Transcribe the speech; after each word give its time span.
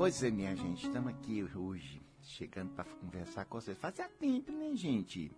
Pois 0.00 0.22
é, 0.22 0.30
minha 0.30 0.56
gente, 0.56 0.86
estamos 0.86 1.12
aqui 1.12 1.46
hoje, 1.54 2.00
chegando 2.22 2.70
para 2.70 2.86
conversar 2.86 3.44
com 3.44 3.60
vocês. 3.60 3.76
Fazia 3.76 4.08
tempo, 4.08 4.50
né, 4.50 4.74
gente? 4.74 5.30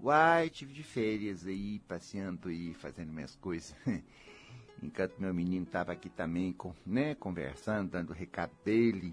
Uai, 0.00 0.48
tive 0.48 0.72
de 0.72 0.84
férias 0.84 1.44
aí, 1.44 1.80
passeando 1.80 2.48
aí, 2.48 2.72
fazendo 2.72 3.12
minhas 3.12 3.34
coisas. 3.34 3.74
Enquanto 4.80 5.18
meu 5.18 5.34
menino 5.34 5.64
estava 5.64 5.90
aqui 5.90 6.08
também, 6.08 6.52
com, 6.52 6.72
né, 6.86 7.16
conversando, 7.16 7.90
dando 7.90 8.10
o 8.10 8.12
recado 8.12 8.52
dele. 8.64 9.12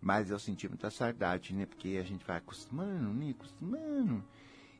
Mas 0.00 0.30
eu 0.30 0.38
senti 0.38 0.66
muita 0.66 0.88
saudade, 0.88 1.54
né? 1.54 1.66
Porque 1.66 1.98
a 2.00 2.02
gente 2.02 2.24
vai 2.24 2.38
acostumando, 2.38 3.12
né? 3.12 3.32
Acostumando. 3.32 4.24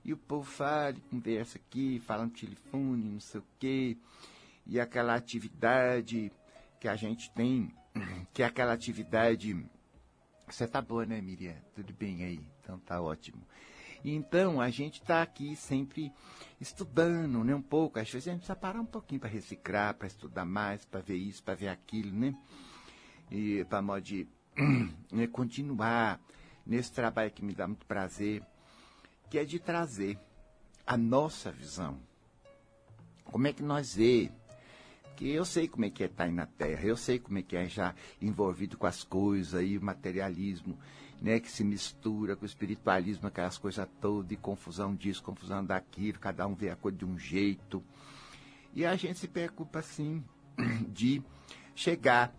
E 0.06 0.14
o 0.14 0.16
povo 0.16 0.50
fala, 0.50 0.96
conversa 1.10 1.58
aqui, 1.58 2.00
fala 2.00 2.24
no 2.24 2.30
telefone, 2.30 3.10
não 3.10 3.20
sei 3.20 3.40
o 3.42 3.44
quê. 3.58 3.98
E 4.66 4.80
aquela 4.80 5.14
atividade 5.14 6.32
que 6.80 6.88
a 6.88 6.96
gente 6.96 7.30
tem, 7.32 7.70
que 8.32 8.42
é 8.42 8.46
aquela 8.46 8.72
atividade. 8.72 9.64
Você 10.48 10.66
tá 10.66 10.80
boa, 10.80 11.04
né, 11.04 11.20
Miriam? 11.20 11.56
Tudo 11.74 11.92
bem 11.92 12.24
aí? 12.24 12.40
Então 12.62 12.78
tá 12.78 13.00
ótimo. 13.00 13.42
Então, 14.04 14.60
a 14.60 14.70
gente 14.70 15.00
está 15.00 15.22
aqui 15.22 15.56
sempre 15.56 16.12
estudando, 16.60 17.42
né, 17.42 17.54
um 17.54 17.62
pouco. 17.62 17.98
Às 17.98 18.10
vezes 18.10 18.28
a 18.28 18.30
gente 18.30 18.40
precisa 18.40 18.56
parar 18.56 18.80
um 18.80 18.86
pouquinho 18.86 19.20
para 19.20 19.28
reciclar, 19.28 19.94
para 19.94 20.06
estudar 20.06 20.44
mais, 20.44 20.84
para 20.84 21.00
ver 21.00 21.16
isso, 21.16 21.42
para 21.42 21.54
ver 21.54 21.68
aquilo, 21.68 22.12
né? 22.12 22.34
E 23.30 23.64
para 23.64 23.82
modo 23.82 24.02
de 24.02 24.28
né, 25.10 25.26
continuar 25.26 26.20
nesse 26.64 26.92
trabalho 26.92 27.32
que 27.32 27.44
me 27.44 27.54
dá 27.54 27.66
muito 27.66 27.84
prazer, 27.86 28.42
que 29.28 29.38
é 29.38 29.44
de 29.44 29.58
trazer 29.58 30.18
a 30.86 30.96
nossa 30.96 31.50
visão. 31.50 31.98
Como 33.24 33.46
é 33.48 33.52
que 33.52 33.62
nós 33.62 33.96
vê? 33.96 34.30
Que 35.16 35.30
eu 35.30 35.44
sei 35.44 35.66
como 35.66 35.84
é 35.84 35.90
que 35.90 36.02
é 36.02 36.06
estar 36.06 36.24
aí 36.24 36.32
na 36.32 36.46
Terra, 36.46 36.84
eu 36.84 36.96
sei 36.96 37.18
como 37.18 37.38
é 37.38 37.42
que 37.42 37.56
é 37.56 37.66
já 37.66 37.94
envolvido 38.20 38.76
com 38.76 38.86
as 38.86 39.02
coisas 39.02 39.54
aí, 39.54 39.78
o 39.78 39.82
materialismo, 39.82 40.78
né, 41.20 41.40
que 41.40 41.50
se 41.50 41.64
mistura 41.64 42.36
com 42.36 42.42
o 42.42 42.46
espiritualismo, 42.46 43.26
aquelas 43.26 43.56
coisas 43.56 43.88
todas, 44.00 44.30
e 44.30 44.36
confusão 44.36 44.94
disso, 44.94 45.22
confusão 45.22 45.64
daquilo, 45.64 46.18
cada 46.18 46.46
um 46.46 46.54
vê 46.54 46.68
a 46.68 46.76
coisa 46.76 46.98
de 46.98 47.04
um 47.04 47.18
jeito. 47.18 47.82
E 48.74 48.84
a 48.84 48.94
gente 48.94 49.18
se 49.18 49.26
preocupa, 49.26 49.78
assim, 49.78 50.22
de 50.92 51.22
chegar 51.74 52.34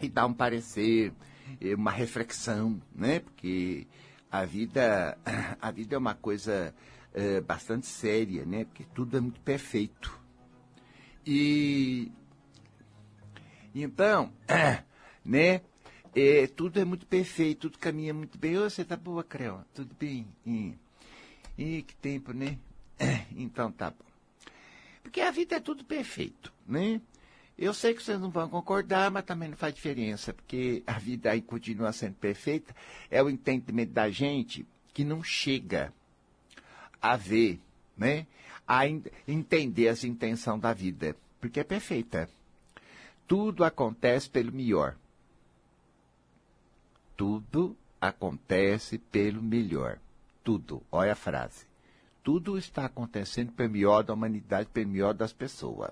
e 0.00 0.08
dar 0.08 0.26
um 0.26 0.34
parecer, 0.34 1.12
eh, 1.60 1.74
uma 1.74 1.90
reflexão, 1.90 2.80
né? 2.94 3.20
Porque 3.20 3.86
a 4.30 4.44
vida, 4.44 5.16
a 5.60 5.70
vida 5.70 5.94
é 5.94 5.98
uma 5.98 6.14
coisa 6.14 6.74
é, 7.14 7.40
bastante 7.40 7.86
séria, 7.86 8.44
né? 8.44 8.64
Porque 8.64 8.84
tudo 8.94 9.16
é 9.16 9.20
muito 9.20 9.40
perfeito. 9.40 10.27
E 11.26 12.10
então, 13.74 14.32
né? 15.24 15.60
É, 16.14 16.46
tudo 16.48 16.80
é 16.80 16.84
muito 16.84 17.06
perfeito, 17.06 17.68
tudo 17.68 17.78
caminha 17.78 18.12
muito 18.12 18.38
bem. 18.38 18.54
Você 18.54 18.84
tá 18.84 18.96
boa, 18.96 19.22
Creu? 19.22 19.60
Tudo 19.74 19.94
bem? 19.98 20.26
E 21.56 21.82
que 21.82 21.94
tempo, 21.96 22.32
né? 22.32 22.58
Então 23.36 23.70
tá 23.70 23.90
bom. 23.90 24.08
Porque 25.02 25.20
a 25.20 25.30
vida 25.30 25.56
é 25.56 25.60
tudo 25.60 25.84
perfeito, 25.84 26.52
né? 26.66 27.00
Eu 27.56 27.74
sei 27.74 27.94
que 27.94 28.02
vocês 28.02 28.20
não 28.20 28.30
vão 28.30 28.48
concordar, 28.48 29.10
mas 29.10 29.24
também 29.24 29.48
não 29.48 29.56
faz 29.56 29.74
diferença, 29.74 30.32
porque 30.32 30.82
a 30.86 30.98
vida 30.98 31.30
aí 31.30 31.42
continua 31.42 31.92
sendo 31.92 32.14
perfeita. 32.14 32.74
É 33.10 33.22
o 33.22 33.28
entendimento 33.28 33.92
da 33.92 34.10
gente 34.10 34.66
que 34.94 35.04
não 35.04 35.22
chega 35.22 35.92
a 37.00 37.16
ver, 37.16 37.60
né? 37.96 38.26
A 38.68 38.86
entender 39.26 39.88
as 39.88 40.04
intenções 40.04 40.60
da 40.60 40.74
vida, 40.74 41.16
porque 41.40 41.60
é 41.60 41.64
perfeita. 41.64 42.28
Tudo 43.26 43.64
acontece 43.64 44.28
pelo 44.28 44.52
melhor. 44.52 44.94
Tudo 47.16 47.74
acontece 47.98 48.98
pelo 48.98 49.42
melhor. 49.42 49.98
Tudo. 50.44 50.82
Olha 50.92 51.12
a 51.12 51.16
frase. 51.16 51.66
Tudo 52.22 52.58
está 52.58 52.84
acontecendo 52.84 53.52
pelo 53.52 53.72
melhor 53.72 54.02
da 54.02 54.12
humanidade, 54.12 54.68
pelo 54.68 54.90
melhor 54.90 55.14
das 55.14 55.32
pessoas. 55.32 55.90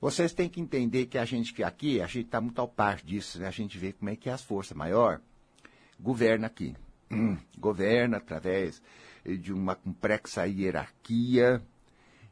Vocês 0.00 0.34
têm 0.34 0.50
que 0.50 0.60
entender 0.60 1.06
que 1.06 1.16
a 1.16 1.24
gente 1.24 1.54
que 1.54 1.62
aqui, 1.62 2.02
a 2.02 2.06
gente 2.06 2.26
está 2.26 2.38
muito 2.38 2.60
ao 2.60 2.68
par 2.68 3.00
disso, 3.00 3.38
né? 3.38 3.48
a 3.48 3.50
gente 3.50 3.78
vê 3.78 3.94
como 3.94 4.10
é 4.10 4.16
que 4.16 4.28
as 4.28 4.42
forças 4.42 4.76
maior 4.76 5.18
governa 5.98 6.46
aqui. 6.46 6.76
Hum, 7.10 7.38
governa 7.58 8.18
através 8.18 8.82
de 9.24 9.52
uma 9.52 9.74
complexa 9.74 10.46
hierarquia 10.46 11.62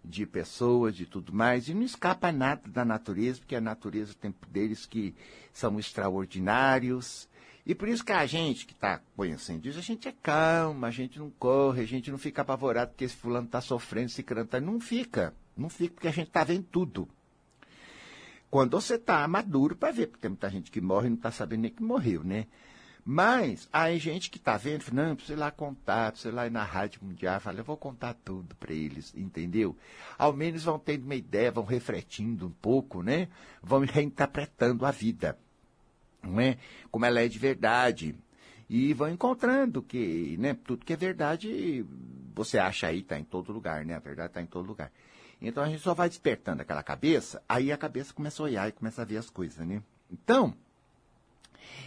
de 0.05 0.27
pessoas, 0.27 0.97
de 0.97 1.07
tudo 1.07 1.33
mais, 1.33 1.69
e 1.69 1.75
não 1.75 1.83
escapa 1.83 2.33
nada 2.33 2.63
da 2.69 2.85
natureza, 2.85 3.39
porque 3.39 3.55
a 3.55 3.61
natureza 3.61 4.15
tem 4.21 4.33
poderes 4.33 4.85
que 4.85 5.15
são 5.53 5.79
extraordinários. 5.79 7.29
E 7.65 7.75
por 7.75 7.89
isso 7.89 8.05
que 8.05 8.13
a 8.13 8.27
gente 8.27 8.67
que 8.67 8.73
está 8.73 9.01
conhecendo 9.17 9.69
isso, 9.69 9.79
a 9.79 9.83
gente 9.83 10.09
é 10.09 10.15
calma, 10.23 10.89
a 10.89 10.91
gente 10.91 11.19
não 11.19 11.31
corre, 11.31 11.83
a 11.83 11.87
gente 11.87 12.11
não 12.11 12.19
fica 12.19 12.43
apavorado 12.43 12.91
porque 12.91 13.05
esse 13.05 13.15
fulano 13.15 13.47
está 13.47 13.61
sofrendo, 13.61 14.07
esse 14.07 14.23
crânio 14.23 14.47
está. 14.47 14.61
Não 14.61 14.81
fica. 14.81 15.33
Não 15.57 15.69
fica 15.69 15.95
porque 15.95 16.09
a 16.09 16.13
gente 16.13 16.29
está 16.29 16.43
vendo 16.43 16.65
tudo. 16.65 17.09
Quando 18.51 18.73
você 18.73 18.97
está 18.97 19.27
maduro 19.29 19.77
para 19.77 19.93
ver, 19.93 20.09
porque 20.09 20.23
tem 20.23 20.31
muita 20.31 20.51
gente 20.51 20.71
que 20.71 20.81
morre 20.81 21.07
e 21.07 21.11
não 21.11 21.17
está 21.17 21.31
sabendo 21.31 21.63
nem 21.63 21.71
que 21.71 21.83
morreu, 21.83 22.25
né? 22.25 22.47
Mas 23.05 23.69
aí 23.73 23.99
gente 23.99 24.31
que 24.31 24.39
está 24.39 24.57
vendo, 24.57 24.85
não, 24.93 25.17
precisa 25.17 25.37
ir 25.37 25.41
lá 25.41 25.51
contar, 25.51 26.13
precisa 26.13 26.33
ir 26.33 26.37
lá 26.37 26.49
na 26.49 26.63
Rádio 26.63 27.01
Mundial, 27.03 27.41
fala, 27.41 27.59
eu 27.59 27.65
vou 27.65 27.77
contar 27.77 28.15
tudo 28.25 28.55
para 28.55 28.73
eles, 28.73 29.13
entendeu? 29.17 29.77
Ao 30.17 30.33
menos 30.33 30.63
vão 30.63 30.79
tendo 30.79 31.05
uma 31.05 31.17
ideia, 31.17 31.51
vão 31.51 31.65
refletindo 31.65 32.47
um 32.47 32.51
pouco, 32.51 33.03
né? 33.03 33.29
Vão 33.61 33.81
reinterpretando 33.81 34.87
a 34.87 34.93
vida, 34.93 35.37
não 36.23 36.41
é? 36.41 36.59
Como 36.93 37.05
ela 37.05 37.21
é 37.21 37.29
de 37.29 37.39
verdade. 37.41 38.15
E 38.71 38.95
vão 38.95 39.11
encontrando 39.11 39.83
que, 39.83 40.37
né, 40.39 40.55
tudo 40.55 40.85
que 40.85 40.93
é 40.93 40.97
verdade, 40.97 41.85
você 42.35 42.57
acha 42.57 42.87
aí, 42.87 43.01
está 43.01 43.19
em 43.19 43.25
todo 43.25 43.53
lugar, 43.53 43.85
né? 43.85 43.97
A 43.97 43.99
verdade 43.99 44.29
está 44.29 44.41
em 44.41 44.47
todo 44.47 44.67
lugar. 44.67 44.93
Então 45.41 45.65
a 45.65 45.69
gente 45.69 45.83
só 45.83 45.93
vai 45.93 46.09
despertando 46.09 46.63
aquela 46.63 46.85
cabeça, 46.85 47.43
aí 47.49 47.73
a 47.73 47.77
cabeça 47.77 48.15
começa 48.15 48.41
a 48.41 48.45
olhar 48.45 48.69
e 48.69 48.73
começa 48.73 49.03
a 49.03 49.05
ver 49.05 49.17
as 49.17 49.29
coisas, 49.29 49.67
né? 49.67 49.83
Então, 50.09 50.55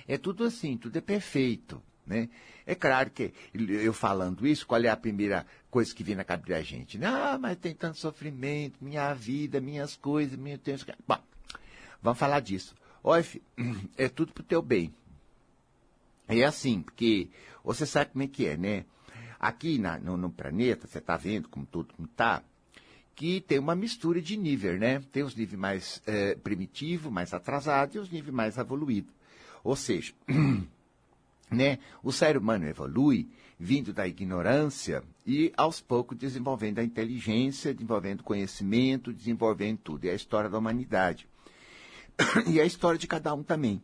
é 0.08 0.18
tudo 0.18 0.44
assim, 0.44 0.78
tudo 0.78 0.98
é 0.98 1.02
perfeito, 1.02 1.82
né? 2.06 2.30
É 2.66 2.74
claro 2.74 3.12
que 3.12 3.32
eu 3.54 3.94
falando 3.94 4.48
isso, 4.48 4.66
qual 4.66 4.82
é 4.84 4.88
a 4.88 4.98
primeira 4.98 5.46
coisa 5.70 5.94
que 5.94 6.04
vem 6.04 6.16
na 6.16 6.24
cabeça 6.24 6.50
da 6.50 6.62
gente? 6.64 7.04
Ah, 7.04 7.38
mas 7.40 7.58
tem 7.58 7.76
tanto 7.76 7.98
sofrimento, 7.98 8.84
minha 8.84 9.14
vida, 9.14 9.62
minhas 9.62 9.96
coisas, 9.96 10.38
meu 10.38 10.58
tempo. 10.58 10.84
Bom, 11.08 11.20
vamos 12.02 12.18
falar 12.18 12.40
disso. 12.40 12.74
Olha, 13.04 13.24
filho, 13.24 13.44
é 13.98 14.10
tudo 14.10 14.34
pro 14.34 14.44
teu 14.44 14.64
bem. 14.64 14.92
É 16.28 16.44
assim, 16.44 16.82
porque 16.82 17.30
você 17.64 17.86
sabe 17.86 18.12
como 18.12 18.24
é 18.24 18.28
que 18.28 18.48
é, 18.48 18.58
né? 18.58 18.86
Aqui 19.40 19.78
na, 19.78 20.00
no, 20.00 20.18
no 20.18 20.32
planeta, 20.32 20.88
você 20.88 20.98
está 20.98 21.16
vendo 21.16 21.48
como 21.50 21.68
tudo 21.68 21.94
está, 22.04 22.42
que 23.16 23.42
tem 23.42 23.60
uma 23.60 23.76
mistura 23.76 24.20
de 24.20 24.36
nível, 24.36 24.78
né? 24.80 25.04
Tem 25.12 25.22
os 25.22 25.36
níveis 25.36 25.60
mais 25.60 26.02
é, 26.08 26.34
primitivos, 26.36 27.12
mais 27.12 27.32
atrasados 27.32 27.96
e 27.96 28.00
os 28.00 28.10
níveis 28.10 28.34
mais 28.34 28.58
evoluídos. 28.58 29.14
Ou 29.66 29.76
seja, 29.76 30.14
né, 31.50 31.80
o 32.04 32.12
ser 32.12 32.38
humano 32.38 32.68
evolui 32.68 33.28
vindo 33.60 33.92
da 33.92 34.08
ignorância 34.08 35.02
e 35.26 35.52
aos 35.58 35.82
poucos 35.82 36.16
desenvolvendo 36.16 36.78
a 36.78 36.84
inteligência, 36.84 37.74
desenvolvendo 37.74 38.22
conhecimento, 38.22 39.12
desenvolvendo 39.12 39.80
tudo. 39.80 40.06
É 40.06 40.12
a 40.12 40.16
história 40.16 40.52
da 40.52 40.60
humanidade. 40.60 41.28
e 42.46 42.60
é 42.60 42.62
a 42.62 42.66
história 42.66 43.00
de 43.00 43.08
cada 43.08 43.34
um 43.34 43.42
também. 43.42 43.82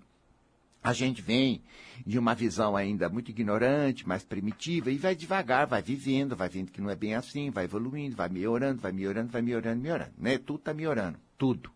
A 0.83 0.93
gente 0.93 1.19
vem 1.19 1.63
de 2.05 2.19
uma 2.19 2.35
visão 2.35 2.75
ainda 2.75 3.09
muito 3.09 3.31
ignorante, 3.31 4.07
mais 4.07 4.23
primitiva, 4.23 4.91
e 4.91 4.97
vai 4.97 5.15
devagar, 5.15 5.65
vai 5.65 5.81
vivendo, 5.81 6.35
vai 6.35 6.49
vendo 6.49 6.71
que 6.71 6.81
não 6.81 6.91
é 6.91 6.95
bem 6.95 7.15
assim, 7.15 7.49
vai 7.49 7.63
evoluindo, 7.63 8.15
vai 8.15 8.29
melhorando, 8.29 8.79
vai 8.79 8.91
melhorando, 8.91 9.31
vai 9.31 9.41
melhorando, 9.41 9.81
melhorando. 9.81 10.13
Né? 10.15 10.37
Tudo 10.37 10.59
está 10.59 10.75
melhorando. 10.75 11.17
Tudo. 11.39 11.71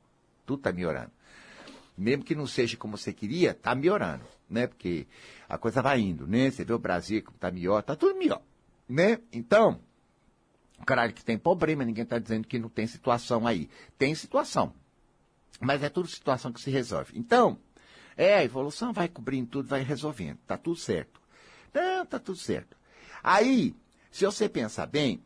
Tudo 0.46 0.60
está 0.60 0.72
melhorando. 0.72 1.15
Mesmo 1.98 2.24
que 2.24 2.36
não 2.36 2.46
seja 2.46 2.76
como 2.76 2.98
você 2.98 3.14
queria, 3.14 3.52
está 3.52 3.74
melhorando. 3.74 4.26
Né? 4.50 4.68
Porque 4.68 5.08
a 5.48 5.58
coisa 5.58 5.82
vai 5.82 6.00
indo, 6.00 6.28
né? 6.28 6.52
Você 6.52 6.64
vê 6.66 6.74
o 6.74 6.80
Brasil 6.80 7.24
como 7.24 7.36
está 7.36 7.50
melhor, 7.50 7.80
está 7.80 7.96
tudo 7.96 8.18
melhor. 8.18 8.42
Né? 8.88 9.20
Então, 9.32 9.80
caralho, 10.86 11.14
que 11.14 11.24
tem 11.24 11.38
problema, 11.38 11.86
ninguém 11.86 12.04
está 12.04 12.20
dizendo 12.20 12.48
que 12.48 12.60
não 12.60 12.70
tem 12.70 12.86
situação 12.86 13.48
aí. 13.48 13.70
Tem 13.98 14.14
situação. 14.14 14.74
Mas 15.60 15.82
é 15.84 15.90
tudo 15.90 16.08
situação 16.08 16.52
que 16.52 16.62
se 16.62 16.70
resolve. 16.70 17.14
Então, 17.16 17.58
é, 18.18 18.36
a 18.36 18.44
evolução 18.44 18.94
vai 18.94 19.08
cobrindo 19.08 19.50
tudo, 19.50 19.70
vai 19.70 19.82
resolvendo. 19.82 20.38
Tá 20.46 20.58
tudo 20.58 20.78
certo. 20.78 21.22
Não, 21.74 22.06
tá 22.06 22.20
tudo 22.20 22.38
certo. 22.38 22.78
Aí, 23.24 23.76
Se 24.16 24.26
você 24.26 24.48
pensar 24.48 24.86
bem, 24.86 25.22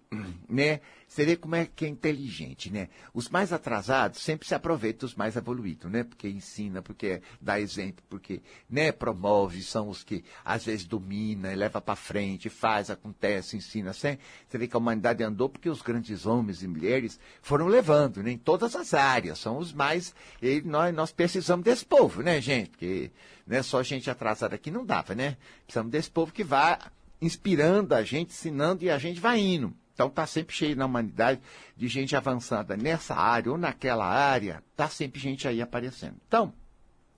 né, 0.50 0.82
você 1.08 1.24
vê 1.24 1.36
como 1.36 1.54
é 1.54 1.68
que 1.68 1.86
é 1.86 1.88
inteligente, 1.88 2.72
né? 2.72 2.90
Os 3.14 3.30
mais 3.30 3.54
atrasados 3.54 4.20
sempre 4.20 4.48
se 4.48 4.56
aproveitam 4.56 5.08
dos 5.08 5.14
mais 5.14 5.36
evoluídos, 5.36 5.92
né? 5.92 6.04
Porque 6.04 6.28
ensina, 6.28 6.82
porque 6.82 7.22
dá 7.40 7.60
exemplo, 7.60 8.04
porque, 8.10 8.42
né, 8.68 8.92
promove, 8.92 9.62
são 9.62 9.90
os 9.90 10.04
que 10.04 10.24
às 10.44 10.66
vezes 10.66 10.88
domina, 10.88 11.54
leva 11.54 11.80
para 11.80 11.96
frente, 11.96 12.50
faz, 12.50 12.90
acontece, 12.90 13.56
ensina. 13.56 13.94
Você 13.94 14.18
vê 14.54 14.68
que 14.68 14.76
a 14.76 14.80
humanidade 14.80 15.24
andou 15.24 15.50
porque 15.50 15.70
os 15.70 15.84
grandes 15.84 16.26
homens 16.26 16.64
e 16.64 16.68
mulheres 16.68 17.20
foram 17.44 17.68
levando, 17.68 18.24
né, 18.24 18.32
em 18.32 18.40
todas 18.40 18.76
as 18.76 18.96
áreas, 18.96 19.38
são 19.38 19.60
os 19.60 19.72
mais, 19.72 20.16
e 20.42 20.62
nós, 20.62 20.92
nós 20.96 21.12
precisamos 21.12 21.64
desse 21.64 21.86
povo, 21.86 22.24
né, 22.24 22.42
gente? 22.42 22.72
Porque, 22.72 23.12
né, 23.46 23.62
só 23.62 23.84
gente 23.84 24.10
atrasada 24.10 24.56
aqui 24.56 24.72
não 24.72 24.84
dava, 24.84 25.14
né? 25.14 25.38
Precisamos 25.68 25.92
desse 25.92 26.10
povo 26.10 26.34
que 26.34 26.44
vai 26.44 26.80
inspirando 27.22 27.94
a 27.94 28.04
gente, 28.04 28.32
ensinando 28.32 28.84
e 28.84 28.90
a 28.90 28.98
gente 28.98 29.20
vai 29.20 29.40
indo. 29.40 29.74
Então 29.94 30.08
está 30.08 30.26
sempre 30.26 30.56
cheio 30.56 30.76
na 30.78 30.86
humanidade 30.86 31.42
de 31.76 31.88
gente 31.88 32.16
avançada 32.16 32.78
nessa 32.78 33.16
área 33.16 33.52
ou 33.52 33.58
naquela 33.58 34.06
área, 34.06 34.64
está 34.72 34.88
sempre 34.88 35.20
gente 35.20 35.48
aí 35.48 35.62
aparecendo. 35.62 36.16
Então, 36.26 36.54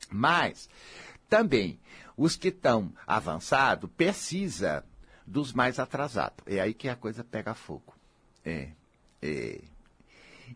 mas 0.09 0.67
também 1.29 1.79
os 2.17 2.35
que 2.35 2.47
estão 2.47 2.91
avançados 3.05 3.89
precisa 3.95 4.83
dos 5.25 5.53
mais 5.53 5.79
atrasados. 5.79 6.39
É 6.45 6.59
aí 6.59 6.73
que 6.73 6.89
a 6.89 6.95
coisa 6.95 7.23
pega 7.23 7.53
fogo. 7.53 7.95
É, 8.43 8.69
é, 9.21 9.61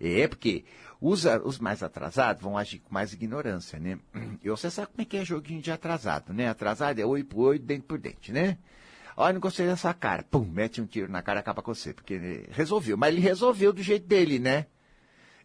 é 0.01 0.27
porque 0.27 0.65
os, 0.99 1.25
os 1.43 1.59
mais 1.59 1.83
atrasados 1.83 2.41
vão 2.41 2.57
agir 2.57 2.79
com 2.79 2.93
mais 2.93 3.13
ignorância, 3.13 3.79
né? 3.79 3.99
E 4.43 4.49
você 4.49 4.69
sabe 4.71 4.87
como 4.87 5.01
é 5.01 5.05
que 5.05 5.17
é 5.17 5.23
joguinho 5.23 5.61
de 5.61 5.71
atrasado, 5.71 6.33
né? 6.33 6.49
Atrasado 6.49 6.99
é 6.99 7.05
oi 7.05 7.23
por 7.23 7.49
oi, 7.49 7.59
dente 7.59 7.83
por 7.83 7.99
dente, 7.99 8.31
né? 8.31 8.57
Olha, 9.17 9.33
não 9.33 9.39
gostei 9.39 9.65
dessa 9.65 9.93
cara. 9.93 10.23
Pum, 10.23 10.45
mete 10.45 10.81
um 10.81 10.85
tiro 10.85 11.11
na 11.11 11.21
cara 11.21 11.39
e 11.39 11.41
acaba 11.41 11.61
com 11.61 11.73
você. 11.73 11.93
Porque 11.93 12.45
resolveu. 12.51 12.97
Mas 12.97 13.13
ele 13.13 13.21
resolveu 13.21 13.71
do 13.71 13.81
jeito 13.81 14.05
dele, 14.05 14.39
né? 14.39 14.67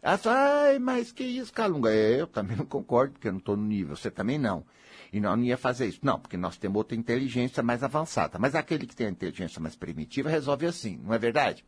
Ela 0.01 0.17
fala, 0.17 0.63
ai, 0.63 0.79
mas 0.79 1.11
que 1.11 1.23
isso, 1.23 1.53
Calunga? 1.53 1.91
Eu 1.91 2.27
também 2.27 2.57
não 2.57 2.65
concordo, 2.65 3.13
porque 3.13 3.27
eu 3.27 3.31
não 3.31 3.39
estou 3.39 3.55
no 3.55 3.63
nível. 3.63 3.95
Você 3.95 4.09
também 4.11 4.37
não. 4.37 4.65
E 5.13 5.19
nós 5.19 5.37
não 5.37 5.45
ia 5.45 5.57
fazer 5.57 5.87
isso. 5.87 5.99
Não, 6.01 6.19
porque 6.19 6.37
nós 6.37 6.57
temos 6.57 6.77
outra 6.77 6.97
inteligência 6.97 7.61
mais 7.61 7.83
avançada. 7.83 8.39
Mas 8.39 8.55
aquele 8.55 8.87
que 8.87 8.95
tem 8.95 9.07
a 9.07 9.11
inteligência 9.11 9.61
mais 9.61 9.75
primitiva 9.75 10.29
resolve 10.29 10.65
assim, 10.65 10.99
não 11.03 11.13
é 11.13 11.19
verdade? 11.19 11.63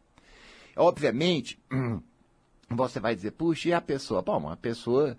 Obviamente, 0.75 1.59
você 2.69 2.99
vai 2.99 3.15
dizer, 3.15 3.31
puxa, 3.31 3.69
e 3.69 3.73
a 3.73 3.81
pessoa? 3.81 4.21
Bom, 4.21 4.39
uma 4.39 4.57
pessoa 4.57 5.17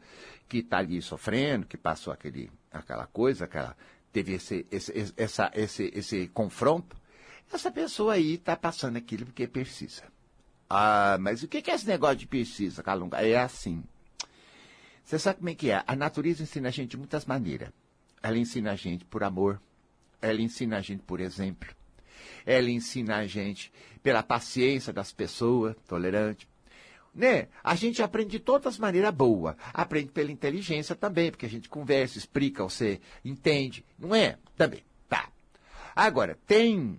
que 0.48 0.58
está 0.58 0.78
ali 0.78 1.00
sofrendo, 1.00 1.66
que 1.66 1.76
passou 1.76 2.12
aquele, 2.12 2.50
aquela 2.72 3.06
coisa, 3.06 3.44
aquela 3.44 3.76
teve 4.14 4.34
esse, 4.34 4.64
esse, 4.70 5.12
essa, 5.16 5.50
esse, 5.55 5.90
esse 5.93 6.28
confronto, 6.28 6.96
essa 7.52 7.69
pessoa 7.69 8.14
aí 8.14 8.34
está 8.34 8.56
passando 8.56 8.96
aquilo 8.96 9.26
porque 9.26 9.49
precisa. 9.49 10.05
Ah, 10.70 11.19
mas 11.20 11.43
o 11.43 11.49
que 11.49 11.69
é 11.69 11.75
esse 11.75 11.87
negócio 11.87 12.19
de 12.19 12.26
precisa, 12.28 12.81
Calunga? 12.81 13.20
É 13.20 13.37
assim. 13.37 13.82
Você 15.02 15.19
sabe 15.19 15.38
como 15.38 15.50
é 15.50 15.55
que 15.55 15.70
é? 15.70 15.82
A 15.84 15.96
natureza 15.96 16.44
ensina 16.44 16.69
a 16.69 16.70
gente 16.70 16.93
de 16.93 16.96
muitas 16.96 17.26
maneiras. 17.26 17.70
Ela 18.22 18.38
ensina 18.38 18.70
a 18.70 18.76
gente 18.76 19.05
por 19.05 19.25
amor. 19.25 19.61
Ela 20.22 20.40
ensina 20.40 20.78
a 20.78 20.81
gente 20.81 21.02
por 21.02 21.20
exemplo. 21.20 21.75
Ela 22.46 22.70
ensina 22.70 23.17
a 23.17 23.26
gente 23.26 23.72
pela 24.00 24.22
paciência 24.22 24.93
das 24.93 25.12
pessoas, 25.12 25.75
tolerante 25.88 26.46
né? 27.14 27.49
A 27.62 27.75
gente 27.75 28.02
aprende 28.02 28.31
de 28.32 28.38
todas 28.40 28.75
as 28.75 28.78
maneiras 28.78 29.14
boa. 29.14 29.56
Aprende 29.72 30.11
pela 30.11 30.32
inteligência 30.32 30.94
também, 30.94 31.31
porque 31.31 31.46
a 31.46 31.49
gente 31.49 31.69
conversa, 31.69 32.19
explica, 32.19 32.64
você 32.64 33.00
entende. 33.25 33.84
Não 33.99 34.14
é? 34.14 34.37
Também. 34.56 34.82
Tá. 35.08 35.28
Agora, 35.94 36.37
tem 36.46 36.99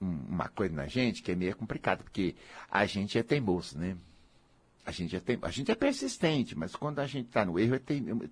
uma 0.00 0.48
coisa 0.48 0.74
na 0.74 0.86
gente 0.86 1.22
que 1.22 1.32
é 1.32 1.34
meio 1.34 1.56
complicada, 1.56 2.02
porque 2.02 2.34
a 2.70 2.86
gente 2.86 3.18
é 3.18 3.22
teimoso, 3.22 3.78
né? 3.78 3.96
A 4.84 4.92
gente, 4.92 5.16
é 5.16 5.20
teim... 5.20 5.38
a 5.42 5.50
gente 5.50 5.70
é 5.70 5.74
persistente, 5.74 6.56
mas 6.56 6.76
quando 6.76 7.00
a 7.00 7.06
gente 7.06 7.26
está 7.26 7.44
no 7.44 7.58
erro 7.58 7.74
é 7.74 7.80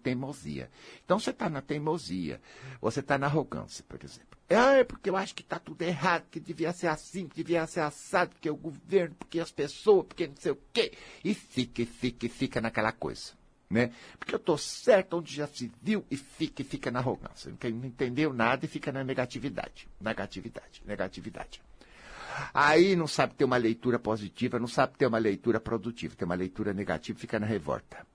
teimosia. 0.03 0.71
Então 1.05 1.19
você 1.19 1.31
está 1.31 1.51
na 1.51 1.61
teimosia, 1.61 2.41
você 2.81 3.01
está 3.01 3.19
na 3.19 3.27
arrogância, 3.27 3.85
por 3.89 3.99
exemplo. 4.05 4.34
É 4.49 4.85
porque 4.85 5.09
eu 5.09 5.17
acho 5.17 5.35
que 5.35 5.43
está 5.43 5.59
tudo 5.59 5.81
errado, 5.83 6.27
que 6.31 6.39
devia 6.39 6.73
ser 6.73 6.89
assim, 6.89 7.27
que 7.27 7.37
devia 7.37 7.67
ser 7.67 7.81
assado, 7.81 8.33
porque 8.33 8.51
o 8.51 8.57
governo, 8.57 9.15
porque 9.19 9.41
as 9.41 9.51
pessoas, 9.51 10.07
porque 10.07 10.27
não 10.27 10.37
sei 10.37 10.53
o 10.53 10.59
quê. 10.73 10.93
E 11.25 11.33
fica, 11.33 11.83
e 11.83 11.87
fica, 11.87 12.27
e 12.27 12.29
fica 12.29 12.61
naquela 12.61 12.93
coisa. 12.93 13.33
Né? 13.71 13.91
Porque 14.19 14.35
eu 14.35 14.39
estou 14.39 14.59
certo 14.59 15.17
onde 15.17 15.35
já 15.35 15.47
se 15.47 15.73
viu 15.83 16.05
e 16.11 16.17
fica, 16.17 16.61
e 16.61 16.65
fica 16.65 16.91
na 16.91 16.99
arrogância. 16.99 17.51
Não 17.51 17.87
entendeu 17.87 18.33
nada 18.33 18.67
e 18.67 18.69
fica 18.69 18.93
na 18.93 19.03
negatividade. 19.03 19.89
Negatividade, 19.99 20.83
negatividade. 20.85 21.63
Aí 22.53 22.95
não 22.95 23.07
sabe 23.07 23.35
ter 23.35 23.45
uma 23.45 23.57
leitura 23.57 23.99
positiva, 23.99 24.59
não 24.59 24.67
sabe 24.67 24.97
ter 24.99 25.07
uma 25.07 25.19
leitura 25.19 25.59
produtiva, 25.59 26.15
tem 26.15 26.27
uma 26.27 26.35
leitura 26.35 26.75
negativa, 26.75 27.19
fica 27.19 27.39
na 27.39 27.47
revolta. 27.47 28.07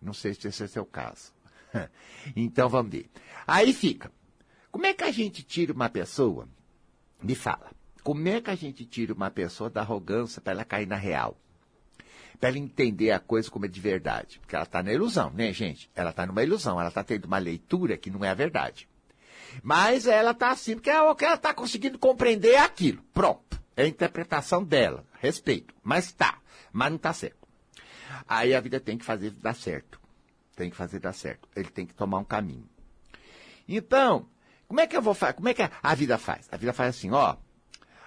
Não 0.00 0.14
sei 0.14 0.34
se 0.34 0.48
esse 0.48 0.62
é 0.62 0.66
o 0.66 0.68
seu 0.68 0.86
caso. 0.86 1.32
então 2.34 2.68
vamos 2.68 2.92
ver. 2.92 3.10
Aí 3.46 3.72
fica. 3.72 4.10
Como 4.74 4.86
é 4.86 4.92
que 4.92 5.04
a 5.04 5.12
gente 5.12 5.44
tira 5.44 5.72
uma 5.72 5.88
pessoa? 5.88 6.48
Me 7.22 7.36
fala. 7.36 7.70
Como 8.02 8.26
é 8.26 8.40
que 8.40 8.50
a 8.50 8.56
gente 8.56 8.84
tira 8.84 9.14
uma 9.14 9.30
pessoa 9.30 9.70
da 9.70 9.82
arrogância 9.82 10.42
para 10.42 10.52
ela 10.52 10.64
cair 10.64 10.84
na 10.84 10.96
real? 10.96 11.38
Para 12.40 12.48
ela 12.48 12.58
entender 12.58 13.12
a 13.12 13.20
coisa 13.20 13.48
como 13.48 13.66
é 13.66 13.68
de 13.68 13.80
verdade. 13.80 14.40
Porque 14.40 14.56
ela 14.56 14.64
está 14.64 14.82
na 14.82 14.92
ilusão, 14.92 15.30
né, 15.30 15.52
gente? 15.52 15.88
Ela 15.94 16.10
está 16.10 16.26
numa 16.26 16.42
ilusão, 16.42 16.80
ela 16.80 16.88
está 16.88 17.04
tendo 17.04 17.26
uma 17.26 17.38
leitura 17.38 17.96
que 17.96 18.10
não 18.10 18.24
é 18.24 18.30
a 18.30 18.34
verdade. 18.34 18.88
Mas 19.62 20.08
ela 20.08 20.32
está 20.32 20.50
assim, 20.50 20.74
porque 20.74 20.90
que 20.90 21.24
ela 21.24 21.36
está 21.36 21.54
conseguindo 21.54 21.96
compreender 21.96 22.54
é 22.54 22.58
aquilo. 22.58 23.00
Pronto. 23.14 23.62
É 23.76 23.84
a 23.84 23.88
interpretação 23.88 24.64
dela. 24.64 25.06
Respeito. 25.20 25.72
Mas 25.84 26.10
tá. 26.10 26.40
Mas 26.72 26.88
não 26.88 26.96
está 26.96 27.12
certo. 27.12 27.46
Aí 28.26 28.52
a 28.52 28.60
vida 28.60 28.80
tem 28.80 28.98
que 28.98 29.04
fazer 29.04 29.30
dar 29.30 29.54
certo. 29.54 30.00
Tem 30.56 30.68
que 30.68 30.76
fazer 30.76 30.98
dar 30.98 31.12
certo. 31.12 31.48
Ele 31.54 31.68
tem 31.68 31.86
que 31.86 31.94
tomar 31.94 32.18
um 32.18 32.24
caminho. 32.24 32.68
Então, 33.68 34.28
como 34.66 34.80
é 34.80 34.86
que 34.86 34.96
eu 34.96 35.02
vou 35.02 35.14
fazer? 35.14 35.34
Como 35.34 35.48
é 35.48 35.54
que 35.54 35.62
a 35.62 35.94
vida 35.94 36.18
faz? 36.18 36.48
A 36.50 36.56
vida 36.56 36.72
faz 36.72 36.96
assim, 36.96 37.10
ó. 37.10 37.36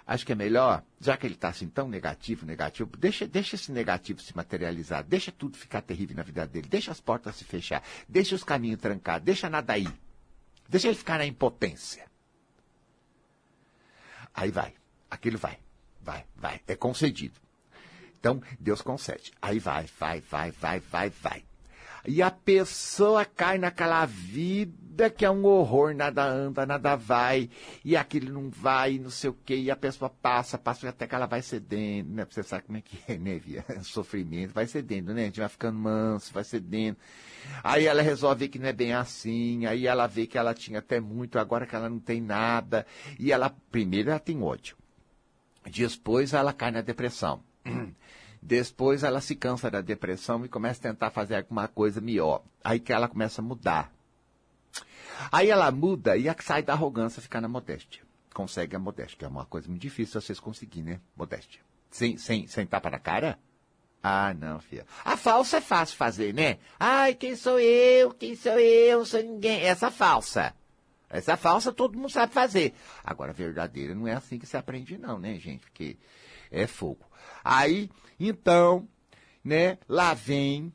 Acho 0.05 0.25
que 0.25 0.31
é 0.31 0.35
melhor, 0.35 0.83
já 1.01 1.17
que 1.17 1.27
ele 1.27 1.33
está 1.33 1.49
assim 1.49 1.67
tão 1.67 1.89
negativo, 1.89 2.45
negativo, 2.45 2.95
deixa, 2.97 3.27
deixa 3.27 3.55
esse 3.55 3.73
negativo 3.73 4.21
se 4.21 4.33
materializar, 4.33 5.03
deixa 5.03 5.33
tudo 5.33 5.57
ficar 5.57 5.81
terrível 5.81 6.15
na 6.15 6.23
vida 6.23 6.47
dele, 6.47 6.69
deixa 6.69 6.91
as 6.91 7.01
portas 7.01 7.35
se 7.35 7.43
fechar, 7.43 7.83
deixa 8.07 8.33
os 8.33 8.41
caminhos 8.41 8.79
trancar, 8.79 9.19
deixa 9.19 9.49
nada 9.49 9.77
ir. 9.77 9.93
Deixa 10.69 10.87
ele 10.87 10.97
ficar 10.97 11.17
na 11.17 11.25
impotência. 11.25 12.09
Aí 14.33 14.49
vai. 14.49 14.73
Aquilo 15.09 15.37
vai. 15.37 15.59
Vai, 16.01 16.25
vai. 16.35 16.61
É 16.67 16.75
concedido. 16.75 17.39
Então, 18.17 18.41
Deus 18.59 18.81
concede. 18.81 19.31
Aí 19.41 19.59
vai, 19.59 19.87
vai, 19.99 20.21
vai, 20.21 20.51
vai, 20.51 20.79
vai, 20.79 21.09
vai. 21.09 21.45
E 22.05 22.21
a 22.21 22.31
pessoa 22.31 23.25
cai 23.25 23.57
naquela 23.57 24.05
vida 24.05 24.86
que 25.09 25.25
é 25.25 25.29
um 25.29 25.45
horror, 25.45 25.93
nada 25.93 26.25
anda, 26.25 26.65
nada 26.65 26.95
vai, 26.95 27.49
e 27.83 27.95
aquilo 27.95 28.33
não 28.33 28.49
vai, 28.49 28.97
não 28.97 29.09
sei 29.09 29.29
o 29.29 29.37
quê, 29.45 29.55
e 29.55 29.71
a 29.71 29.75
pessoa 29.75 30.09
passa, 30.09 30.57
passa 30.57 30.89
até 30.89 31.05
que 31.05 31.15
ela 31.15 31.25
vai 31.25 31.41
cedendo, 31.41 32.13
né? 32.13 32.25
Você 32.29 32.43
sabe 32.43 32.63
como 32.63 32.77
é 32.77 32.81
que 32.81 32.99
é, 33.07 33.17
né, 33.17 33.37
Via? 33.37 33.63
Sofrimento, 33.83 34.53
vai 34.53 34.65
cedendo, 34.67 35.13
né? 35.13 35.23
A 35.23 35.25
gente 35.25 35.39
vai 35.39 35.49
ficando 35.49 35.77
manso, 35.77 36.33
vai 36.33 36.43
cedendo. 36.43 36.97
Aí 37.63 37.85
ela 37.85 38.01
resolve 38.01 38.47
que 38.47 38.59
não 38.59 38.67
é 38.67 38.73
bem 38.73 38.93
assim, 38.93 39.65
aí 39.65 39.87
ela 39.87 40.07
vê 40.07 40.25
que 40.27 40.37
ela 40.37 40.53
tinha 40.53 40.79
até 40.79 40.99
muito, 40.99 41.39
agora 41.39 41.65
que 41.65 41.75
ela 41.75 41.89
não 41.89 41.99
tem 41.99 42.19
nada, 42.19 42.85
e 43.19 43.31
ela, 43.31 43.55
primeiro 43.71 44.09
ela 44.09 44.19
tem 44.19 44.41
ódio. 44.41 44.75
Depois 45.65 46.33
ela 46.33 46.53
cai 46.53 46.71
na 46.71 46.81
depressão. 46.81 47.43
Depois 48.41 49.03
ela 49.03 49.19
se 49.19 49.35
cansa 49.35 49.69
da 49.69 49.81
depressão 49.81 50.45
e 50.45 50.49
começa 50.49 50.79
a 50.79 50.91
tentar 50.91 51.09
fazer 51.09 51.35
alguma 51.35 51.67
coisa 51.67 51.99
melhor. 51.99 52.43
Aí 52.63 52.79
que 52.79 52.93
ela 52.93 53.07
começa 53.07 53.41
a 53.41 53.43
mudar. 53.43 53.91
Aí 55.31 55.49
ela 55.49 55.71
muda 55.71 56.15
e 56.15 56.25
sai 56.41 56.61
da 56.61 56.73
arrogância 56.73 57.21
ficar 57.21 57.41
na 57.41 57.47
modéstia. 57.47 58.03
Consegue 58.33 58.75
a 58.75 58.79
modéstia, 58.79 59.17
que 59.17 59.25
é 59.25 59.27
uma 59.27 59.45
coisa 59.45 59.67
muito 59.67 59.81
difícil 59.81 60.21
vocês 60.21 60.39
conseguirem, 60.39 60.93
né? 60.93 61.01
Modéstia. 61.15 61.61
Sem, 61.89 62.17
sem, 62.17 62.47
sem 62.47 62.65
tapa 62.65 62.89
na 62.89 62.99
cara? 62.99 63.39
Ah, 64.03 64.33
não, 64.33 64.59
filha. 64.59 64.85
A 65.03 65.17
falsa 65.17 65.57
é 65.57 65.61
fácil 65.61 65.97
fazer, 65.97 66.33
né? 66.33 66.59
Ai, 66.79 67.15
quem 67.15 67.35
sou 67.35 67.59
eu? 67.59 68.11
Quem 68.11 68.35
sou 68.35 68.59
eu? 68.59 69.03
Sou 69.05 69.21
ninguém. 69.21 69.61
Essa 69.61 69.89
falsa. 69.89 70.53
Essa 71.09 71.35
falsa 71.35 71.73
todo 71.73 71.97
mundo 71.97 72.11
sabe 72.11 72.33
fazer. 72.33 72.73
Agora, 73.03 73.31
a 73.31 73.33
verdadeira 73.33 73.95
não 73.95 74.07
é 74.07 74.13
assim 74.13 74.37
que 74.37 74.45
se 74.45 74.57
aprende, 74.57 74.97
não, 74.97 75.17
né, 75.19 75.35
gente? 75.35 75.61
Porque 75.61 75.97
é 76.51 76.67
fogo. 76.67 77.05
Aí, 77.43 77.89
então, 78.19 78.87
né, 79.43 79.77
lá 79.87 80.13
vem 80.13 80.71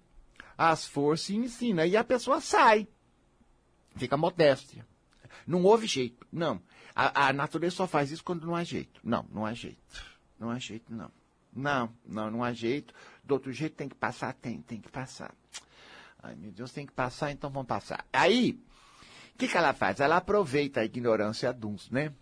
as 0.56 0.86
forças 0.86 1.30
e 1.30 1.36
ensina. 1.36 1.86
E 1.86 1.96
a 1.96 2.04
pessoa 2.04 2.40
sai. 2.40 2.88
Fica 3.96 4.16
modéstia. 4.16 4.86
Não 5.46 5.62
houve 5.64 5.86
jeito. 5.86 6.26
Não. 6.32 6.60
A, 6.94 7.28
a, 7.28 7.32
natureza 7.32 7.76
só 7.76 7.86
faz 7.86 8.10
isso 8.10 8.24
quando 8.24 8.46
não 8.46 8.54
há 8.54 8.64
jeito. 8.64 9.00
Não, 9.02 9.26
não 9.32 9.46
há 9.46 9.54
jeito. 9.54 9.78
Não 10.38 10.50
há 10.50 10.58
jeito, 10.58 10.92
não. 10.92 11.10
Não, 11.54 11.92
não, 12.06 12.30
não 12.30 12.44
há 12.44 12.52
jeito. 12.52 12.94
Do 13.24 13.34
outro 13.34 13.52
jeito 13.52 13.76
tem 13.76 13.88
que 13.88 13.94
passar? 13.94 14.32
Tem, 14.34 14.60
tem 14.62 14.80
que 14.80 14.90
passar. 14.90 15.34
Ai, 16.22 16.34
meu 16.36 16.52
Deus, 16.52 16.72
tem 16.72 16.86
que 16.86 16.92
passar, 16.92 17.30
então 17.32 17.50
vamos 17.50 17.68
passar. 17.68 18.06
Aí, 18.12 18.58
o 19.34 19.38
que, 19.38 19.48
que 19.48 19.56
ela 19.56 19.72
faz? 19.72 20.00
Ela 20.00 20.16
aproveita 20.16 20.80
a 20.80 20.84
ignorância 20.84 21.52
de 21.52 21.66
uns, 21.66 21.90
né? 21.90 22.12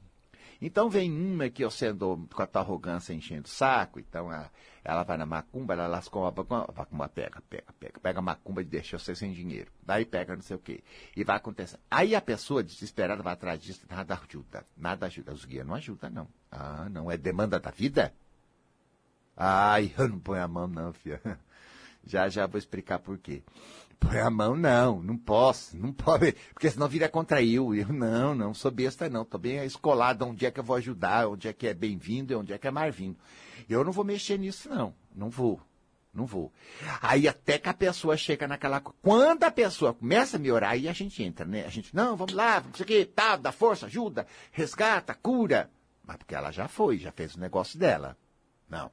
Então 0.61 0.90
vem 0.90 1.11
uma 1.11 1.49
que 1.49 1.64
eu 1.64 1.71
sendo 1.71 2.29
com 2.35 2.43
a 2.43 2.47
tua 2.47 2.61
arrogância 2.61 3.14
enchendo 3.14 3.47
o 3.47 3.50
saco, 3.50 3.99
então 3.99 4.31
a, 4.31 4.50
ela 4.85 5.02
vai 5.05 5.17
na 5.17 5.25
macumba, 5.25 5.73
ela 5.73 5.87
lascou 5.87 6.26
a 6.26 6.31
macumba, 6.31 7.09
pega, 7.09 7.40
pega, 7.49 7.73
pega, 7.79 8.00
pega 8.00 8.19
a 8.19 8.23
macumba 8.23 8.61
e 8.61 8.64
deixa 8.64 8.99
você 8.99 9.14
sem 9.14 9.33
dinheiro. 9.33 9.71
Daí 9.83 10.05
pega 10.05 10.35
não 10.35 10.43
sei 10.43 10.57
o 10.57 10.61
quê. 10.61 10.83
E 11.17 11.25
vai 11.25 11.37
acontecer. 11.37 11.79
Aí 11.90 12.14
a 12.14 12.21
pessoa 12.21 12.62
desesperada 12.62 13.23
vai 13.23 13.33
atrás 13.33 13.61
disso, 13.61 13.87
nada 13.88 14.21
ajuda, 14.23 14.67
nada 14.76 15.07
ajuda. 15.07 15.33
Os 15.33 15.47
guias 15.47 15.67
não 15.67 15.75
ajudam, 15.75 16.11
não. 16.11 16.29
Ah, 16.50 16.88
não, 16.90 17.11
é 17.11 17.17
demanda 17.17 17.59
da 17.59 17.71
vida? 17.71 18.12
Ai, 19.37 19.95
eu 19.97 20.09
não 20.09 20.19
ponho 20.19 20.43
a 20.43 20.49
mão 20.49 20.67
não, 20.67 20.93
filha. 20.93 21.21
Já, 22.02 22.31
já 22.31 22.47
vou 22.47 22.59
explicar 22.59 22.99
por 22.99 23.19
quê. 23.19 23.43
Põe 24.00 24.19
a 24.19 24.30
mão, 24.30 24.57
não, 24.57 25.02
não 25.02 25.16
posso, 25.16 25.76
não 25.76 25.92
pode, 25.92 26.33
porque 26.54 26.71
senão 26.71 26.88
vira 26.88 27.09
contra 27.09 27.42
eu. 27.42 27.75
Eu 27.75 27.92
não, 27.92 28.35
não 28.35 28.54
sou 28.54 28.71
besta, 28.71 29.09
não. 29.11 29.25
Tô 29.25 29.37
bem 29.37 29.62
escolado 29.64 30.26
onde 30.26 30.47
é 30.47 30.50
que 30.50 30.59
eu 30.59 30.64
vou 30.64 30.76
ajudar, 30.76 31.28
onde 31.28 31.47
é 31.47 31.52
que 31.52 31.66
é 31.66 31.75
bem-vindo 31.75 32.33
e 32.33 32.37
onde 32.37 32.52
é 32.52 32.59
que 32.59 32.66
é 32.66 32.71
mais-vindo. 32.71 33.19
Eu 33.69 33.85
não 33.85 33.92
vou 33.92 34.04
mexer 34.04 34.38
nisso, 34.38 34.69
não. 34.71 34.95
Não 35.14 35.28
vou. 35.28 35.61
Não 36.12 36.26
vou. 36.26 36.52
Aí 37.00 37.28
até 37.28 37.59
que 37.59 37.69
a 37.69 37.75
pessoa 37.75 38.16
chega 38.16 38.49
naquela. 38.49 38.80
Quando 38.80 39.45
a 39.45 39.50
pessoa 39.50 39.95
começa 39.95 40.38
a 40.38 40.40
me 40.40 40.50
orar, 40.50 40.73
aí 40.73 40.88
a 40.88 40.92
gente 40.92 41.23
entra, 41.23 41.45
né? 41.45 41.64
A 41.64 41.69
gente, 41.69 41.95
não, 41.95 42.16
vamos 42.16 42.35
lá, 42.35 42.59
vamos 42.59 42.76
isso 42.76 42.83
aqui, 42.83 43.04
tá, 43.04 43.37
dá 43.37 43.52
força, 43.52 43.87
ajuda, 43.87 44.26
resgata, 44.50 45.14
cura. 45.14 45.71
Mas 46.04 46.16
porque 46.16 46.35
ela 46.35 46.50
já 46.50 46.66
foi, 46.66 46.99
já 46.99 47.12
fez 47.12 47.37
o 47.37 47.40
negócio 47.40 47.78
dela. 47.78 48.16
Não. 48.69 48.90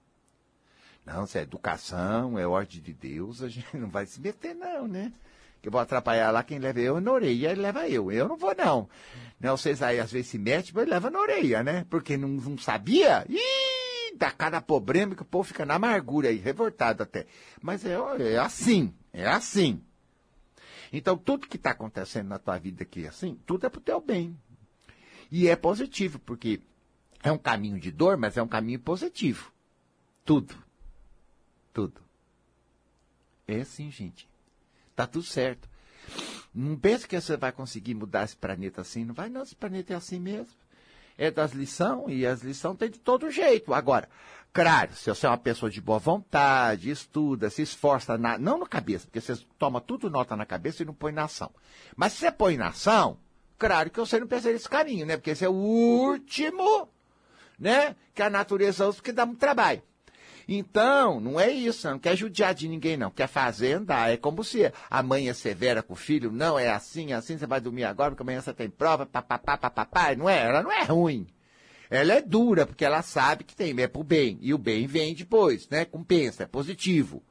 Não, 1.08 1.26
se 1.26 1.40
é 1.40 1.42
educação, 1.44 2.38
é 2.38 2.46
ordem 2.46 2.82
de 2.82 2.94
Deus, 2.94 3.42
a 3.42 3.48
gente 3.48 3.66
não 3.78 3.90
vai 3.90 4.06
se 4.06 4.20
meter, 4.20 4.54
não, 4.54 4.90
né? 4.90 5.14
Que 5.62 5.70
eu 5.70 5.72
vou 5.72 5.80
atrapalhar 5.80 6.32
lá, 6.32 6.44
quem 6.44 6.60
leva 6.60 6.82
eu 6.82 7.00
na 7.00 7.14
orelha, 7.14 7.52
ele 7.52 7.62
leva 7.62 7.88
eu. 7.88 8.12
Eu 8.12 8.28
não 8.28 8.36
vou, 8.36 8.54
não. 8.54 8.90
Não, 9.40 9.56
vocês 9.56 9.82
aí 9.82 10.02
às 10.02 10.12
vezes 10.12 10.28
se 10.28 10.38
metem, 10.38 10.74
mas 10.76 10.88
leva 10.88 11.10
na 11.10 11.20
orelha, 11.20 11.64
né? 11.64 11.86
Porque 11.90 12.18
não, 12.18 12.28
não 12.28 12.58
sabia? 12.58 13.26
Ih, 13.30 14.18
dá 14.18 14.30
cada 14.32 14.60
problema 14.60 15.16
que 15.16 15.22
o 15.22 15.26
povo 15.26 15.46
fica 15.46 15.66
na 15.66 15.76
amargura 15.76 16.28
aí, 16.28 16.36
revoltado 16.36 17.04
até. 17.04 17.26
Mas 17.62 17.86
é, 17.86 17.98
é 18.34 18.38
assim, 18.38 18.94
é 19.14 19.26
assim. 19.26 19.82
Então, 20.92 21.18
tudo 21.18 21.48
que 21.48 21.56
está 21.56 21.72
acontecendo 21.72 22.28
na 22.28 22.38
tua 22.38 22.58
vida 22.58 22.84
aqui, 22.84 23.08
assim, 23.08 23.40
tudo 23.46 23.66
é 23.66 23.70
pro 23.70 23.80
teu 23.80 24.02
bem. 24.02 24.38
E 25.32 25.48
é 25.48 25.56
positivo, 25.56 26.20
porque 26.20 26.60
é 27.24 27.32
um 27.32 27.38
caminho 27.38 27.80
de 27.80 27.92
dor, 27.92 28.18
mas 28.18 28.36
é 28.36 28.44
um 28.44 28.48
caminho 28.48 28.80
positivo. 28.80 29.54
Tudo 30.26 30.67
tudo. 31.78 32.02
É 33.48 33.62
assim, 33.62 33.92
gente. 33.92 34.28
Tá 34.96 35.06
tudo 35.06 35.24
certo. 35.24 35.70
Não 36.52 36.76
pense 36.76 37.08
que 37.08 37.22
você 37.22 37.38
vai 37.38 37.52
conseguir 37.52 37.94
mudar 37.94 38.24
esse 38.24 38.36
planeta 38.36 38.82
assim. 38.82 39.06
Não 39.06 39.14
vai, 39.14 39.30
não. 39.30 39.44
Esse 39.44 39.56
planeta 39.56 39.94
é 39.94 39.96
assim 39.96 40.20
mesmo. 40.20 40.56
É 41.20 41.30
das 41.30 41.52
lições 41.52 42.06
e 42.18 42.26
as 42.26 42.42
lições 42.42 42.78
tem 42.78 42.90
de 42.90 42.98
todo 42.98 43.30
jeito. 43.30 43.76
Agora, 43.76 44.10
claro, 44.52 44.92
se 44.96 45.08
você 45.08 45.28
é 45.28 45.30
uma 45.30 45.38
pessoa 45.38 45.70
de 45.70 45.80
boa 45.80 46.00
vontade, 46.00 46.90
estuda, 46.90 47.48
se 47.52 47.62
esforça, 47.62 48.18
na, 48.18 48.40
não 48.40 48.58
na 48.58 48.66
cabeça, 48.66 49.06
porque 49.06 49.22
você 49.22 49.36
toma 49.60 49.80
tudo 49.80 50.10
nota 50.10 50.36
na 50.36 50.48
cabeça 50.48 50.82
e 50.82 50.86
não 50.86 50.96
põe 50.96 51.12
na 51.12 51.26
ação. 51.26 51.52
Mas 51.96 52.14
se 52.14 52.20
você 52.20 52.32
põe 52.32 52.58
na 52.58 52.70
ação, 52.70 53.20
claro 53.56 53.92
que 53.92 54.00
você 54.00 54.20
não 54.20 54.26
pensa 54.26 54.52
nesse 54.52 54.68
caminho, 54.68 55.06
né? 55.06 55.16
Porque 55.16 55.30
esse 55.30 55.46
é 55.46 55.50
o 55.50 55.54
último, 55.54 56.90
né? 57.60 57.96
Que 58.16 58.24
a 58.24 58.32
natureza 58.32 58.88
usa 58.88 58.96
porque 58.96 59.12
dá 59.12 59.28
muito 59.28 59.40
trabalho. 59.40 59.84
Então, 60.48 61.20
não 61.20 61.38
é 61.38 61.51
isso, 61.51 61.89
não 61.89 62.00
quer 62.00 62.16
judiar 62.16 62.54
de 62.54 62.70
ninguém, 62.70 62.96
não. 62.96 63.12
Quer 63.12 63.27
fazer 63.27 63.74
andar. 63.74 64.12
É 64.12 64.16
como 64.16 64.44
se 64.44 64.72
a 64.89 65.04
mãe 65.04 65.27
é 65.27 65.34
severa 65.34 65.84
com 65.84 65.94
o 65.94 65.98
filho. 65.98 66.32
Não, 66.32 66.58
é 66.58 66.70
assim, 66.70 67.12
é 67.12 67.16
assim, 67.16 67.38
você 67.38 67.46
vai 67.46 67.60
dormir 67.60 67.84
agora, 67.84 68.12
porque 68.12 68.24
amanhã 68.24 68.39
você 68.39 68.54
tem 68.54 68.70
prova, 68.70 69.06
papapá, 69.06 69.58
papapá. 69.58 70.16
Não 70.16 70.30
é, 70.30 70.46
ela 70.46 70.63
não 70.63 70.72
é 70.72 70.84
ruim. 70.84 71.27
Ela 71.89 72.13
é 72.13 72.22
dura, 72.22 72.66
porque 72.66 72.86
ela 72.86 73.01
sabe 73.01 73.44
que 73.44 73.56
tem, 73.56 73.75
é 73.82 73.88
pro 73.88 74.04
bem. 74.04 74.38
E 74.42 74.54
o 74.54 74.58
bem 74.58 74.88
vem 74.88 75.13
depois, 75.13 75.68
né? 75.70 75.84
Compensa, 75.84 76.44
é 76.44 76.48
positivo. 76.48 77.22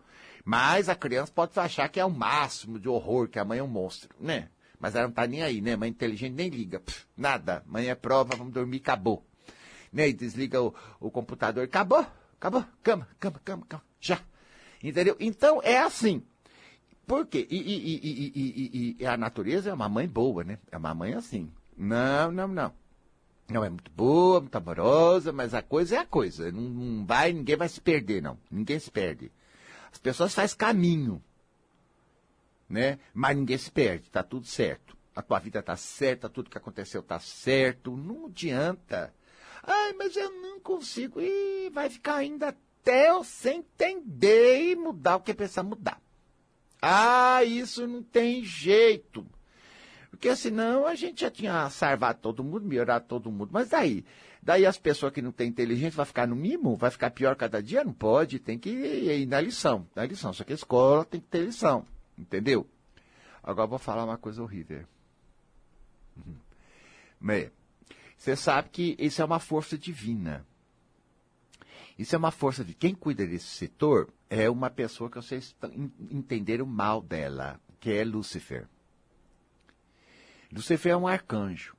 Mas 0.44 0.88
a 0.88 0.94
criança 0.94 1.32
pode 1.34 1.58
achar 1.58 1.88
que 1.88 1.98
é 1.98 2.04
o 2.04 2.10
máximo 2.10 2.78
de 2.78 2.88
horror, 2.88 3.28
que 3.28 3.38
a 3.38 3.44
mãe 3.44 3.58
é 3.58 3.62
um 3.62 3.66
monstro, 3.66 4.14
né? 4.20 4.48
Mas 4.78 4.94
ela 4.94 5.06
não 5.06 5.14
tá 5.14 5.26
nem 5.26 5.42
aí, 5.42 5.60
né? 5.62 5.74
Mãe 5.74 5.88
inteligente 5.88 6.34
nem 6.34 6.50
liga. 6.50 6.80
Pff, 6.80 7.06
nada. 7.16 7.62
Mãe 7.66 7.88
é 7.88 7.94
prova, 7.94 8.36
vamos 8.36 8.52
dormir, 8.52 8.76
acabou. 8.76 9.24
Né? 9.92 10.08
E 10.08 10.12
desliga 10.12 10.62
o, 10.62 10.74
o 11.00 11.10
computador, 11.10 11.64
acabou. 11.64 12.06
Acabou? 12.38 12.64
Cama, 12.82 13.08
cama, 13.18 13.40
cama, 13.44 13.66
cama. 13.68 13.82
Já. 14.00 14.20
Entendeu? 14.82 15.16
Então 15.18 15.60
é 15.62 15.78
assim. 15.78 16.22
Por 17.06 17.26
quê? 17.26 17.46
E, 17.50 17.56
e, 17.56 18.34
e, 18.34 18.96
e, 19.00 19.06
a 19.06 19.16
natureza 19.16 19.70
é 19.70 19.72
uma 19.72 19.88
mãe 19.88 20.08
boa, 20.08 20.42
né? 20.42 20.58
É 20.70 20.76
uma 20.76 20.94
mãe 20.94 21.14
assim. 21.14 21.50
Não, 21.76 22.32
não, 22.32 22.48
não. 22.48 22.72
Não 23.48 23.64
é 23.64 23.70
muito 23.70 23.90
boa, 23.92 24.40
muito 24.40 24.56
amorosa, 24.56 25.32
mas 25.32 25.54
a 25.54 25.62
coisa 25.62 25.96
é 25.96 25.98
a 25.98 26.06
coisa. 26.06 26.50
Não, 26.50 26.62
não 26.62 27.06
vai, 27.06 27.32
ninguém 27.32 27.56
vai 27.56 27.68
se 27.68 27.80
perder, 27.80 28.20
não. 28.20 28.36
Ninguém 28.50 28.78
se 28.80 28.90
perde. 28.90 29.30
As 29.92 29.98
pessoas 29.98 30.34
fazem 30.34 30.56
caminho, 30.56 31.22
né? 32.68 32.98
Mas 33.14 33.36
ninguém 33.36 33.56
se 33.56 33.70
perde, 33.70 34.10
tá 34.10 34.22
tudo 34.22 34.46
certo. 34.46 34.96
A 35.14 35.22
tua 35.22 35.38
vida 35.38 35.62
tá 35.62 35.76
certa, 35.76 36.28
tudo 36.28 36.50
que 36.50 36.58
aconteceu 36.58 37.02
tá 37.02 37.20
certo. 37.20 37.96
Não 37.96 38.26
adianta. 38.26 39.14
Ai, 39.66 39.92
mas 39.94 40.16
eu 40.16 40.30
não 40.30 40.60
consigo. 40.60 41.20
E 41.20 41.68
vai 41.70 41.90
ficar 41.90 42.16
ainda 42.16 42.48
até 42.48 43.10
eu 43.10 43.24
sem 43.24 43.58
entender 43.58 44.70
e 44.70 44.76
mudar 44.76 45.16
o 45.16 45.20
que 45.20 45.34
pensar 45.34 45.64
mudar. 45.64 46.00
Ah, 46.80 47.42
isso 47.42 47.86
não 47.86 48.02
tem 48.02 48.44
jeito. 48.44 49.26
Porque 50.10 50.34
senão 50.36 50.86
a 50.86 50.94
gente 50.94 51.22
já 51.22 51.30
tinha 51.30 51.68
salvado 51.68 52.20
todo 52.20 52.44
mundo, 52.44 52.64
melhorado 52.64 53.06
todo 53.08 53.30
mundo. 53.30 53.50
Mas 53.52 53.68
daí? 53.68 54.04
Daí 54.40 54.64
as 54.64 54.78
pessoas 54.78 55.12
que 55.12 55.20
não 55.20 55.32
têm 55.32 55.48
inteligência 55.48 55.96
vão 55.96 56.06
ficar 56.06 56.28
no 56.28 56.36
mimo? 56.36 56.76
Vai 56.76 56.90
ficar 56.90 57.10
pior 57.10 57.34
cada 57.34 57.60
dia? 57.60 57.82
Não 57.82 57.92
pode, 57.92 58.38
tem 58.38 58.56
que 58.56 58.70
ir 58.70 59.26
na 59.26 59.40
lição. 59.40 59.86
Na 59.94 60.06
lição. 60.06 60.32
Só 60.32 60.44
que 60.44 60.52
a 60.52 60.54
escola 60.54 61.04
tem 61.04 61.20
que 61.20 61.26
ter 61.26 61.44
lição. 61.44 61.84
Entendeu? 62.16 62.66
Agora 63.42 63.66
vou 63.66 63.78
falar 63.78 64.04
uma 64.04 64.16
coisa 64.16 64.42
horrível. 64.42 64.84
Uhum. 66.16 66.36
Meia. 67.20 67.52
Você 68.26 68.34
sabe 68.34 68.70
que 68.70 68.96
isso 68.98 69.22
é 69.22 69.24
uma 69.24 69.38
força 69.38 69.78
divina. 69.78 70.44
Isso 71.96 72.12
é 72.12 72.18
uma 72.18 72.32
força 72.32 72.64
de 72.64 72.74
quem 72.74 72.92
cuida 72.92 73.24
desse 73.24 73.46
setor 73.46 74.12
é 74.28 74.50
uma 74.50 74.68
pessoa 74.68 75.08
que 75.08 75.14
vocês 75.14 75.54
entenderam 76.10 76.66
mal 76.66 77.00
dela, 77.00 77.60
que 77.78 77.88
é 77.88 78.04
Lúcifer. 78.04 78.66
Lúcifer 80.52 80.90
é 80.90 80.96
um 80.96 81.06
arcanjo. 81.06 81.76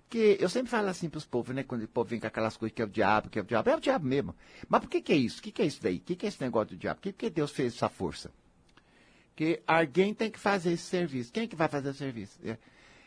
Porque 0.00 0.36
eu 0.40 0.48
sempre 0.48 0.68
falo 0.68 0.88
assim 0.88 1.08
para 1.08 1.18
os 1.18 1.24
povos, 1.24 1.54
né? 1.54 1.62
Quando 1.62 1.84
o 1.84 1.88
povo 1.88 2.10
vem 2.10 2.18
com 2.18 2.26
aquelas 2.26 2.56
coisas 2.56 2.74
que 2.74 2.82
é 2.82 2.84
o 2.84 2.88
diabo, 2.88 3.30
que 3.30 3.38
é 3.38 3.42
o 3.42 3.44
diabo, 3.44 3.70
é 3.70 3.76
o 3.76 3.80
diabo 3.80 4.04
mesmo. 4.04 4.34
Mas 4.68 4.80
por 4.80 4.90
que, 4.90 5.00
que 5.00 5.12
é 5.12 5.16
isso? 5.16 5.38
O 5.38 5.42
que, 5.44 5.52
que 5.52 5.62
é 5.62 5.66
isso 5.66 5.80
daí? 5.80 5.98
O 5.98 6.00
que, 6.00 6.16
que 6.16 6.26
é 6.26 6.28
esse 6.28 6.42
negócio 6.42 6.70
do 6.70 6.76
diabo? 6.76 6.96
Por 6.98 7.02
que, 7.04 7.12
que 7.12 7.30
Deus 7.30 7.52
fez 7.52 7.76
essa 7.76 7.88
força? 7.88 8.32
Porque 9.28 9.62
alguém 9.64 10.12
tem 10.12 10.28
que 10.28 10.40
fazer 10.40 10.72
esse 10.72 10.86
serviço. 10.86 11.32
Quem 11.32 11.44
é 11.44 11.46
que 11.46 11.54
vai 11.54 11.68
fazer 11.68 11.90
o 11.90 11.94
serviço? 11.94 12.36
É. 12.42 12.58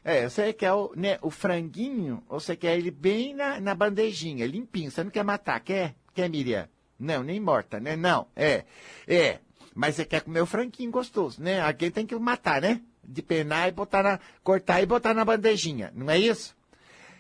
É, 0.03 0.27
você 0.27 0.51
quer 0.51 0.73
o, 0.73 0.91
né, 0.95 1.17
o 1.21 1.29
franguinho, 1.29 2.23
ou 2.27 2.39
você 2.39 2.55
quer 2.55 2.77
ele 2.77 2.89
bem 2.89 3.35
na, 3.35 3.59
na 3.59 3.75
bandejinha, 3.75 4.47
limpinho. 4.47 4.89
Você 4.89 5.03
não 5.03 5.11
quer 5.11 5.23
matar, 5.23 5.59
quer? 5.59 5.95
Quer, 6.13 6.29
Miriam? 6.29 6.67
Não, 6.99 7.23
nem 7.23 7.39
morta, 7.39 7.79
né? 7.79 7.95
Não, 7.95 8.27
é, 8.35 8.65
é. 9.07 9.39
Mas 9.73 9.95
você 9.95 10.05
quer 10.05 10.21
comer 10.21 10.41
o 10.41 10.45
franguinho 10.45 10.91
gostoso, 10.91 11.41
né? 11.41 11.61
Alguém 11.61 11.89
tem 11.89 12.05
que 12.05 12.15
matar, 12.15 12.61
né? 12.61 12.81
De 13.03 13.21
penar 13.21 13.67
e 13.67 13.71
botar 13.71 14.03
na, 14.03 14.19
cortar 14.43 14.81
e 14.81 14.85
botar 14.85 15.13
na 15.13 15.25
bandejinha, 15.25 15.91
não 15.95 16.09
é 16.09 16.17
isso? 16.17 16.55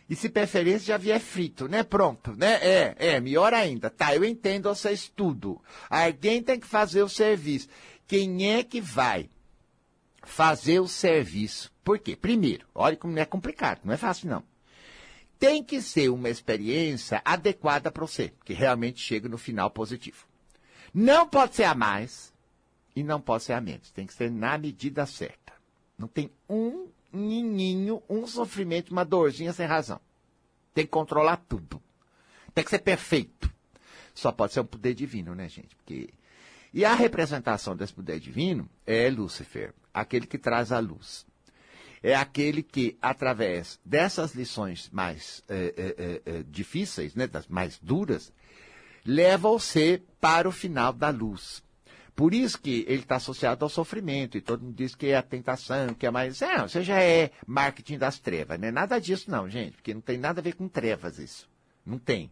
E 0.09 0.15
se 0.15 0.27
preferência 0.27 0.87
já 0.87 0.97
vier 0.97 1.19
frito, 1.19 1.67
né? 1.67 1.83
Pronto, 1.83 2.35
né? 2.35 2.59
É, 2.61 2.95
é, 2.97 3.19
melhor 3.19 3.53
ainda. 3.53 3.89
Tá, 3.89 4.13
eu 4.13 4.25
entendo 4.25 4.67
vocês 4.67 5.07
tudo. 5.07 5.61
Alguém 5.89 6.43
tem 6.43 6.59
que 6.59 6.67
fazer 6.67 7.01
o 7.01 7.09
serviço. 7.09 7.69
Quem 8.07 8.51
é 8.51 8.63
que 8.63 8.81
vai 8.81 9.29
fazer 10.23 10.79
o 10.79 10.87
serviço. 10.87 11.70
Por 11.83 11.99
quê? 11.99 12.15
Primeiro, 12.15 12.67
olha 12.73 12.95
como 12.95 13.17
é 13.17 13.25
complicado, 13.25 13.81
não 13.83 13.93
é 13.93 13.97
fácil 13.97 14.29
não. 14.29 14.43
Tem 15.39 15.63
que 15.63 15.81
ser 15.81 16.09
uma 16.09 16.29
experiência 16.29 17.21
adequada 17.25 17.91
para 17.91 18.05
você, 18.05 18.31
que 18.45 18.53
realmente 18.53 18.99
chegue 19.01 19.27
no 19.27 19.37
final 19.37 19.71
positivo. 19.71 20.27
Não 20.93 21.27
pode 21.27 21.55
ser 21.55 21.63
a 21.63 21.73
mais 21.73 22.31
e 22.95 23.01
não 23.01 23.19
pode 23.19 23.43
ser 23.43 23.53
a 23.53 23.61
menos. 23.61 23.89
Tem 23.91 24.05
que 24.05 24.13
ser 24.13 24.29
na 24.29 24.57
medida 24.57 25.05
certa. 25.05 25.53
Não 25.97 26.07
tem 26.07 26.29
um 26.47 26.89
nininho, 27.11 28.03
um 28.07 28.27
sofrimento, 28.27 28.91
uma 28.91 29.03
dorzinha 29.03 29.51
sem 29.51 29.65
razão. 29.65 29.99
Tem 30.73 30.85
que 30.85 30.91
controlar 30.91 31.37
tudo. 31.37 31.81
Tem 32.53 32.63
que 32.63 32.69
ser 32.69 32.79
perfeito. 32.79 33.51
Só 34.13 34.31
pode 34.31 34.53
ser 34.53 34.59
um 34.59 34.65
poder 34.65 34.93
divino, 34.93 35.33
né, 35.33 35.49
gente? 35.49 35.75
Porque... 35.75 36.13
E 36.73 36.85
a 36.85 36.93
representação 36.93 37.75
desse 37.75 37.93
poder 37.93 38.19
divino 38.19 38.69
é 38.85 39.09
Lúcifer 39.09 39.73
aquele 39.93 40.25
que 40.25 40.37
traz 40.37 40.71
a 40.71 40.79
luz. 40.79 41.25
É 42.03 42.15
aquele 42.15 42.63
que, 42.63 42.97
através 43.01 43.79
dessas 43.85 44.33
lições 44.33 44.89
mais 44.91 45.43
é, 45.47 46.21
é, 46.25 46.31
é, 46.31 46.43
difíceis, 46.43 47.13
né, 47.13 47.27
das 47.27 47.47
mais 47.47 47.77
duras, 47.79 48.33
leva 49.05 49.49
você 49.49 50.01
para 50.19 50.49
o 50.49 50.51
final 50.51 50.91
da 50.93 51.09
luz. 51.09 51.63
Por 52.15 52.33
isso 52.33 52.59
que 52.59 52.85
ele 52.87 53.01
está 53.01 53.15
associado 53.15 53.63
ao 53.63 53.69
sofrimento, 53.69 54.37
e 54.37 54.41
todo 54.41 54.63
mundo 54.63 54.75
diz 54.75 54.95
que 54.95 55.07
é 55.07 55.17
a 55.17 55.21
tentação, 55.21 55.93
que 55.93 56.05
é 56.05 56.11
mais. 56.11 56.39
Não, 56.41 56.67
você 56.67 56.83
já 56.83 57.01
é 57.01 57.31
marketing 57.47 57.97
das 57.97 58.19
trevas, 58.19 58.59
não 58.59 58.67
é 58.67 58.71
nada 58.71 58.99
disso, 58.99 59.31
não, 59.31 59.49
gente, 59.49 59.73
porque 59.73 59.93
não 59.93 60.01
tem 60.01 60.17
nada 60.17 60.41
a 60.41 60.43
ver 60.43 60.53
com 60.53 60.67
trevas 60.67 61.17
isso. 61.17 61.49
Não 61.85 61.97
tem. 61.97 62.31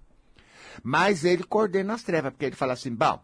Mas 0.84 1.24
ele 1.26 1.44
coordena 1.44 1.94
as 1.94 2.04
trevas, 2.04 2.32
porque 2.32 2.46
ele 2.46 2.56
fala 2.56 2.74
assim, 2.74 2.94
bom, 2.94 3.24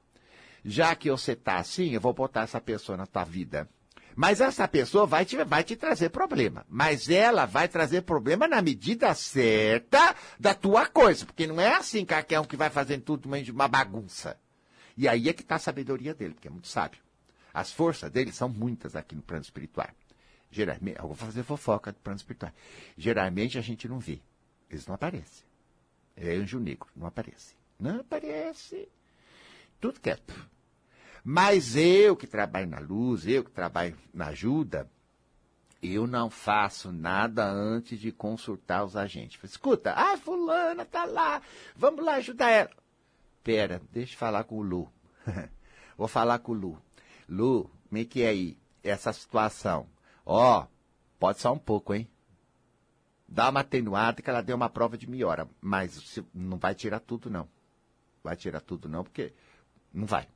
já 0.64 0.96
que 0.96 1.12
você 1.12 1.36
tá 1.36 1.58
assim, 1.58 1.92
eu 1.92 2.02
vou 2.02 2.14
botar 2.14 2.42
essa 2.42 2.60
pessoa 2.60 2.98
na 2.98 3.06
tua 3.06 3.24
vida. 3.24 3.70
Mas 4.16 4.40
essa 4.40 4.68
pessoa 4.68 5.06
vai 5.06 5.26
te, 5.26 5.44
vai 5.44 5.64
te 5.64 5.76
trazer 5.76 6.10
problema. 6.10 6.66
Mas 6.70 7.10
ela 7.10 7.46
vai 7.46 7.68
trazer 7.68 8.04
problema 8.04 8.48
na 8.48 8.62
medida 8.62 9.14
certa 9.14 10.16
da 10.40 10.54
tua 10.54 10.88
coisa. 10.88 11.26
Porque 11.26 11.46
não 11.46 11.60
é 11.60 11.76
assim, 11.76 12.06
é 12.30 12.40
um 12.40 12.46
que 12.46 12.56
vai 12.56 12.70
fazendo 12.70 13.02
tudo 13.02 13.30
uma 13.52 13.68
bagunça. 13.68 14.40
E 14.96 15.08
aí 15.08 15.28
é 15.28 15.34
que 15.34 15.42
está 15.42 15.56
a 15.56 15.60
sabedoria 15.60 16.14
dele, 16.14 16.34
porque 16.34 16.48
é 16.48 16.52
muito 16.52 16.68
sábio. 16.68 17.02
As 17.54 17.72
forças 17.72 18.10
dele 18.10 18.32
são 18.32 18.48
muitas 18.48 18.96
aqui 18.96 19.16
no 19.16 19.22
plano 19.22 19.44
espiritual. 19.44 19.90
Geralmente, 20.50 20.98
eu 20.98 21.08
vou 21.08 21.16
fazer 21.16 21.44
fofoca 21.44 21.92
do 21.92 22.00
plano 22.00 22.18
espiritual. 22.18 22.52
Geralmente 22.98 23.58
a 23.58 23.62
gente 23.62 23.88
não 23.90 24.00
vê. 24.00 24.22
Eles 24.70 24.88
não 24.88 24.96
aparecem. 24.96 25.46
É 26.16 26.34
anjo 26.36 26.60
negro, 26.60 26.88
não 26.96 27.08
aparece. 27.08 27.56
Não 27.78 28.00
aparece. 28.00 28.88
Tudo 29.82 30.00
quieto. 30.00 30.34
Mas 31.28 31.76
eu 31.76 32.16
que 32.16 32.28
trabalho 32.28 32.68
na 32.68 32.78
luz, 32.78 33.26
eu 33.26 33.44
que 33.44 33.50
trabalho 33.50 33.98
na 34.14 34.28
ajuda, 34.28 34.88
eu 35.82 36.06
não 36.06 36.30
faço 36.30 36.92
nada 36.92 37.44
antes 37.50 38.00
de 38.00 38.12
consultar 38.12 38.86
os 38.86 38.96
agentes. 38.96 39.44
Escuta, 39.44 39.92
ah, 39.98 40.16
fulana 40.18 40.86
tá 40.86 41.04
lá, 41.06 41.42
vamos 41.76 42.06
lá 42.06 42.18
ajudar 42.18 42.52
ela. 42.52 42.70
Pera, 43.44 43.82
deixa 43.92 44.14
eu 44.14 44.20
falar 44.20 44.44
com 44.44 44.60
o 44.60 44.62
Lu. 44.62 44.88
Vou 45.98 46.08
falar 46.08 46.38
com 46.38 46.52
o 46.52 46.56
Lu. 46.56 46.82
Lu, 47.28 47.72
como 47.90 48.00
é 48.00 48.06
que 48.06 48.22
é 48.22 48.28
aí 48.28 48.56
essa 48.84 49.12
situação? 49.12 49.88
Ó, 50.24 50.62
oh, 50.62 50.68
pode 51.18 51.40
só 51.40 51.52
um 51.52 51.58
pouco, 51.58 51.96
hein? 51.96 52.08
Dá 53.28 53.50
uma 53.50 53.62
atenuada 53.62 54.22
que 54.22 54.30
ela 54.30 54.44
deu 54.44 54.56
uma 54.56 54.70
prova 54.70 54.96
de 54.96 55.10
melhora, 55.10 55.50
mas 55.60 56.20
não 56.32 56.60
vai 56.60 56.76
tirar 56.76 57.00
tudo, 57.00 57.32
não. 57.32 57.50
Vai 58.24 58.36
tirar 58.36 58.62
tudo, 58.62 58.88
não, 58.88 59.04
porque 59.04 59.34
não 59.92 60.06
vai. 60.06 60.28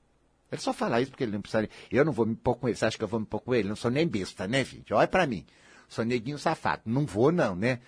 Ele 0.51 0.61
só 0.61 0.73
fala 0.73 1.01
isso 1.01 1.11
porque 1.11 1.23
ele 1.23 1.33
não 1.33 1.41
precisa. 1.41 1.69
Eu 1.91 2.03
não 2.03 2.11
vou 2.11 2.25
me 2.25 2.35
pôr 2.35 2.55
com 2.55 2.67
ele. 2.67 2.75
Você 2.75 2.85
acha 2.85 2.97
que 2.97 3.03
eu 3.03 3.07
vou 3.07 3.19
me 3.19 3.25
pôr 3.25 3.39
com 3.39 3.53
ele? 3.53 3.69
Não 3.69 3.75
sou 3.75 3.91
nem 3.91 4.07
besta, 4.07 4.47
né, 4.47 4.63
gente? 4.65 4.93
Olha 4.93 5.07
para 5.07 5.27
mim. 5.27 5.45
Sou 5.87 6.03
neguinho 6.03 6.37
safado. 6.37 6.83
Não 6.85 7.05
vou, 7.05 7.31
não, 7.31 7.55
né? 7.55 7.79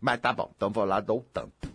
Mas 0.00 0.20
tá 0.20 0.32
bom, 0.32 0.52
então 0.54 0.70
vou 0.70 0.84
lá, 0.84 1.00
dou 1.00 1.20
o 1.20 1.22
tampo. 1.22 1.68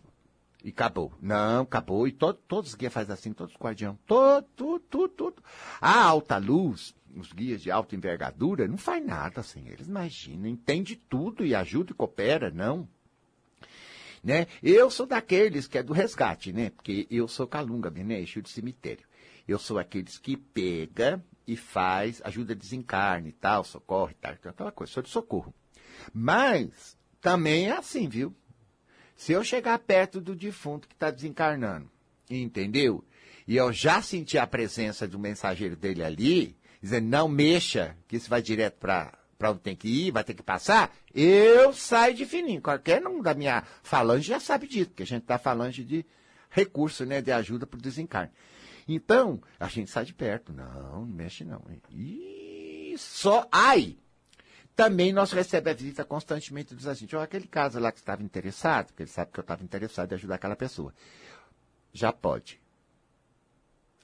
E 0.64 0.70
acabou. 0.70 1.12
Não, 1.20 1.64
acabou. 1.64 2.08
E 2.08 2.12
to, 2.12 2.34
todos 2.34 2.72
os 2.72 2.76
guias 2.76 2.94
fazem 2.94 3.14
assim, 3.14 3.34
todos 3.34 3.54
os 3.54 3.60
guardiões. 3.60 3.98
Todo, 4.06 4.46
tudo, 4.56 4.80
tudo, 4.80 5.10
tudo. 5.10 5.44
A 5.80 6.04
alta 6.04 6.38
luz, 6.38 6.94
os 7.16 7.34
guias 7.34 7.62
de 7.62 7.72
alta 7.72 7.96
envergadura, 7.96 8.68
não 8.68 8.78
faz 8.78 9.04
nada 9.06 9.42
sem 9.42 9.68
eles. 9.68 9.88
Imagina, 9.88 10.48
entende 10.48 10.96
tudo 10.96 11.46
e 11.46 11.56
ajuda 11.56 11.92
e 11.92 11.96
coopera, 11.96 12.52
não. 12.52 12.88
Né? 14.24 14.46
Eu 14.62 14.92
sou 14.92 15.08
daqueles 15.08 15.68
que 15.68 15.80
é 15.80 15.84
do 15.84 15.94
resgate, 15.94 16.54
né? 16.54 16.70
Porque 16.70 17.08
eu 17.10 17.28
sou 17.28 17.48
calunga, 17.48 17.90
né? 17.90 18.20
Eixo 18.20 18.40
de 18.42 18.50
cemitério. 18.50 19.06
Eu 19.52 19.60
sou 19.60 19.78
aqueles 19.78 20.18
que 20.18 20.38
pega 20.38 21.24
e 21.46 21.58
faz, 21.58 22.22
ajuda 22.24 22.54
a 22.54 22.56
desencarne 22.56 23.30
e 23.30 23.34
tal, 23.34 23.64
socorre 23.64 24.14
e 24.14 24.16
tal, 24.16 24.32
aquela 24.32 24.72
coisa, 24.72 24.94
sou 24.94 25.04
de 25.04 25.10
socorro. 25.10 25.54
Mas 26.14 26.98
também 27.20 27.68
é 27.68 27.74
assim, 27.74 28.08
viu? 28.08 28.34
Se 29.16 29.34
eu 29.34 29.44
chegar 29.44 29.78
perto 29.80 30.22
do 30.22 30.34
defunto 30.34 30.88
que 30.88 30.96
está 30.96 31.12
desencarnando, 31.12 31.92
entendeu? 32.30 33.04
E 33.46 33.58
eu 33.58 33.74
já 33.74 34.02
senti 34.02 34.38
a 34.38 34.48
presença 34.48 35.08
do 35.08 35.20
mensageiro 35.20 35.76
dele 35.76 36.04
ali, 36.04 36.56
dizendo, 36.82 37.10
não 37.10 37.28
mexa, 37.28 37.98
que 38.08 38.16
isso 38.16 38.30
vai 38.30 38.42
direto 38.42 38.80
para 38.80 39.18
para 39.38 39.50
onde 39.50 39.62
tem 39.62 39.76
que 39.76 39.88
ir, 39.88 40.12
vai 40.12 40.24
ter 40.24 40.36
que 40.36 40.44
passar, 40.44 40.96
eu 41.16 41.74
saio 41.74 42.14
de 42.14 42.28
fininho. 42.28 42.62
Qualquer 42.62 43.06
um 43.08 43.24
da 43.24 43.34
minha 43.34 43.64
falange 43.82 44.28
já 44.28 44.40
sabe 44.40 44.68
disso, 44.68 44.92
porque 44.92 45.02
a 45.02 45.06
gente 45.06 45.24
está 45.24 45.40
falando 45.40 45.72
de 45.72 46.06
recurso, 46.48 47.08
né, 47.08 47.24
de 47.24 47.32
ajuda 47.32 47.66
para 47.66 47.80
o 47.80 47.82
desencarne. 47.82 48.32
Então, 48.96 49.42
a 49.60 49.68
gente 49.68 49.90
sai 49.90 50.06
de 50.06 50.14
perto. 50.14 50.54
Não, 50.54 50.92
não 50.92 51.06
mexe 51.06 51.44
não. 51.44 51.62
E 51.90 52.96
só. 52.98 53.48
Ai! 53.52 53.98
Também 54.76 55.12
nós 55.12 55.32
recebemos 55.32 55.80
a 55.80 55.84
visita 55.84 56.06
constantemente 56.06 56.74
dos 56.74 56.88
agentes. 56.88 57.14
Olha, 57.14 57.26
aquele 57.26 57.48
caso 57.48 57.80
lá 57.80 57.92
que 57.92 58.00
estava 58.00 58.24
interessado, 58.24 58.88
porque 58.88 59.04
ele 59.04 59.10
sabe 59.10 59.32
que 59.32 59.40
eu 59.40 59.44
estava 59.44 59.64
interessado 59.64 60.12
em 60.12 60.16
ajudar 60.16 60.36
aquela 60.36 60.56
pessoa. 60.56 60.94
Já 61.94 62.12
pode. 62.12 62.60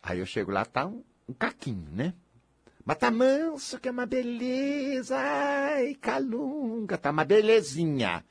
Aí 0.03 0.19
eu 0.19 0.25
chego 0.25 0.51
lá, 0.51 0.65
tá 0.65 0.85
um, 0.85 1.03
um 1.27 1.33
caquinho, 1.33 1.89
né? 1.91 2.13
Mas 2.85 2.97
tá 2.97 3.09
manso, 3.11 3.79
que 3.79 3.87
é 3.87 3.91
uma 3.91 4.05
beleza. 4.05 5.17
Ai, 5.17 5.95
calunga, 5.95 6.97
tá 6.97 7.11
uma 7.11 7.25
belezinha. 7.25 8.23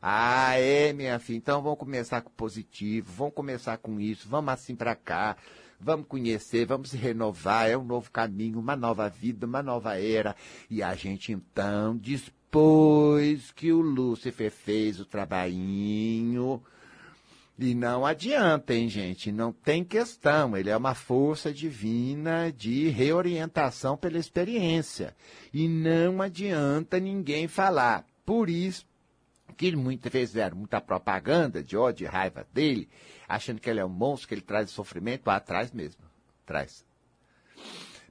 Ah, 0.00 0.56
é, 0.58 0.92
minha 0.92 1.18
filha. 1.18 1.36
Então 1.36 1.60
vamos 1.60 1.78
começar 1.78 2.20
com 2.20 2.30
positivo, 2.30 3.12
vamos 3.12 3.34
começar 3.34 3.76
com 3.78 3.98
isso, 3.98 4.28
vamos 4.28 4.52
assim 4.52 4.76
para 4.76 4.94
cá 4.94 5.36
vamos 5.80 6.06
conhecer, 6.06 6.66
vamos 6.66 6.92
renovar, 6.92 7.68
é 7.68 7.76
um 7.76 7.84
novo 7.84 8.10
caminho, 8.10 8.58
uma 8.58 8.76
nova 8.76 9.08
vida, 9.08 9.46
uma 9.46 9.62
nova 9.62 9.98
era. 9.98 10.34
E 10.68 10.82
a 10.82 10.94
gente 10.94 11.32
então, 11.32 11.96
depois 11.96 13.50
que 13.52 13.72
o 13.72 13.80
Lúcifer 13.80 14.50
fez 14.50 15.00
o 15.00 15.04
trabalhinho, 15.04 16.62
e 17.58 17.74
não 17.74 18.06
adianta, 18.06 18.72
hein, 18.72 18.88
gente? 18.88 19.32
Não 19.32 19.52
tem 19.52 19.82
questão. 19.82 20.56
Ele 20.56 20.70
é 20.70 20.76
uma 20.76 20.94
força 20.94 21.52
divina 21.52 22.52
de 22.52 22.88
reorientação 22.88 23.96
pela 23.96 24.16
experiência. 24.16 25.16
E 25.52 25.66
não 25.66 26.22
adianta 26.22 27.00
ninguém 27.00 27.48
falar. 27.48 28.06
Por 28.24 28.48
isso 28.48 28.86
que 29.56 29.74
muitas 29.74 30.12
vezes 30.12 30.30
fizeram 30.30 30.56
muita 30.56 30.80
propaganda 30.80 31.62
de 31.62 31.76
ódio 31.76 32.04
e 32.04 32.08
raiva 32.08 32.46
dele, 32.52 32.88
achando 33.28 33.60
que 33.60 33.68
ele 33.68 33.80
é 33.80 33.84
um 33.84 33.88
monstro, 33.88 34.28
que 34.28 34.34
ele 34.34 34.40
traz 34.40 34.70
sofrimento, 34.70 35.24
traz 35.44 35.72
mesmo, 35.72 36.02
traz. 36.46 36.84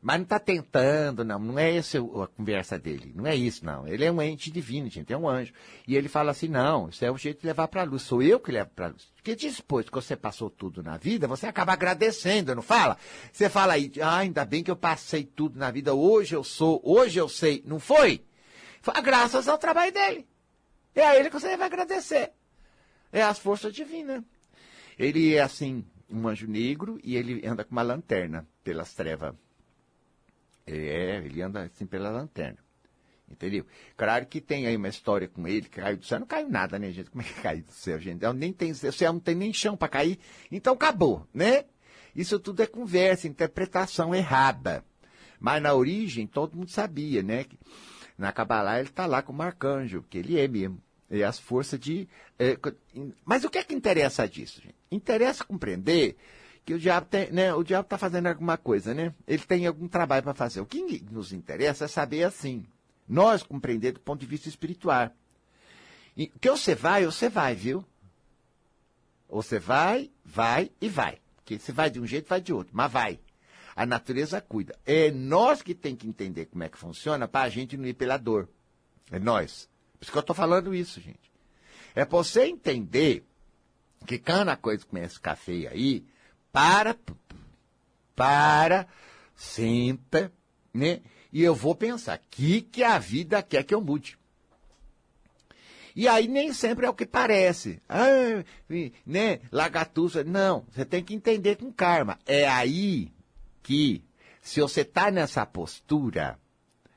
Mas 0.02 0.18
não 0.18 0.24
está 0.24 0.40
tentando, 0.40 1.26
não, 1.26 1.40
não 1.40 1.60
é 1.60 1.76
essa 1.76 1.98
a 1.98 2.28
conversa 2.28 2.78
dele, 2.78 3.12
não 3.16 3.26
é 3.26 3.36
isso, 3.36 3.66
não. 3.66 3.88
Ele 3.88 4.06
é 4.06 4.12
um 4.12 4.22
ente 4.22 4.52
divino, 4.52 4.90
gente, 4.90 5.12
é 5.12 5.18
um 5.18 5.28
anjo. 5.28 5.52
E 5.88 5.96
ele 5.96 6.08
fala 6.08 6.32
assim, 6.32 6.48
não, 6.48 6.90
isso 6.90 7.04
é 7.04 7.12
o 7.12 7.18
jeito 7.18 7.42
de 7.42 7.48
levar 7.48 7.68
para 7.68 7.82
a 7.82 7.84
luz, 7.84 8.04
sou 8.04 8.22
eu 8.22 8.40
que 8.40 8.52
levo 8.52 8.70
para 8.76 8.86
a 8.86 8.90
luz. 8.90 9.08
Porque 9.16 9.36
depois 9.36 9.88
que 9.88 9.96
você 9.96 10.16
passou 10.16 10.50
tudo 10.50 10.84
na 10.84 10.98
vida, 10.98 11.28
você 11.28 11.48
acaba 11.48 11.74
agradecendo, 11.74 12.54
não 12.54 12.62
fala? 12.62 12.98
Você 13.32 13.50
fala 13.50 13.74
aí, 13.74 13.92
ah, 14.02 14.18
ainda 14.18 14.46
bem 14.46 14.64
que 14.64 14.70
eu 14.70 14.76
passei 14.76 15.26
tudo 15.26 15.58
na 15.58 15.72
vida, 15.72 15.94
hoje 15.94 16.36
eu 16.36 16.44
sou, 16.44 16.80
hoje 16.84 17.20
eu 17.20 17.28
sei, 17.28 17.64
não 17.66 17.80
foi? 17.80 18.24
Foi 18.82 19.02
graças 19.02 19.48
ao 19.48 19.58
trabalho 19.58 19.92
dele. 19.92 20.28
É 20.98 21.06
a 21.06 21.16
ele 21.16 21.30
que 21.30 21.40
você 21.40 21.50
deve 21.50 21.64
agradecer. 21.64 22.32
É 23.12 23.22
as 23.22 23.38
forças 23.38 23.72
divinas. 23.72 24.24
Ele 24.98 25.36
é 25.36 25.42
assim, 25.42 25.86
um 26.10 26.28
anjo 26.28 26.48
negro 26.48 27.00
e 27.04 27.16
ele 27.16 27.46
anda 27.46 27.64
com 27.64 27.72
uma 27.72 27.84
lanterna 27.84 28.48
pelas 28.64 28.96
trevas. 28.96 29.36
É, 30.66 31.22
ele 31.24 31.40
anda 31.40 31.62
assim 31.62 31.86
pela 31.86 32.10
lanterna. 32.10 32.58
Entendeu? 33.30 33.64
Claro 33.96 34.26
que 34.26 34.42
tem 34.42 34.66
aí 34.66 34.76
uma 34.76 34.88
história 34.88 35.28
com 35.28 35.48
ele, 35.48 35.70
que 35.70 35.80
caiu 35.80 35.98
do 35.98 36.06
céu. 36.06 36.20
Não 36.20 36.26
caiu 36.26 36.50
nada, 36.50 36.80
né, 36.80 36.90
gente? 36.92 37.12
Como 37.12 37.22
é 37.22 37.26
que 37.26 37.42
caiu 37.42 37.64
do 37.64 37.72
céu, 37.72 38.00
gente? 38.00 38.24
Eu 38.24 38.34
nem 38.34 38.52
tem, 38.52 38.72
o 38.72 38.76
céu 38.76 39.14
não 39.14 39.20
tem 39.20 39.36
nem 39.36 39.54
chão 39.54 39.78
para 39.78 39.90
cair. 39.90 40.18
Então 40.52 40.74
acabou, 40.74 41.28
né? 41.32 41.66
Isso 42.16 42.40
tudo 42.40 42.64
é 42.64 42.66
conversa, 42.66 43.28
interpretação 43.28 44.16
errada. 44.16 44.84
Mas 45.40 45.62
na 45.62 45.76
origem, 45.76 46.26
todo 46.26 46.58
mundo 46.58 46.72
sabia, 46.72 47.22
né? 47.22 47.46
Na 48.18 48.32
Kabbalah 48.32 48.80
ele 48.80 48.90
está 48.90 49.06
lá 49.06 49.22
com 49.22 49.32
o 49.32 49.42
arcanjo, 49.44 50.04
que 50.10 50.18
ele 50.18 50.40
é 50.40 50.48
mesmo. 50.48 50.82
É 51.10 51.24
as 51.24 51.40
forças 51.40 51.80
de. 51.80 52.08
É, 52.38 52.58
mas 53.24 53.44
o 53.44 53.50
que 53.50 53.58
é 53.58 53.64
que 53.64 53.74
interessa 53.74 54.28
disso, 54.28 54.62
gente? 54.62 54.76
Interessa 54.92 55.44
compreender 55.44 56.18
que 56.66 56.74
o 56.74 56.80
diabo 56.80 57.08
tem, 57.08 57.32
né, 57.32 57.54
o 57.54 57.64
diabo 57.64 57.86
está 57.86 57.98
fazendo 57.98 58.28
alguma 58.28 58.58
coisa, 58.58 58.94
né? 58.94 59.14
Ele 59.26 59.42
tem 59.42 59.66
algum 59.66 59.88
trabalho 59.88 60.24
para 60.24 60.34
fazer. 60.34 60.60
O 60.60 60.66
que 60.66 61.02
nos 61.10 61.32
interessa 61.32 61.86
é 61.86 61.88
saber 61.88 62.24
assim. 62.24 62.66
Nós 63.08 63.42
compreender 63.42 63.94
do 63.94 64.02
ponto 64.02 64.20
de 64.20 64.26
vista 64.26 64.50
espiritual. 64.50 65.10
E 66.16 66.28
que 66.28 66.50
você 66.50 66.76
vai, 66.76 67.06
você 67.06 67.30
vai, 67.30 67.56
viu? 67.56 67.86
Você 69.30 69.60
vai, 69.60 70.12
vai 70.26 70.70
e 70.82 70.90
vai. 70.90 71.20
Porque 71.38 71.58
você 71.58 71.72
vai 71.72 71.90
de 71.90 72.02
um 72.02 72.06
jeito, 72.06 72.28
vai 72.28 72.42
de 72.42 72.52
outro, 72.52 72.76
mas 72.76 72.92
vai. 72.92 73.20
A 73.74 73.86
natureza 73.86 74.42
cuida. 74.42 74.78
É 74.86 75.10
nós 75.10 75.62
que 75.62 75.74
tem 75.74 75.96
que 75.96 76.08
entender 76.08 76.48
como 76.48 76.64
é 76.64 76.70
que 76.70 76.78
funciona 76.78 77.30
para 77.30 77.46
a 77.46 77.50
gente 77.50 77.78
não 77.78 77.86
ir 77.86 77.94
pela 77.94 78.18
dor. 78.18 78.50
É 79.10 79.20
nós. 79.20 79.70
Por 79.98 80.04
isso 80.04 80.12
que 80.12 80.18
eu 80.18 80.22
estou 80.22 80.36
falando 80.36 80.74
isso, 80.74 81.02
gente. 81.02 81.32
É 81.96 82.06
para 82.06 82.18
você 82.18 82.46
entender 82.46 83.26
que 84.06 84.20
quando 84.20 84.50
a 84.50 84.56
coisa 84.56 84.86
começa 84.86 85.14
a 85.14 85.16
ficar 85.16 85.36
feia 85.36 85.72
aí, 85.72 86.06
para, 86.52 86.96
para, 88.16 88.88
senta, 89.36 90.32
né? 90.74 91.02
E 91.32 91.44
eu 91.44 91.54
vou 91.54 91.76
pensar, 91.76 92.18
o 92.18 92.22
que, 92.30 92.62
que 92.62 92.84
a 92.84 92.98
vida 92.98 93.42
quer 93.42 93.64
que 93.64 93.74
eu 93.74 93.82
mude? 93.82 94.18
E 95.96 96.08
aí 96.08 96.28
nem 96.28 96.54
sempre 96.54 96.86
é 96.86 96.90
o 96.90 96.94
que 96.94 97.08
parece. 97.08 97.82
Ah, 97.90 98.44
né? 99.04 99.40
Lagatuça. 99.52 100.24
Não, 100.24 100.64
você 100.72 100.86
tem 100.86 101.04
que 101.04 101.16
entender 101.16 101.56
com 101.56 101.72
karma. 101.72 102.20
É 102.24 102.48
aí 102.48 103.12
que, 103.64 104.04
se 104.40 104.62
você 104.62 104.82
está 104.82 105.10
nessa 105.10 105.44
postura 105.44 106.40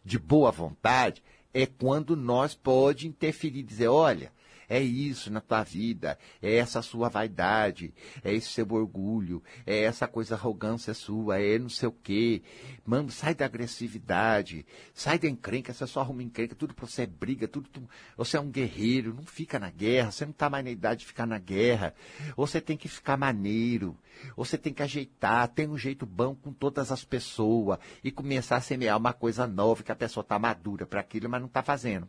de 0.05 0.19
boa 0.19 0.51
vontade, 0.51 1.23
é 1.53 1.67
quando 1.67 2.17
nós 2.17 2.55
pode 2.55 3.07
interferir, 3.09 3.63
dizer, 3.63 3.89
olha, 3.89 4.33
é 4.71 4.81
isso 4.81 5.33
na 5.33 5.41
tua 5.41 5.65
vida, 5.65 6.17
é 6.41 6.55
essa 6.55 6.81
sua 6.81 7.09
vaidade, 7.09 7.93
é 8.23 8.33
esse 8.33 8.51
seu 8.51 8.71
orgulho, 8.71 9.43
é 9.67 9.83
essa 9.83 10.07
coisa 10.07 10.37
arrogância 10.37 10.95
sua, 10.95 11.41
é 11.41 11.59
não 11.59 11.69
sei 11.69 11.89
o 11.89 11.93
quê. 11.93 12.41
Mano, 12.87 13.11
sai 13.11 13.35
da 13.35 13.45
agressividade, 13.45 14.65
sai 14.95 15.19
da 15.19 15.29
encrenca, 15.29 15.75
você 15.75 15.85
só 15.89 16.01
arruma 16.01 16.23
encrenca, 16.23 16.55
tudo 16.55 16.73
pra 16.73 16.87
você 16.87 17.03
é 17.03 17.07
briga, 17.07 17.49
tudo, 17.49 17.69
tudo, 17.69 17.91
você 18.17 18.37
é 18.37 18.41
um 18.41 18.49
guerreiro, 18.49 19.13
não 19.13 19.25
fica 19.25 19.59
na 19.59 19.71
guerra, 19.71 20.13
você 20.13 20.25
não 20.25 20.33
tá 20.33 20.49
mais 20.49 20.65
na 20.65 20.71
idade 20.71 21.01
de 21.01 21.07
ficar 21.07 21.27
na 21.27 21.39
guerra. 21.39 21.93
Você 22.37 22.61
tem 22.61 22.77
que 22.77 22.87
ficar 22.87 23.17
maneiro, 23.17 23.99
você 24.37 24.57
tem 24.57 24.73
que 24.73 24.85
ajeitar, 24.85 25.49
tem 25.49 25.69
um 25.69 25.77
jeito 25.77 26.07
bom 26.07 26.33
com 26.33 26.53
todas 26.53 26.93
as 26.93 27.05
pessoas 27.05 27.81
e 28.05 28.13
começar 28.13 28.57
a 28.57 28.61
semear 28.61 28.97
uma 28.97 29.13
coisa 29.13 29.49
nova 29.49 29.83
que 29.83 29.91
a 29.91 29.97
pessoa 29.97 30.23
tá 30.23 30.39
madura 30.39 30.87
para 30.87 31.01
aquilo, 31.01 31.29
mas 31.29 31.41
não 31.41 31.49
tá 31.49 31.61
fazendo. 31.61 32.09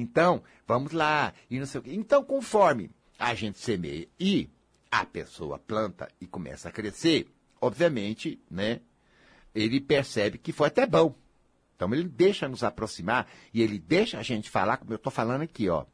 Então, 0.00 0.42
vamos 0.66 0.92
lá, 0.92 1.32
e 1.50 1.58
não 1.58 1.66
sei 1.66 1.80
o 1.80 1.84
quê. 1.84 1.92
Então, 1.92 2.24
conforme 2.24 2.90
a 3.18 3.34
gente 3.34 3.58
semeia 3.58 4.08
e 4.18 4.48
a 4.90 5.04
pessoa 5.04 5.58
planta 5.58 6.08
e 6.20 6.26
começa 6.26 6.68
a 6.68 6.72
crescer, 6.72 7.28
obviamente, 7.60 8.40
né, 8.50 8.80
ele 9.54 9.80
percebe 9.80 10.38
que 10.38 10.52
foi 10.52 10.68
até 10.68 10.86
bom. 10.86 11.14
Então 11.76 11.92
ele 11.94 12.08
deixa 12.08 12.48
nos 12.48 12.64
aproximar 12.64 13.28
e 13.52 13.62
ele 13.62 13.78
deixa 13.78 14.18
a 14.18 14.22
gente 14.22 14.50
falar, 14.50 14.78
como 14.78 14.92
eu 14.92 14.96
estou 14.96 15.12
falando 15.12 15.42
aqui, 15.42 15.68
ó. 15.68 15.84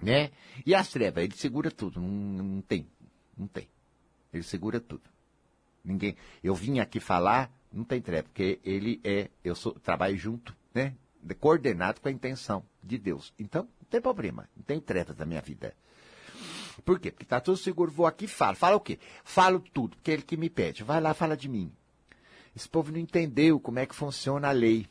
Né? 0.00 0.30
E 0.64 0.74
as 0.74 0.88
trevas, 0.88 1.24
ele 1.24 1.34
segura 1.34 1.70
tudo, 1.70 2.00
não, 2.00 2.08
não 2.08 2.60
tem, 2.62 2.86
não 3.36 3.46
tem. 3.46 3.68
Ele 4.32 4.42
segura 4.42 4.80
tudo. 4.80 5.02
Ninguém. 5.84 6.16
Eu 6.42 6.54
vim 6.54 6.78
aqui 6.78 7.00
falar, 7.00 7.52
não 7.70 7.84
tem 7.84 8.00
treva, 8.00 8.24
porque 8.24 8.58
ele 8.64 9.00
é, 9.04 9.30
eu 9.44 9.54
sou, 9.54 9.72
trabalho 9.72 10.16
junto, 10.16 10.56
né? 10.74 10.94
Coordenado 11.32 12.00
com 12.00 12.08
a 12.08 12.12
intenção 12.12 12.64
de 12.82 12.98
Deus. 12.98 13.32
Então, 13.38 13.62
não 13.62 13.88
tem 13.88 14.00
problema, 14.00 14.48
não 14.56 14.62
tem 14.62 14.80
trevas 14.80 15.16
na 15.16 15.24
minha 15.24 15.40
vida. 15.40 15.74
Por 16.84 16.98
quê? 16.98 17.10
Porque 17.10 17.24
está 17.24 17.40
tudo 17.40 17.56
seguro, 17.56 17.90
vou 17.90 18.06
aqui 18.06 18.24
e 18.24 18.28
falo. 18.28 18.56
Fala 18.56 18.76
o 18.76 18.80
quê? 18.80 18.98
Falo 19.22 19.60
tudo, 19.60 19.96
porque 19.96 20.10
é 20.10 20.14
ele 20.14 20.22
que 20.22 20.36
me 20.36 20.50
pede. 20.50 20.82
Vai 20.82 21.00
lá, 21.00 21.14
fala 21.14 21.36
de 21.36 21.48
mim. 21.48 21.72
Esse 22.54 22.68
povo 22.68 22.92
não 22.92 22.98
entendeu 22.98 23.58
como 23.58 23.78
é 23.78 23.86
que 23.86 23.94
funciona 23.94 24.48
a 24.48 24.52
lei, 24.52 24.86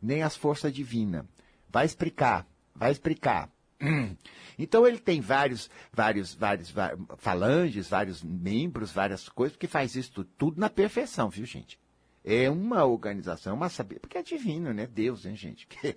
nem 0.00 0.22
as 0.22 0.36
forças 0.36 0.72
divinas. 0.72 1.24
Vai 1.68 1.86
explicar, 1.86 2.46
vai 2.74 2.92
explicar. 2.92 3.50
Então 4.58 4.86
ele 4.86 4.98
tem 4.98 5.20
vários, 5.20 5.68
vários, 5.92 6.34
vários, 6.34 6.72
falanges, 7.16 7.88
vários 7.88 8.22
membros, 8.22 8.92
várias 8.92 9.28
coisas, 9.28 9.56
que 9.56 9.66
faz 9.66 9.96
isso 9.96 10.22
tudo 10.36 10.60
na 10.60 10.68
perfeição, 10.68 11.30
viu, 11.30 11.46
gente? 11.46 11.80
É 12.24 12.48
uma 12.48 12.84
organização, 12.84 13.56
uma 13.56 13.68
saber, 13.68 13.98
porque 13.98 14.16
é 14.16 14.22
divino, 14.22 14.72
né? 14.72 14.86
Deus, 14.86 15.24
né, 15.24 15.34
gente? 15.34 15.66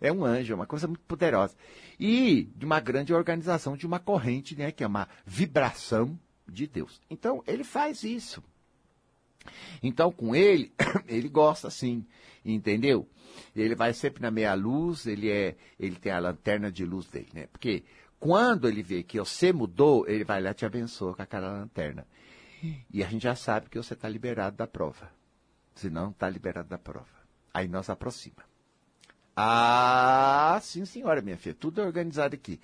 É 0.00 0.10
um 0.10 0.24
anjo, 0.24 0.52
é 0.52 0.56
uma 0.56 0.66
coisa 0.66 0.88
muito 0.88 1.02
poderosa. 1.02 1.54
E 2.00 2.48
de 2.56 2.64
uma 2.64 2.80
grande 2.80 3.14
organização, 3.14 3.76
de 3.76 3.86
uma 3.86 4.00
corrente, 4.00 4.56
né? 4.56 4.72
Que 4.72 4.82
é 4.82 4.86
uma 4.86 5.08
vibração 5.24 6.18
de 6.48 6.66
Deus. 6.66 7.00
Então, 7.08 7.44
ele 7.46 7.62
faz 7.62 8.02
isso. 8.02 8.42
Então, 9.82 10.10
com 10.10 10.34
ele, 10.34 10.72
ele 11.06 11.28
gosta 11.28 11.70
sim, 11.70 12.04
entendeu? 12.44 13.08
Ele 13.54 13.74
vai 13.74 13.92
sempre 13.92 14.22
na 14.22 14.30
meia 14.30 14.54
luz, 14.54 15.06
ele 15.06 15.30
é, 15.30 15.56
ele 15.78 15.96
tem 15.96 16.12
a 16.12 16.18
lanterna 16.18 16.72
de 16.72 16.84
luz 16.84 17.06
dele, 17.06 17.28
né? 17.32 17.46
Porque 17.52 17.84
quando 18.18 18.68
ele 18.68 18.82
vê 18.82 19.02
que 19.02 19.18
você 19.18 19.52
mudou, 19.52 20.08
ele 20.08 20.24
vai 20.24 20.40
lá 20.40 20.50
e 20.50 20.54
te 20.54 20.64
abençoa 20.64 21.14
com 21.14 21.22
aquela 21.22 21.52
lanterna. 21.52 22.06
E 22.90 23.04
a 23.04 23.06
gente 23.06 23.22
já 23.22 23.34
sabe 23.34 23.68
que 23.68 23.76
você 23.76 23.94
está 23.94 24.08
liberado 24.08 24.56
da 24.56 24.66
prova. 24.66 25.10
Se 25.74 25.90
não, 25.90 26.10
está 26.10 26.28
liberado 26.28 26.68
da 26.68 26.78
prova. 26.78 27.06
Aí 27.52 27.68
nós 27.68 27.90
aproxima. 27.90 28.44
Ah, 29.36 30.60
sim, 30.62 30.84
senhora, 30.84 31.20
minha 31.20 31.36
filha. 31.36 31.54
Tudo 31.54 31.80
é 31.80 31.84
organizado 31.84 32.34
aqui. 32.34 32.60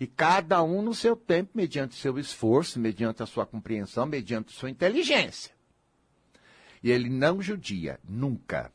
E 0.00 0.06
cada 0.06 0.62
um 0.62 0.80
no 0.80 0.94
seu 0.94 1.14
tempo, 1.14 1.50
mediante 1.54 1.94
seu 1.94 2.18
esforço, 2.18 2.80
mediante 2.80 3.22
a 3.22 3.26
sua 3.26 3.44
compreensão, 3.44 4.06
mediante 4.06 4.54
a 4.54 4.58
sua 4.58 4.70
inteligência. 4.70 5.54
E 6.82 6.90
ele 6.90 7.10
não 7.10 7.42
judia, 7.42 8.00
nunca. 8.02 8.72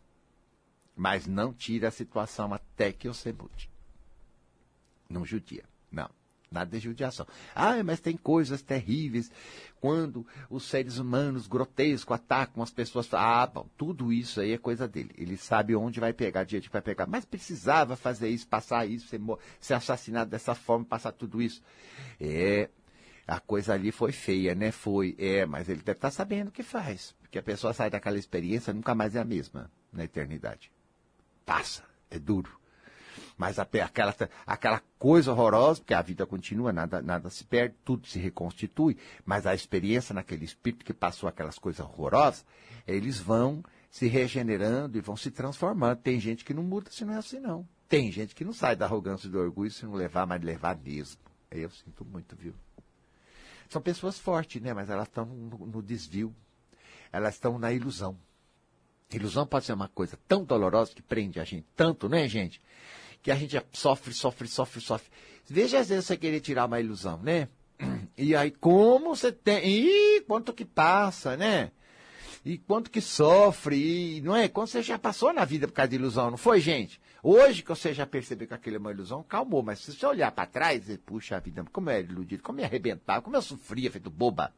Mas 0.96 1.26
não 1.26 1.52
tira 1.52 1.88
a 1.88 1.92
situação 1.92 2.54
até 2.54 2.92
que 2.92 3.08
você 3.08 3.34
mude. 3.34 3.70
Não 5.10 5.26
judia. 5.26 5.71
Nada 6.52 6.70
de 6.70 6.80
judiação. 6.80 7.26
Ah, 7.56 7.82
mas 7.82 8.02
tem 8.02 8.18
coisas 8.18 8.62
terríveis 8.62 9.32
quando 9.80 10.28
os 10.50 10.66
seres 10.66 10.98
humanos 10.98 11.48
grotescos 11.48 12.14
atacam 12.14 12.62
as 12.62 12.70
pessoas. 12.70 13.08
Ah, 13.14 13.48
bom, 13.48 13.70
tudo 13.78 14.12
isso 14.12 14.42
aí 14.42 14.52
é 14.52 14.58
coisa 14.58 14.86
dele. 14.86 15.12
Ele 15.18 15.38
sabe 15.38 15.74
onde 15.78 16.02
vai 16.02 16.12
pegar, 16.12 16.44
de 16.44 16.60
que 16.60 16.70
vai 16.70 16.82
pegar. 16.82 17.08
Mas 17.08 17.24
precisava 17.24 17.96
fazer 17.96 18.28
isso, 18.28 18.46
passar 18.50 18.86
isso, 18.86 19.08
ser, 19.08 19.22
ser 19.62 19.76
assassinado 19.76 20.30
dessa 20.30 20.54
forma, 20.54 20.84
passar 20.84 21.14
tudo 21.14 21.42
isso. 21.42 21.62
É, 22.20 22.70
a 23.26 23.40
coisa 23.40 23.74
ali 23.74 23.90
foi 23.90 24.12
feia, 24.12 24.54
né? 24.54 24.72
Foi, 24.72 25.16
é, 25.18 25.46
mas 25.46 25.70
ele 25.70 25.82
deve 25.82 26.00
estar 26.00 26.10
tá 26.10 26.12
sabendo 26.12 26.50
o 26.50 26.52
que 26.52 26.64
faz. 26.64 27.16
Porque 27.22 27.40
a 27.40 27.44
pessoa 27.44 27.72
sai 27.72 27.90
daquela 27.90 28.18
experiência 28.18 28.74
nunca 28.74 28.94
mais 28.94 29.16
é 29.16 29.20
a 29.22 29.26
mesma 29.26 29.72
na 29.90 30.04
eternidade. 30.04 30.70
Passa, 31.46 31.84
é 32.10 32.20
duro. 32.20 32.61
Mas 33.42 33.58
aquela, 33.58 34.16
aquela 34.46 34.84
coisa 35.00 35.32
horrorosa, 35.32 35.80
porque 35.80 35.96
a 35.96 36.02
vida 36.04 36.28
continua, 36.28 36.72
nada, 36.72 37.02
nada 37.02 37.28
se 37.32 37.44
perde, 37.44 37.74
tudo 37.84 38.06
se 38.06 38.20
reconstitui, 38.20 38.96
mas 39.26 39.48
a 39.48 39.56
experiência 39.56 40.14
naquele 40.14 40.46
espírito 40.46 40.86
que 40.86 40.94
passou 40.94 41.28
aquelas 41.28 41.58
coisas 41.58 41.84
horrorosas, 41.84 42.46
eles 42.86 43.18
vão 43.18 43.64
se 43.90 44.06
regenerando 44.06 44.96
e 44.96 45.02
vão 45.02 45.18
se 45.18 45.32
transformando. 45.32 45.98
Tem 45.98 46.20
gente 46.20 46.46
que 46.46 46.54
não 46.54 46.62
muda 46.62 46.92
se 46.92 47.04
não 47.04 47.16
é 47.16 47.18
assim, 47.18 47.40
não. 47.40 47.68
Tem 47.90 48.12
gente 48.12 48.36
que 48.36 48.46
não 48.46 48.54
sai 48.54 48.76
da 48.76 48.86
arrogância 48.86 49.26
e 49.26 49.32
do 49.32 49.40
orgulho 49.40 49.72
se 49.72 49.88
não 49.88 49.96
levar, 49.96 50.28
mas 50.28 50.40
levar 50.44 50.78
mesmo. 50.78 51.20
Eu 51.50 51.72
sinto 51.72 52.06
muito, 52.06 52.36
viu? 52.36 52.54
São 53.70 53.82
pessoas 53.82 54.20
fortes, 54.20 54.62
né? 54.62 54.72
Mas 54.72 54.88
elas 54.88 55.08
estão 55.08 55.26
no, 55.26 55.66
no 55.66 55.82
desvio. 55.82 56.32
Elas 57.12 57.34
estão 57.34 57.58
na 57.58 57.74
ilusão. 57.74 58.16
Ilusão 59.12 59.48
pode 59.48 59.66
ser 59.66 59.74
uma 59.74 59.88
coisa 59.88 60.16
tão 60.28 60.44
dolorosa 60.44 60.94
que 60.94 61.02
prende 61.02 61.40
a 61.40 61.44
gente 61.44 61.66
tanto, 61.76 62.08
né, 62.08 62.28
gente? 62.28 62.62
Que 63.22 63.32
a 63.32 63.36
gente 63.36 63.62
sofre, 63.72 64.14
sofre, 64.14 64.48
sofre, 64.48 64.82
sofre. 64.82 65.10
Veja 65.48 65.80
às 65.80 65.90
vezes 65.90 66.06
você 66.06 66.18
querer 66.18 66.40
tirar 66.40 66.66
uma 66.66 66.80
ilusão, 66.80 67.18
né? 67.22 67.48
E 68.18 68.36
aí, 68.36 68.52
como 68.52 69.16
você 69.16 69.32
tem. 69.32 69.66
Ih, 69.66 70.22
quanto 70.22 70.54
que 70.54 70.66
passa, 70.66 71.36
né? 71.36 71.72
E 72.44 72.58
quanto 72.58 72.90
que 72.90 73.02
sofre, 73.02 73.76
e, 74.18 74.22
não 74.22 74.36
é? 74.36 74.48
Quando 74.48 74.68
você 74.68 74.82
já 74.82 74.98
passou 74.98 75.32
na 75.32 75.46
vida 75.46 75.68
por 75.68 75.74
causa 75.74 75.90
de 75.90 75.96
ilusão, 75.96 76.32
não 76.32 76.38
foi, 76.38 76.60
gente? 76.60 77.00
Hoje 77.22 77.62
que 77.62 77.70
você 77.70 77.94
já 77.94 78.06
percebeu 78.06 78.48
que 78.48 78.54
aquilo 78.54 78.78
é 78.78 78.80
uma 78.80 78.92
ilusão, 78.92 79.24
calmou. 79.24 79.62
Mas 79.62 79.80
se 79.80 79.94
você 79.94 80.06
olhar 80.06 80.32
para 80.32 80.48
trás, 80.48 80.90
e, 80.90 80.98
puxa 80.98 81.38
a 81.38 81.40
vida, 81.40 81.64
como 81.72 81.90
eu 81.90 81.96
era 81.96 82.08
iludido, 82.08 82.42
como 82.42 82.60
eu 82.60 82.66
arrebentava, 82.66 83.22
como 83.22 83.36
eu 83.36 83.42
sofria, 83.44 83.92
feito 83.92 84.10
boba. 84.10 84.52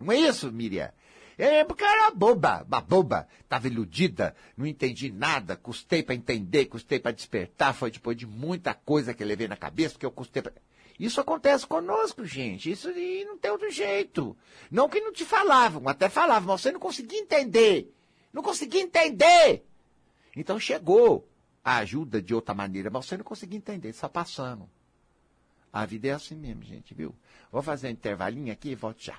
Não 0.00 0.10
é 0.10 0.16
isso, 0.16 0.50
Miriam? 0.50 0.90
É 1.38 1.62
porque 1.62 1.84
era 1.84 2.10
boba, 2.10 2.64
uma 2.66 2.80
boba. 2.80 3.28
Estava 3.40 3.68
iludida, 3.68 4.34
não 4.56 4.66
entendi 4.66 5.12
nada, 5.12 5.56
custei 5.56 6.02
para 6.02 6.16
entender, 6.16 6.66
custei 6.66 6.98
para 6.98 7.12
despertar. 7.12 7.72
Foi 7.72 7.92
depois 7.92 8.16
de 8.16 8.26
muita 8.26 8.74
coisa 8.74 9.14
que 9.14 9.22
eu 9.22 9.26
levei 9.26 9.46
na 9.46 9.56
cabeça, 9.56 9.94
porque 9.94 10.06
eu 10.06 10.10
custei 10.10 10.42
pra... 10.42 10.52
Isso 10.98 11.20
acontece 11.20 11.64
conosco, 11.64 12.24
gente. 12.24 12.72
Isso 12.72 12.90
e 12.90 13.24
não 13.24 13.38
tem 13.38 13.52
outro 13.52 13.70
jeito. 13.70 14.36
Não 14.68 14.88
que 14.88 15.00
não 15.00 15.12
te 15.12 15.24
falavam, 15.24 15.88
até 15.88 16.08
falavam, 16.08 16.48
mas 16.48 16.60
você 16.60 16.72
não 16.72 16.80
conseguia 16.80 17.20
entender. 17.20 17.94
Não 18.32 18.42
conseguia 18.42 18.80
entender. 18.82 19.64
Então 20.34 20.58
chegou 20.58 21.28
a 21.64 21.76
ajuda 21.76 22.20
de 22.20 22.34
outra 22.34 22.52
maneira, 22.52 22.90
mas 22.90 23.06
você 23.06 23.16
não 23.16 23.24
conseguia 23.24 23.58
entender, 23.58 23.90
está 23.90 24.08
passando. 24.08 24.68
A 25.72 25.86
vida 25.86 26.08
é 26.08 26.12
assim 26.12 26.34
mesmo, 26.34 26.64
gente, 26.64 26.94
viu? 26.94 27.14
Vou 27.52 27.62
fazer 27.62 27.86
um 27.86 27.92
intervalinho 27.92 28.52
aqui 28.52 28.70
e 28.70 28.74
volto 28.74 29.04
já. 29.04 29.18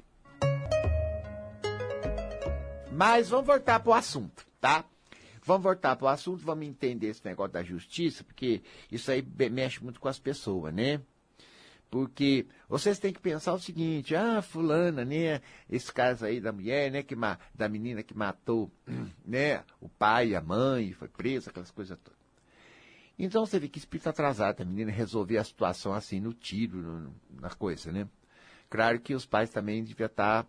Mas 2.92 3.30
vamos 3.30 3.46
voltar 3.46 3.80
para 3.80 3.90
o 3.90 3.94
assunto, 3.94 4.46
tá? 4.60 4.84
Vamos 5.44 5.64
voltar 5.64 5.96
para 5.96 6.06
o 6.06 6.08
assunto, 6.08 6.44
vamos 6.44 6.68
entender 6.68 7.08
esse 7.08 7.24
negócio 7.26 7.54
da 7.54 7.64
justiça, 7.64 8.24
porque 8.24 8.62
isso 8.92 9.12
aí 9.12 9.24
mexe 9.50 9.82
muito 9.84 10.00
com 10.00 10.08
as 10.08 10.20
pessoas, 10.20 10.74
né? 10.74 11.02
Porque 11.90 12.46
vocês 12.68 13.00
têm 13.00 13.12
que 13.12 13.20
pensar 13.20 13.54
o 13.54 13.60
seguinte, 13.60 14.16
ah, 14.16 14.42
fulana, 14.42 15.04
né, 15.04 15.42
esse 15.68 15.92
caso 15.92 16.26
aí 16.26 16.40
da 16.40 16.52
mulher, 16.52 16.92
né, 16.92 17.02
que 17.02 17.16
da 17.56 17.68
menina 17.68 18.04
que 18.04 18.16
matou, 18.16 18.72
né, 19.26 19.64
o 19.82 19.90
pai, 19.90 20.36
a 20.36 20.42
mãe, 20.42 20.94
foi 20.94 21.08
presa, 21.08 21.50
aquelas 21.50 21.72
coisas 21.72 21.98
todas. 22.04 22.20
Então 23.18 23.46
você 23.46 23.60
vê 23.60 23.68
que 23.68 23.80
espírito 23.80 24.08
atrasado, 24.08 24.62
a 24.62 24.66
menina 24.66 24.92
resolver 24.92 25.38
a 25.38 25.44
situação 25.44 25.94
assim, 25.94 26.20
no 26.20 26.34
tiro, 26.34 26.78
no, 26.78 27.16
na 27.42 27.50
coisa, 27.50 27.92
né? 27.92 28.08
Claro 28.70 29.00
que 29.00 29.16
os 29.16 29.26
pais 29.26 29.50
também 29.50 29.84
deviam 29.84 30.06
estar 30.06 30.48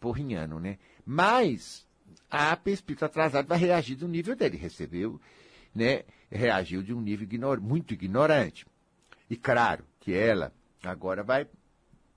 porrinhando, 0.00 0.58
né? 0.58 0.78
Mas 1.04 1.86
a 2.30 2.58
espírito 2.66 3.04
atrasado 3.04 3.46
vai 3.46 3.58
reagir 3.58 3.96
do 3.96 4.08
nível 4.08 4.34
dele. 4.34 4.56
Recebeu, 4.56 5.20
né? 5.74 6.02
Reagiu 6.30 6.82
de 6.82 6.94
um 6.94 7.00
nível 7.00 7.24
ignor 7.24 7.60
muito 7.60 7.92
ignorante. 7.92 8.66
E 9.28 9.36
claro 9.36 9.84
que 10.00 10.14
ela 10.14 10.52
agora 10.82 11.22
vai 11.22 11.46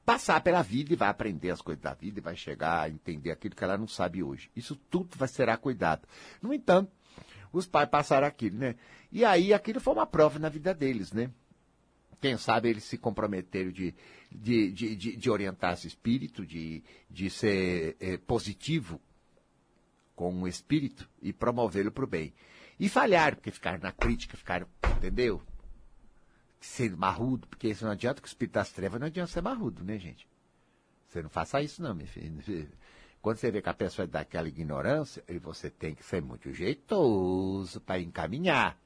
passar 0.05 0.39
pela 0.41 0.61
vida 0.61 0.93
e 0.93 0.95
vai 0.95 1.09
aprender 1.09 1.49
as 1.49 1.61
coisas 1.61 1.81
da 1.81 1.93
vida 1.93 2.19
e 2.19 2.21
vai 2.21 2.35
chegar 2.35 2.81
a 2.81 2.89
entender 2.89 3.31
aquilo 3.31 3.55
que 3.55 3.63
ela 3.63 3.77
não 3.77 3.87
sabe 3.87 4.21
hoje. 4.21 4.49
Isso 4.55 4.75
tudo 4.75 5.17
vai 5.17 5.27
será 5.27 5.57
cuidado. 5.57 6.07
No 6.41 6.53
entanto, 6.53 6.91
os 7.51 7.65
pais 7.65 7.89
passaram 7.89 8.27
aquilo, 8.27 8.57
né? 8.57 8.75
E 9.11 9.25
aí 9.25 9.53
aquilo 9.53 9.79
foi 9.79 9.93
uma 9.93 10.05
prova 10.05 10.37
na 10.37 10.49
vida 10.49 10.73
deles, 10.73 11.11
né? 11.11 11.31
Quem 12.21 12.37
sabe 12.37 12.69
eles 12.69 12.83
se 12.83 12.97
comprometeram 12.97 13.71
de, 13.71 13.93
de, 14.31 14.71
de, 14.71 14.95
de, 14.95 15.15
de 15.15 15.29
orientar 15.29 15.73
esse 15.73 15.87
espírito, 15.87 16.45
de, 16.45 16.83
de 17.09 17.29
ser 17.29 17.95
é, 17.99 18.17
positivo 18.17 19.01
com 20.15 20.41
o 20.41 20.47
espírito 20.47 21.09
e 21.21 21.33
promovê-lo 21.33 21.91
para 21.91 22.03
o 22.03 22.07
bem. 22.07 22.33
E 22.79 22.89
falharam, 22.89 23.35
porque 23.35 23.51
ficaram 23.51 23.79
na 23.79 23.91
crítica, 23.91 24.37
ficaram, 24.37 24.67
entendeu? 24.97 25.41
Sendo 26.59 26.97
marrudo, 26.97 27.47
porque 27.47 27.67
isso 27.67 27.85
não 27.85 27.91
adianta 27.91 28.21
que 28.21 28.27
o 28.27 28.29
espírito 28.29 28.53
das 28.53 28.71
trevas 28.71 28.99
não 28.99 29.07
adianta 29.07 29.31
ser 29.31 29.41
marrudo, 29.41 29.83
né, 29.83 29.97
gente? 29.97 30.27
Você 31.07 31.21
não 31.21 31.29
faça 31.29 31.61
isso, 31.61 31.81
não, 31.81 31.93
meu 31.93 32.07
filho. 32.07 32.41
Quando 33.21 33.37
você 33.37 33.49
vê 33.49 33.61
que 33.61 33.69
a 33.69 33.73
pessoa 33.73 34.03
é 34.03 34.07
daquela 34.07 34.47
ignorância, 34.47 35.23
você 35.41 35.69
tem 35.69 35.95
que 35.95 36.03
ser 36.03 36.21
muito 36.21 36.53
jeitoso 36.53 37.81
para 37.81 37.99
encaminhar. 37.99 38.77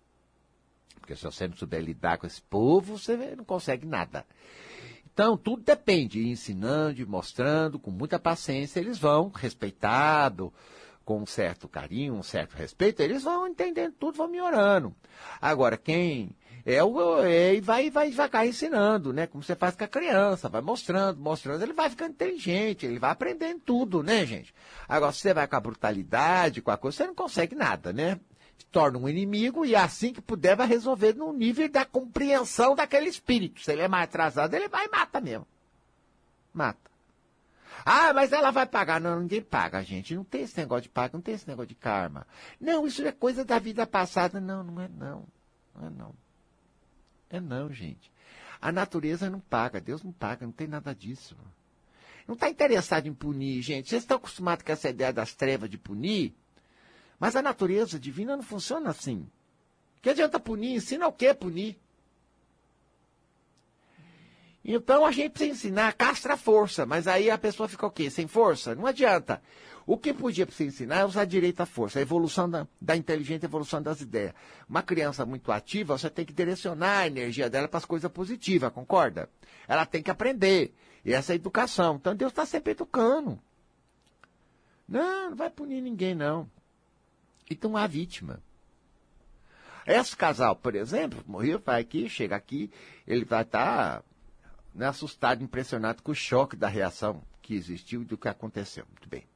Porque 0.99 1.15
se 1.15 1.23
você 1.23 1.47
não 1.47 1.55
souber 1.55 1.81
lidar 1.81 2.17
com 2.17 2.27
esse 2.27 2.41
povo, 2.41 2.97
você 2.97 3.15
não 3.35 3.43
consegue 3.43 3.87
nada. 3.87 4.25
Então, 5.11 5.35
tudo 5.35 5.63
depende, 5.63 6.29
ensinando, 6.29 7.05
mostrando, 7.07 7.79
com 7.79 7.91
muita 7.91 8.17
paciência, 8.17 8.79
eles 8.79 8.97
vão, 8.97 9.29
respeitado, 9.29 10.53
com 11.03 11.21
um 11.21 11.25
certo 11.25 11.67
carinho, 11.67 12.13
um 12.13 12.23
certo 12.23 12.53
respeito, 12.53 13.01
eles 13.01 13.23
vão 13.23 13.47
entendendo 13.47 13.93
tudo, 13.99 14.17
vão 14.17 14.27
melhorando. 14.27 14.95
Agora, 15.41 15.75
quem 15.75 16.29
é 16.65 16.83
o 16.83 17.23
é, 17.23 17.59
vai 17.59 17.89
vai 17.89 18.11
devagar 18.11 18.47
ensinando, 18.47 19.11
né? 19.11 19.25
Como 19.25 19.43
você 19.43 19.55
faz 19.55 19.75
com 19.75 19.83
a 19.83 19.87
criança, 19.87 20.47
vai 20.47 20.61
mostrando, 20.61 21.19
mostrando, 21.19 21.63
ele 21.63 21.73
vai 21.73 21.89
ficando 21.89 22.11
inteligente, 22.11 22.85
ele 22.85 22.99
vai 22.99 23.09
aprendendo 23.09 23.59
tudo, 23.59 24.03
né, 24.03 24.25
gente? 24.25 24.53
Agora, 24.87 25.11
se 25.11 25.21
você 25.21 25.33
vai 25.33 25.47
com 25.47 25.55
a 25.55 25.59
brutalidade, 25.59 26.61
com 26.61 26.69
a 26.69 26.77
coisa, 26.77 26.97
você 26.97 27.07
não 27.07 27.15
consegue 27.15 27.55
nada, 27.55 27.91
né? 27.91 28.19
Torna 28.65 28.97
um 28.97 29.09
inimigo 29.09 29.65
e 29.65 29.75
assim 29.75 30.13
que 30.13 30.21
puder 30.21 30.55
vai 30.55 30.67
resolver 30.67 31.13
no 31.13 31.33
nível 31.33 31.69
da 31.69 31.85
compreensão 31.85 32.75
daquele 32.75 33.09
espírito. 33.09 33.61
Se 33.61 33.71
ele 33.71 33.81
é 33.81 33.87
mais 33.87 34.05
atrasado, 34.05 34.53
ele 34.53 34.67
vai 34.67 34.85
e 34.85 34.89
mata 34.89 35.19
mesmo. 35.19 35.47
Mata. 36.53 36.89
Ah, 37.85 38.13
mas 38.13 38.31
ela 38.31 38.51
vai 38.51 38.65
pagar. 38.65 38.99
Não, 38.99 39.19
ninguém 39.19 39.41
paga, 39.41 39.83
gente. 39.83 40.15
Não 40.15 40.23
tem 40.23 40.41
esse 40.41 40.57
negócio 40.57 40.83
de 40.83 40.89
paga, 40.89 41.11
não 41.13 41.21
tem 41.21 41.35
esse 41.35 41.47
negócio 41.47 41.69
de 41.69 41.75
karma. 41.75 42.27
Não, 42.59 42.85
isso 42.85 43.05
é 43.05 43.11
coisa 43.11 43.45
da 43.45 43.59
vida 43.59 43.85
passada. 43.87 44.39
Não, 44.39 44.63
não 44.63 44.81
é 44.81 44.87
não. 44.87 45.25
Não 45.75 45.87
é 45.87 45.89
não. 45.89 46.13
É 47.29 47.39
não, 47.39 47.71
gente. 47.71 48.11
A 48.61 48.71
natureza 48.71 49.29
não 49.29 49.39
paga, 49.39 49.79
Deus 49.79 50.03
não 50.03 50.11
paga, 50.11 50.45
não 50.45 50.51
tem 50.51 50.67
nada 50.67 50.93
disso. 50.93 51.35
Não 52.27 52.35
está 52.35 52.49
interessado 52.49 53.07
em 53.07 53.13
punir, 53.13 53.61
gente. 53.61 53.89
Vocês 53.89 54.03
estão 54.03 54.17
acostumados 54.17 54.63
com 54.63 54.71
essa 54.71 54.89
ideia 54.89 55.13
das 55.13 55.33
trevas 55.33 55.69
de 55.69 55.77
punir? 55.77 56.33
Mas 57.19 57.35
a 57.35 57.41
natureza 57.41 57.99
divina 57.99 58.35
não 58.35 58.43
funciona 58.43 58.89
assim. 58.89 59.29
Que 60.01 60.09
adianta 60.09 60.39
punir? 60.39 60.75
Ensina 60.75 61.07
o 61.07 61.11
que 61.11 61.33
punir? 61.33 61.77
Então 64.63 65.05
a 65.05 65.11
gente 65.11 65.31
precisa 65.31 65.51
ensinar, 65.51 65.93
castra 65.93 66.33
a 66.33 66.37
força, 66.37 66.85
mas 66.85 67.07
aí 67.07 67.29
a 67.29 67.37
pessoa 67.37 67.67
fica 67.67 67.85
o 67.85 67.91
quê? 67.91 68.09
Sem 68.09 68.27
força? 68.27 68.75
Não 68.75 68.85
adianta. 68.85 69.41
O 69.85 69.97
que 69.97 70.13
podia 70.13 70.47
se 70.51 70.65
ensinar 70.65 70.97
é 70.97 71.05
usar 71.05 71.25
direito 71.25 71.61
à 71.61 71.65
força, 71.65 71.97
a 71.97 72.01
evolução 72.01 72.47
da, 72.47 72.67
da 72.79 72.95
inteligência, 72.95 73.47
a 73.47 73.49
evolução 73.49 73.81
das 73.81 74.01
ideias. 74.01 74.33
Uma 74.69 74.83
criança 74.83 75.25
muito 75.25 75.51
ativa, 75.51 75.97
você 75.97 76.09
tem 76.09 76.23
que 76.23 76.33
direcionar 76.33 76.99
a 76.99 77.07
energia 77.07 77.49
dela 77.49 77.67
para 77.67 77.79
as 77.79 77.85
coisas 77.85 78.11
positivas, 78.11 78.71
concorda? 78.71 79.27
Ela 79.67 79.85
tem 79.85 80.03
que 80.03 80.11
aprender. 80.11 80.75
E 81.03 81.13
essa 81.13 81.31
é 81.31 81.33
a 81.33 81.35
educação. 81.37 81.95
Então 81.95 82.15
Deus 82.15 82.31
está 82.31 82.45
sempre 82.45 82.73
educando. 82.73 83.39
Não, 84.87 85.31
não 85.31 85.35
vai 85.35 85.49
punir 85.49 85.81
ninguém, 85.81 86.13
não. 86.13 86.47
Então 87.49 87.75
há 87.75 87.87
vítima. 87.87 88.41
Esse 89.85 90.15
casal, 90.15 90.55
por 90.55 90.75
exemplo, 90.75 91.23
morreu, 91.25 91.59
vai 91.59 91.81
aqui, 91.81 92.07
chega 92.07 92.35
aqui, 92.35 92.71
ele 93.07 93.25
vai 93.25 93.41
estar 93.41 94.01
tá, 94.01 94.03
né, 94.73 94.87
assustado, 94.87 95.43
impressionado 95.43 96.03
com 96.03 96.11
o 96.11 96.15
choque 96.15 96.55
da 96.55 96.67
reação 96.67 97.23
que 97.41 97.55
existiu 97.55 98.03
e 98.03 98.05
do 98.05 98.17
que 98.17 98.27
aconteceu. 98.27 98.85
Muito 98.89 99.09
bem. 99.09 99.27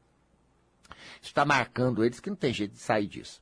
Isso 1.19 1.32
está 1.32 1.43
marcando 1.43 2.04
eles 2.06 2.19
que 2.19 2.30
não 2.30 2.38
tem 2.38 2.54
jeito 2.54 2.73
de 2.73 2.80
sair 2.80 3.08
disso. 3.08 3.41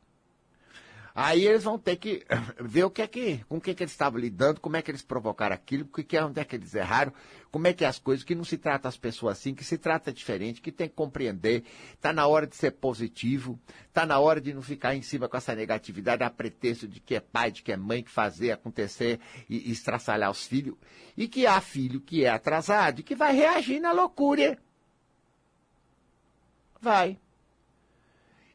Aí 1.14 1.46
eles 1.46 1.64
vão 1.64 1.78
ter 1.78 1.98
que 1.98 2.26
ver 2.60 2.86
o 2.86 2.90
que 2.90 3.02
é 3.02 3.08
que, 3.08 3.44
com 3.50 3.58
o 3.58 3.62
que, 3.62 3.74
que 3.74 3.84
eles 3.84 3.92
estavam 3.92 4.20
lidando, 4.20 4.60
como 4.60 4.78
é 4.78 4.82
que 4.82 4.90
eles 4.90 5.02
provocaram 5.02 5.54
aquilo, 5.54 5.84
o 5.84 5.88
que 5.88 6.16
é, 6.16 6.24
onde 6.24 6.40
é 6.40 6.46
que 6.46 6.56
eles 6.56 6.74
erraram, 6.74 7.14
como 7.52 7.68
é 7.68 7.74
que 7.74 7.84
é 7.84 7.88
as 7.88 8.00
coisas, 8.00 8.24
que 8.24 8.34
não 8.34 8.46
se 8.46 8.58
trata 8.58 8.88
as 8.88 8.98
pessoas 8.98 9.38
assim, 9.38 9.54
que 9.54 9.64
se 9.64 9.78
trata 9.78 10.12
diferente, 10.12 10.62
que 10.62 10.72
tem 10.72 10.88
que 10.88 10.96
compreender, 10.96 11.64
está 11.94 12.14
na 12.14 12.26
hora 12.28 12.48
de 12.48 12.56
ser 12.56 12.72
positivo, 12.72 13.60
está 13.88 14.06
na 14.06 14.20
hora 14.20 14.40
de 14.40 14.54
não 14.54 14.62
ficar 14.62 14.96
em 14.96 15.02
cima 15.02 15.28
com 15.28 15.36
essa 15.36 15.54
negatividade, 15.54 16.24
a 16.24 16.30
pretexto 16.30 16.88
de 16.88 17.00
que 17.00 17.16
é 17.16 17.20
pai, 17.20 17.52
de 17.52 17.62
que 17.62 17.72
é 17.72 17.78
mãe, 17.78 18.02
que 18.02 18.12
fazer 18.12 18.52
acontecer 18.52 19.20
e, 19.50 19.70
e 19.70 19.72
estraçalhar 19.72 20.32
os 20.32 20.46
filhos, 20.46 20.78
e 21.18 21.28
que 21.28 21.46
há 21.46 21.60
filho 21.60 22.00
que 22.00 22.24
é 22.24 22.30
atrasado 22.30 23.02
e 23.02 23.04
que 23.04 23.16
vai 23.16 23.36
reagir 23.36 23.80
na 23.82 23.92
loucura. 23.92 24.58
Vai. 26.82 27.21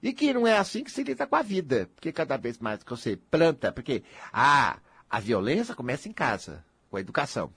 E 0.06 0.12
que 0.12 0.32
não 0.32 0.46
é 0.46 0.56
assim 0.56 0.84
que 0.84 0.90
se 0.92 1.02
lida 1.02 1.26
com 1.26 1.34
a 1.34 1.42
vida. 1.42 1.90
Porque 1.96 2.12
cada 2.12 2.36
vez 2.36 2.58
mais 2.60 2.80
que 2.80 2.90
você 2.90 3.16
planta, 3.16 3.72
porque 3.72 4.04
ah, 4.32 4.78
a 5.10 5.18
violência 5.18 5.74
começa 5.74 6.08
em 6.08 6.12
casa, 6.12 6.64
com 6.88 6.96
a 6.96 7.00
educação. 7.00 7.52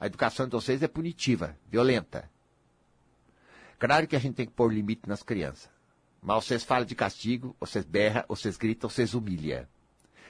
A 0.00 0.06
educação 0.06 0.46
de 0.46 0.50
vocês 0.50 0.82
é 0.82 0.88
punitiva, 0.88 1.56
violenta. 1.70 2.28
Claro 3.78 4.08
que 4.08 4.16
a 4.16 4.18
gente 4.18 4.34
tem 4.34 4.46
que 4.46 4.52
pôr 4.52 4.74
limite 4.74 5.08
nas 5.08 5.22
crianças. 5.22 5.70
Mas 6.20 6.44
vocês 6.44 6.64
falam 6.64 6.84
de 6.84 6.96
castigo, 6.96 7.54
vocês 7.60 7.84
berram, 7.84 8.24
vocês 8.26 8.56
gritam, 8.56 8.90
vocês 8.90 9.14
humilham. 9.14 9.64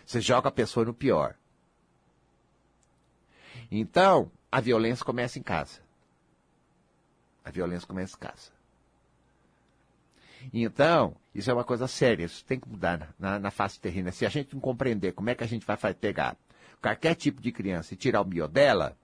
Vocês 0.05 0.23
jogam 0.23 0.51
a 0.51 0.53
pessoa 0.53 0.85
no 0.85 0.93
pior. 0.93 1.37
Então, 3.71 4.31
a 4.53 4.61
violência 4.61 5.03
começa 5.03 5.39
em 5.39 5.43
casa. 5.43 5.81
A 7.43 7.51
violência 7.51 7.89
começa 7.89 8.15
em 8.15 8.21
casa. 8.21 8.53
Então, 10.53 11.17
isso 11.35 11.51
é 11.51 11.55
uma 11.55 11.65
coisa 11.65 11.87
séria, 11.87 12.25
isso 12.25 12.45
tem 12.45 12.59
que 12.59 12.69
mudar 12.69 13.15
na, 13.19 13.39
na 13.39 13.51
face 13.51 13.81
terrena. 13.81 14.13
Se 14.13 14.25
a 14.25 14.29
gente 14.29 14.55
não 14.55 14.61
compreender 14.61 15.13
como 15.13 15.31
é 15.31 15.35
que 15.35 15.45
a 15.45 15.47
gente 15.47 15.67
vai 15.67 15.77
pegar 15.95 16.37
qualquer 16.81 17.15
tipo 17.15 17.41
de 17.41 17.51
criança 17.51 17.95
e 17.95 17.97
tirar 17.97 18.21
o 18.21 18.25
bio 18.25 18.47
dela, 18.47 18.97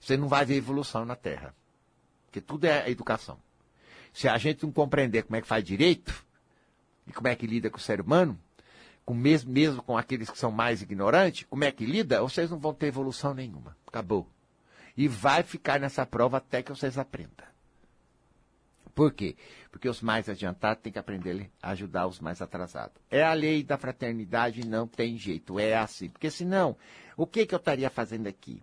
você 0.00 0.16
não 0.16 0.28
vai 0.28 0.44
ver 0.44 0.56
evolução 0.56 1.04
na 1.04 1.14
Terra. 1.14 1.54
Porque 2.26 2.40
tudo 2.40 2.64
é 2.64 2.90
educação. 2.90 3.38
Se 4.12 4.28
a 4.28 4.38
gente 4.38 4.64
não 4.64 4.72
compreender 4.72 5.22
como 5.24 5.36
é 5.36 5.40
que 5.40 5.46
faz 5.46 5.62
direito, 5.62 6.24
e 7.06 7.12
como 7.12 7.28
é 7.28 7.36
que 7.36 7.46
lida 7.46 7.70
com 7.70 7.76
o 7.76 7.80
ser 7.80 8.00
humano, 8.00 8.38
com 9.04 9.14
mesmo, 9.14 9.52
mesmo 9.52 9.82
com 9.82 9.96
aqueles 9.96 10.28
que 10.28 10.38
são 10.38 10.50
mais 10.50 10.82
ignorantes, 10.82 11.46
como 11.48 11.64
é 11.64 11.70
que 11.70 11.86
lida, 11.86 12.20
vocês 12.20 12.50
não 12.50 12.58
vão 12.58 12.74
ter 12.74 12.86
evolução 12.86 13.32
nenhuma. 13.32 13.76
Acabou. 13.86 14.28
E 14.96 15.06
vai 15.06 15.42
ficar 15.42 15.78
nessa 15.78 16.04
prova 16.04 16.38
até 16.38 16.62
que 16.62 16.70
vocês 16.70 16.98
aprendam. 16.98 17.46
Por 18.96 19.12
quê? 19.12 19.36
Porque 19.70 19.90
os 19.90 20.00
mais 20.00 20.26
adiantados 20.26 20.82
têm 20.82 20.90
que 20.90 20.98
aprender 20.98 21.50
a 21.62 21.72
ajudar 21.72 22.06
os 22.06 22.18
mais 22.18 22.40
atrasados. 22.40 22.96
É 23.10 23.22
a 23.22 23.34
lei 23.34 23.62
da 23.62 23.76
fraternidade, 23.76 24.66
não 24.66 24.88
tem 24.88 25.18
jeito, 25.18 25.60
é 25.60 25.76
assim. 25.76 26.08
Porque 26.08 26.30
senão, 26.30 26.74
o 27.14 27.26
que, 27.26 27.44
que 27.44 27.54
eu 27.54 27.58
estaria 27.58 27.90
fazendo 27.90 28.26
aqui? 28.26 28.62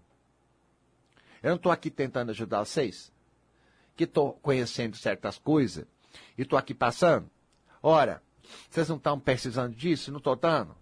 Eu 1.43 1.49
não 1.49 1.57
estou 1.57 1.71
aqui 1.71 1.91
tentando 1.91 2.31
ajudar 2.31 2.65
vocês? 2.65 3.13
Que 3.95 4.05
estou 4.05 4.33
conhecendo 4.41 4.97
certas 4.97 5.37
coisas 5.37 5.85
e 6.35 6.41
estou 6.41 6.57
aqui 6.57 6.73
passando? 6.73 7.29
Ora, 7.83 8.19
vocês 8.71 8.89
não 8.89 8.97
estão 8.97 9.19
precisando 9.19 9.75
disso? 9.75 10.11
Não 10.11 10.17
estou 10.17 10.35
dando? 10.35 10.75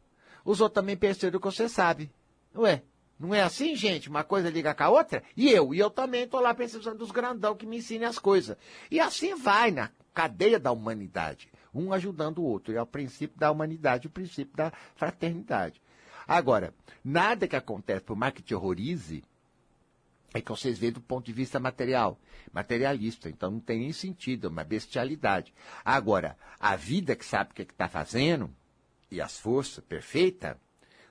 Os 0.45 0.61
outros 0.61 0.81
também 0.81 0.95
perceberam 0.95 1.41
que 1.41 1.45
você 1.45 1.67
sabe. 1.67 2.09
Ué, 2.55 2.83
não 3.21 3.35
é 3.35 3.43
assim, 3.43 3.75
gente? 3.75 4.09
Uma 4.09 4.23
coisa 4.23 4.49
liga 4.49 4.73
com 4.73 4.83
a 4.83 4.89
outra? 4.89 5.21
E 5.37 5.47
eu? 5.47 5.75
E 5.75 5.79
eu 5.79 5.91
também 5.91 6.23
estou 6.23 6.39
lá 6.39 6.55
precisando 6.55 6.97
dos 6.97 7.11
grandão 7.11 7.55
que 7.55 7.67
me 7.67 7.77
ensinem 7.77 8.07
as 8.07 8.17
coisas. 8.17 8.57
E 8.89 8.99
assim 8.99 9.35
vai 9.35 9.69
na 9.69 9.91
cadeia 10.11 10.59
da 10.59 10.71
humanidade. 10.71 11.47
Um 11.71 11.93
ajudando 11.93 12.39
o 12.39 12.43
outro. 12.43 12.75
É 12.75 12.81
o 12.81 12.85
princípio 12.85 13.37
da 13.37 13.51
humanidade, 13.51 14.07
o 14.07 14.09
princípio 14.09 14.57
da 14.57 14.71
fraternidade. 14.95 15.79
Agora, 16.27 16.73
nada 17.03 17.47
que 17.47 17.55
acontece, 17.55 18.01
por 18.01 18.15
mais 18.15 18.33
que 18.33 18.41
te 18.41 18.55
horrorize, 18.55 19.23
é 20.33 20.41
que 20.41 20.49
vocês 20.49 20.79
veem 20.79 20.91
do 20.91 21.01
ponto 21.01 21.25
de 21.25 21.33
vista 21.33 21.59
material, 21.59 22.19
materialista. 22.51 23.29
Então 23.29 23.51
não 23.51 23.59
tem 23.59 23.81
nem 23.81 23.93
sentido, 23.93 24.47
é 24.47 24.49
uma 24.49 24.63
bestialidade. 24.63 25.53
Agora, 25.85 26.35
a 26.59 26.75
vida 26.75 27.15
que 27.15 27.25
sabe 27.25 27.51
o 27.51 27.53
que 27.53 27.61
é 27.61 27.65
está 27.65 27.87
fazendo, 27.87 28.49
e 29.11 29.21
as 29.21 29.37
forças 29.37 29.83
perfeitas, 29.83 30.55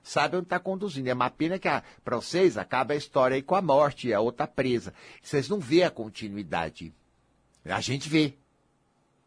sabe 0.03 0.37
onde 0.37 0.45
está 0.45 0.59
conduzindo. 0.59 1.07
É 1.07 1.13
uma 1.13 1.29
pena 1.29 1.59
que 1.59 1.67
para 2.03 2.15
vocês 2.15 2.57
acaba 2.57 2.93
a 2.93 2.97
história 2.97 3.35
aí 3.35 3.41
com 3.41 3.55
a 3.55 3.61
morte 3.61 4.13
a 4.13 4.19
outra 4.19 4.47
presa. 4.47 4.93
Vocês 5.21 5.49
não 5.49 5.59
vê 5.59 5.83
a 5.83 5.91
continuidade. 5.91 6.93
A 7.65 7.81
gente 7.81 8.09
vê. 8.09 8.33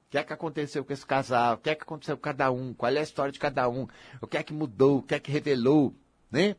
O 0.06 0.10
que 0.14 0.18
é 0.18 0.22
que 0.24 0.32
aconteceu 0.32 0.84
com 0.84 0.92
esse 0.92 1.04
casal? 1.04 1.54
O 1.54 1.58
que 1.58 1.70
é 1.70 1.74
que 1.74 1.82
aconteceu 1.82 2.16
com 2.16 2.22
cada 2.22 2.50
um? 2.50 2.72
Qual 2.72 2.92
é 2.92 3.00
a 3.00 3.02
história 3.02 3.32
de 3.32 3.38
cada 3.38 3.68
um? 3.68 3.88
O 4.20 4.26
que 4.26 4.36
é 4.36 4.42
que 4.42 4.52
mudou? 4.52 4.98
O 4.98 5.02
que 5.02 5.14
é 5.14 5.18
que 5.18 5.32
revelou? 5.32 5.92
Né? 6.30 6.54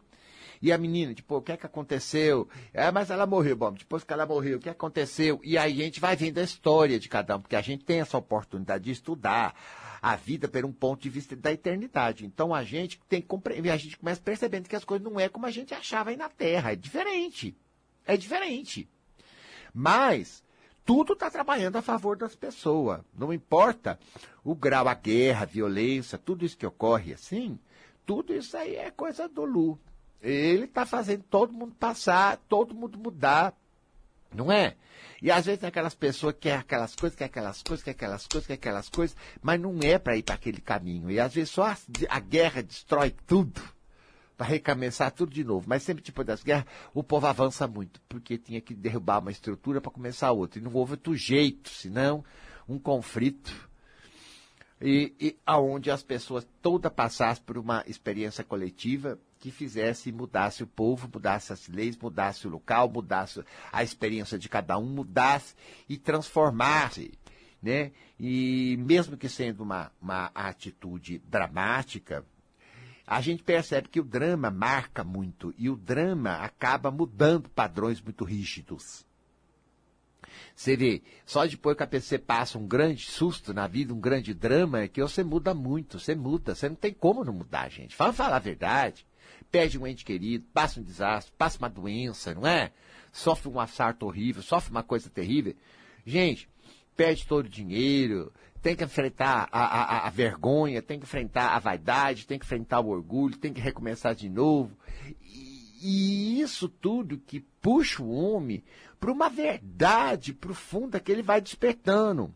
E 0.62 0.72
a 0.72 0.78
menina, 0.78 1.14
tipo, 1.14 1.36
o 1.36 1.42
que 1.42 1.52
é 1.52 1.58
que 1.58 1.66
aconteceu? 1.66 2.48
É, 2.74 2.92
mas 2.92 3.10
ela 3.10 3.26
morreu, 3.26 3.56
bom, 3.56 3.72
depois 3.72 4.04
que 4.04 4.12
ela 4.12 4.26
morreu, 4.26 4.58
o 4.58 4.60
que 4.60 4.70
aconteceu? 4.70 5.40
E 5.44 5.58
aí 5.58 5.82
a 5.82 5.86
gente 5.86 6.00
vai 6.00 6.16
vendo 6.16 6.40
a 6.40 6.44
história 6.44 7.00
de 7.00 7.08
cada 7.08 7.38
um, 7.38 7.42
porque 7.42 7.56
a 7.56 7.62
gente 7.62 7.86
tem 7.86 8.00
essa 8.00 8.18
oportunidade 8.18 8.84
de 8.84 8.92
estudar 8.92 9.56
a 10.06 10.16
vida 10.16 10.48
por 10.48 10.64
um 10.64 10.72
ponto 10.72 11.02
de 11.02 11.10
vista 11.10 11.36
da 11.36 11.52
eternidade. 11.52 12.28
Então 12.28 12.54
a 12.54 12.64
gente 12.64 13.02
tem 13.10 13.24
que 13.24 13.70
a 13.72 13.78
gente 13.78 13.98
começa 13.98 14.22
percebendo 14.22 14.70
que 14.70 14.76
as 14.76 14.86
coisas 14.86 15.04
não 15.04 15.20
é 15.20 15.28
como 15.28 15.48
a 15.48 15.52
gente 15.52 15.74
achava 15.74 16.12
aí 16.12 16.16
na 16.16 16.30
Terra, 16.30 16.74
é 16.74 16.76
diferente. 16.76 17.58
É 18.06 18.16
diferente. 18.16 18.88
Mas 19.74 20.44
tudo 20.86 21.14
está 21.14 21.32
trabalhando 21.32 21.78
a 21.78 21.82
favor 21.82 22.16
das 22.16 22.36
pessoas. 22.36 23.02
Não 23.18 23.34
importa 23.34 23.98
o 24.44 24.54
grau, 24.54 24.88
a 24.88 24.94
guerra, 24.94 25.42
a 25.42 25.48
violência, 25.48 26.20
tudo 26.20 26.46
isso 26.46 26.56
que 26.56 26.68
ocorre 26.68 27.12
assim, 27.12 27.58
tudo 28.06 28.32
isso 28.32 28.56
aí 28.56 28.76
é 28.76 28.92
coisa 28.92 29.28
do 29.28 29.44
Lu. 29.44 29.80
Ele 30.22 30.66
está 30.66 30.86
fazendo 30.86 31.24
todo 31.24 31.52
mundo 31.52 31.74
passar, 31.80 32.38
todo 32.48 32.76
mundo 32.76 33.00
mudar, 33.00 33.56
não 34.34 34.52
é? 34.52 34.76
E 35.22 35.32
às 35.32 35.46
vezes 35.46 35.64
aquelas 35.64 35.96
pessoas 35.96 36.34
que 36.34 36.42
querem 36.42 36.60
aquelas 36.60 36.96
coisas, 36.96 37.18
quer 37.18 37.26
aquelas 37.26 37.64
coisas, 37.64 37.84
quer 37.84 37.92
aquelas 37.92 38.28
coisas, 38.28 38.48
quer 38.48 38.54
aquelas 38.54 38.90
coisas, 38.90 39.18
mas 39.42 39.60
não 39.60 39.80
é 39.82 39.98
para 39.98 40.18
ir 40.18 40.24
para 40.24 40.36
aquele 40.36 40.62
caminho. 40.62 41.10
E 41.10 41.20
às 41.20 41.34
vezes 41.34 41.50
só 41.50 41.66
a, 41.66 41.78
a 42.10 42.20
guerra 42.20 42.62
destrói 42.62 43.16
tudo, 43.26 43.62
para 44.38 44.48
recomeçar 44.48 45.12
tudo 45.12 45.32
de 45.32 45.44
novo. 45.44 45.66
Mas 45.68 45.84
sempre 45.84 46.04
depois 46.04 46.28
das 46.28 46.44
guerras, 46.44 46.66
o 46.94 47.04
povo 47.04 47.26
avança 47.28 47.68
muito, 47.68 48.02
porque 48.08 48.38
tinha 48.38 48.62
que 48.62 48.74
derrubar 48.74 49.20
uma 49.20 49.32
estrutura 49.32 49.82
para 49.82 49.92
começar 49.92 50.32
outra. 50.32 50.60
E 50.60 50.62
não 50.62 50.74
houve 50.74 50.94
outro 50.94 51.16
jeito, 51.16 51.70
senão 51.70 52.24
um 52.68 52.78
conflito. 52.78 53.70
E, 54.82 55.14
e 55.20 55.40
aonde 55.46 55.90
as 55.90 56.04
pessoas 56.04 56.46
todas 56.62 56.92
passassem 56.92 57.44
por 57.44 57.58
uma 57.58 57.84
experiência 57.88 58.44
coletiva 58.44 59.18
que 59.46 59.52
fizesse 59.52 60.12
mudasse 60.12 60.64
o 60.64 60.68
povo, 60.68 61.08
mudasse 61.14 61.54
as 61.54 61.68
leis, 61.68 61.96
mudasse 61.96 62.48
o 62.48 62.50
local, 62.50 62.90
mudasse 62.90 63.44
a 63.72 63.84
experiência 63.84 64.40
de 64.40 64.50
cada 64.50 64.76
um, 64.76 64.88
mudasse 64.88 65.54
e 65.88 65.98
transformasse. 65.98 67.12
Né? 67.62 67.92
E 68.20 68.76
mesmo 68.80 69.16
que 69.16 69.30
sendo 69.30 69.62
uma, 69.62 69.92
uma 70.02 70.32
atitude 70.34 71.20
dramática, 71.30 72.26
a 73.06 73.22
gente 73.22 73.44
percebe 73.44 73.88
que 73.88 74.00
o 74.00 74.04
drama 74.04 74.50
marca 74.50 75.04
muito 75.04 75.54
e 75.60 75.70
o 75.70 75.76
drama 75.76 76.38
acaba 76.38 76.90
mudando 76.90 77.48
padrões 77.48 78.02
muito 78.02 78.24
rígidos. 78.24 79.06
Você 80.56 80.76
vê, 80.76 81.04
só 81.24 81.46
depois 81.46 81.78
que 81.78 81.84
a 81.84 81.88
pessoa 81.88 82.18
passa 82.18 82.58
um 82.58 82.66
grande 82.66 83.06
susto 83.06 83.54
na 83.54 83.68
vida, 83.68 83.94
um 83.94 84.00
grande 84.00 84.34
drama, 84.34 84.82
é 84.82 84.88
que 84.88 85.04
você 85.04 85.24
muda 85.24 85.54
muito, 85.54 86.00
você 86.00 86.16
muda, 86.16 86.56
você 86.56 86.68
não 86.68 86.76
tem 86.76 86.92
como 86.92 87.24
não 87.24 87.34
mudar, 87.34 87.70
gente. 87.70 87.96
Vamos 87.96 88.16
falar 88.16 88.38
a 88.38 88.40
verdade 88.40 89.06
perde 89.52 89.78
um 89.78 89.88
ente 89.88 90.04
querido, 90.04 90.46
passa 90.54 90.80
um 90.80 90.84
desastre, 90.84 91.34
passa 91.38 91.58
uma 91.60 91.70
doença, 91.70 92.34
não 92.34 92.48
é? 92.48 92.72
Sofre 93.12 93.50
um 93.50 93.60
assalto 93.60 94.06
horrível, 94.06 94.42
sofre 94.42 94.72
uma 94.72 94.84
coisa 94.84 95.10
terrível. 95.10 95.56
Gente, 96.06 96.50
perde 96.96 97.26
todo 97.26 97.46
o 97.46 97.50
dinheiro, 97.50 98.32
tem 98.62 98.76
que 98.76 98.84
enfrentar 98.84 99.48
a, 99.52 99.64
a, 99.64 100.08
a, 100.08 100.10
vergonha, 100.10 100.82
tem 100.82 101.00
que 101.00 101.06
enfrentar 101.06 101.56
a 101.56 101.60
vaidade, 101.60 102.26
tem 102.26 102.40
que 102.40 102.46
enfrentar 102.46 102.80
o 102.80 102.90
orgulho, 102.90 103.38
tem 103.38 103.54
que 103.54 103.62
recomeçar 103.62 104.16
de 104.16 104.30
novo. 104.30 104.76
E, 105.22 105.56
e 105.82 106.42
isso 106.42 106.68
tudo 106.68 107.20
que 107.20 107.42
puxa 107.62 108.02
o 108.02 108.10
homem 108.10 108.64
para 109.00 109.12
uma 109.12 109.30
verdade 109.30 110.34
profunda 110.34 111.00
que 111.00 111.12
ele 111.12 111.22
vai 111.22 111.40
despertando. 111.40 112.34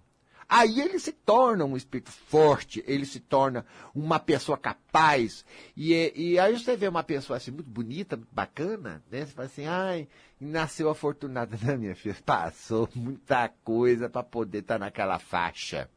Aí 0.52 0.82
ele 0.82 0.98
se 0.98 1.12
torna 1.12 1.64
um 1.64 1.78
espírito 1.78 2.10
forte, 2.10 2.84
ele 2.88 3.06
se 3.06 3.20
torna 3.20 3.64
uma 3.94 4.20
pessoa 4.20 4.58
capaz. 4.58 5.46
E, 5.78 6.12
e 6.16 6.40
aí 6.40 6.58
você 6.58 6.76
vê 6.76 6.88
uma 6.88 7.04
pessoa 7.04 7.38
assim, 7.38 7.52
muito 7.52 7.70
bonita, 7.70 8.18
muito 8.18 8.34
bacana, 8.34 9.04
né? 9.12 9.28
Você 9.28 9.34
fala 9.34 9.46
assim, 9.46 9.68
ai, 9.68 10.08
nasceu 10.42 10.90
afortunada. 10.90 11.56
Não, 11.62 11.78
minha 11.78 11.96
filha, 11.96 12.18
passou 12.26 12.90
muita 12.96 13.48
coisa 13.64 14.10
para 14.10 14.24
poder 14.24 14.60
estar 14.60 14.80
tá 14.80 14.86
naquela 14.86 15.20
faixa. 15.20 15.88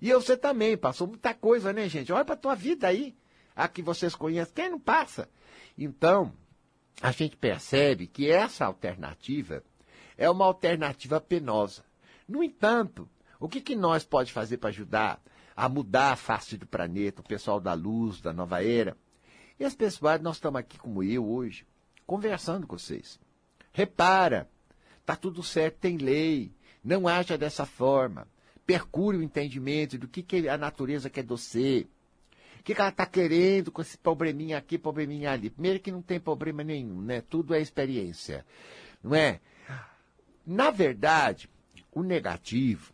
E 0.00 0.12
você 0.12 0.36
também, 0.36 0.76
passou 0.76 1.08
muita 1.08 1.34
coisa, 1.34 1.72
né, 1.72 1.88
gente? 1.88 2.12
Olha 2.12 2.24
para 2.24 2.36
tua 2.36 2.54
vida 2.54 2.86
aí, 2.86 3.16
a 3.56 3.66
que 3.66 3.82
vocês 3.82 4.14
conhecem, 4.14 4.54
quem 4.54 4.70
não 4.70 4.78
passa? 4.78 5.28
Então, 5.76 6.32
a 7.02 7.10
gente 7.10 7.36
percebe 7.36 8.06
que 8.06 8.30
essa 8.30 8.64
alternativa 8.64 9.64
é 10.16 10.30
uma 10.30 10.44
alternativa 10.44 11.20
penosa. 11.20 11.84
No 12.28 12.44
entanto, 12.44 13.08
o 13.40 13.48
que, 13.48 13.60
que 13.62 13.74
nós 13.74 14.04
pode 14.04 14.32
fazer 14.32 14.58
para 14.58 14.68
ajudar 14.68 15.20
a 15.56 15.68
mudar 15.68 16.12
a 16.12 16.16
face 16.16 16.58
do 16.58 16.66
planeta, 16.66 17.22
o 17.22 17.24
pessoal 17.24 17.58
da 17.58 17.72
luz, 17.72 18.20
da 18.20 18.34
nova 18.34 18.62
era? 18.62 18.96
E 19.58 19.64
as 19.64 19.74
pessoas, 19.74 20.20
nós 20.20 20.36
estamos 20.36 20.60
aqui 20.60 20.78
como 20.78 21.02
eu 21.02 21.26
hoje, 21.26 21.66
conversando 22.06 22.66
com 22.66 22.78
vocês. 22.78 23.18
Repara, 23.72 24.48
está 25.00 25.16
tudo 25.16 25.42
certo, 25.42 25.78
tem 25.78 25.96
lei, 25.96 26.52
não 26.84 27.08
haja 27.08 27.38
dessa 27.38 27.64
forma. 27.64 28.28
Percure 28.66 29.16
o 29.16 29.22
entendimento 29.22 29.98
do 29.98 30.06
que, 30.06 30.22
que 30.22 30.48
a 30.48 30.58
natureza 30.58 31.08
quer 31.08 31.22
de 31.22 31.28
você. 31.28 31.86
O 32.58 32.62
que, 32.62 32.74
que 32.74 32.80
ela 32.80 32.90
está 32.90 33.06
querendo 33.06 33.72
com 33.72 33.80
esse 33.80 33.96
probleminha 33.96 34.58
aqui, 34.58 34.76
probleminha 34.76 35.32
ali. 35.32 35.48
Primeiro 35.48 35.80
que 35.80 35.90
não 35.90 36.02
tem 36.02 36.20
problema 36.20 36.62
nenhum, 36.62 37.00
né? 37.00 37.22
Tudo 37.22 37.54
é 37.54 37.60
experiência. 37.60 38.44
Não 39.02 39.14
é? 39.14 39.40
Na 40.46 40.70
verdade, 40.70 41.48
o 41.90 42.02
negativo, 42.02 42.92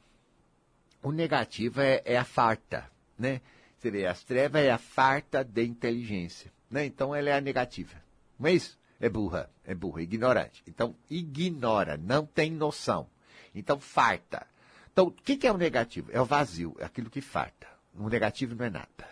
o 1.03 1.13
negativo 1.13 1.81
é, 1.81 2.03
é 2.05 2.17
a 2.17 2.25
farta, 2.25 2.91
né? 3.19 3.41
Vê, 3.81 4.07
as 4.07 4.25
trevas 4.25 4.63
é 4.63 4.71
a 4.71 4.79
farta 4.79 5.45
de 5.45 5.65
inteligência, 5.65 6.53
né? 6.71 6.85
Então 6.85 7.15
ela 7.15 7.31
é 7.31 7.35
a 7.35 7.41
negativa. 7.41 7.95
Não 8.39 8.49
é 8.49 8.53
isso? 8.53 8.79
É 8.99 9.09
burra, 9.09 9.51
é 9.65 9.75
burra, 9.75 10.03
ignorante. 10.03 10.63
Então, 10.67 10.97
ignora, 11.11 11.97
não 11.97 12.25
tem 12.25 12.51
noção. 12.51 13.09
Então, 13.55 13.79
farta. 13.79 14.47
Então, 14.93 15.07
o 15.07 15.11
que, 15.11 15.37
que 15.37 15.47
é 15.47 15.53
o 15.53 15.59
negativo? 15.59 16.11
É 16.13 16.21
o 16.21 16.25
vazio, 16.25 16.75
é 16.79 16.85
aquilo 16.85 17.11
que 17.11 17.21
farta. 17.21 17.67
O 17.95 18.09
negativo 18.09 18.55
não 18.55 18.65
é 18.65 18.71
nada. 18.71 19.09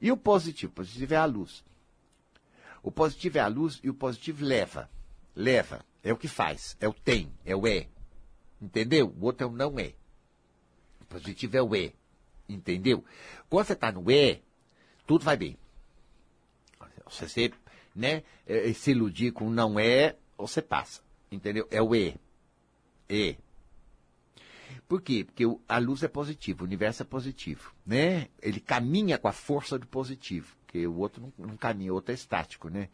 E 0.00 0.10
o 0.10 0.16
positivo? 0.16 0.72
O 0.72 0.74
positivo 0.76 1.14
é 1.14 1.16
a 1.16 1.24
luz. 1.24 1.64
O 2.82 2.90
positivo 2.90 3.38
é 3.38 3.40
a 3.40 3.46
luz 3.46 3.80
e 3.82 3.90
o 3.90 3.94
positivo 3.94 4.44
leva. 4.44 4.90
Leva. 5.34 5.84
É 6.02 6.12
o 6.12 6.16
que 6.16 6.28
faz. 6.28 6.76
É 6.80 6.88
o 6.88 6.92
tem. 6.92 7.32
É 7.44 7.54
o 7.54 7.66
é. 7.66 7.88
Entendeu? 8.60 9.14
O 9.18 9.24
outro 9.24 9.46
é 9.46 9.50
o 9.50 9.52
não 9.52 9.78
é. 9.78 9.92
Positivo 11.08 11.56
é 11.56 11.62
o 11.62 11.74
E. 11.74 11.94
Entendeu? 12.48 13.04
Quando 13.48 13.66
você 13.66 13.72
está 13.72 13.90
no 13.90 14.10
E, 14.10 14.40
tudo 15.06 15.24
vai 15.24 15.36
bem. 15.36 15.56
Se 17.10 17.28
você 17.28 17.52
né, 17.94 18.22
é, 18.46 18.72
se 18.72 18.90
iludir 18.90 19.32
com 19.32 19.48
não 19.48 19.78
é, 19.78 20.16
você 20.36 20.60
passa. 20.60 21.02
Entendeu? 21.30 21.66
É 21.70 21.80
o 21.80 21.94
E. 21.94 22.16
E. 23.08 23.36
Por 24.88 25.02
quê? 25.02 25.24
Porque 25.24 25.44
a 25.68 25.78
luz 25.78 26.02
é 26.02 26.08
positiva, 26.08 26.62
o 26.62 26.66
universo 26.66 27.02
é 27.02 27.04
positivo. 27.04 27.74
Né? 27.84 28.28
Ele 28.40 28.60
caminha 28.60 29.18
com 29.18 29.28
a 29.28 29.32
força 29.32 29.78
do 29.78 29.86
positivo. 29.86 30.56
Porque 30.64 30.86
o 30.86 30.96
outro 30.96 31.32
não, 31.38 31.46
não 31.46 31.56
caminha, 31.56 31.92
o 31.92 31.96
outro 31.96 32.12
é 32.12 32.14
estático, 32.14 32.68
né? 32.68 32.88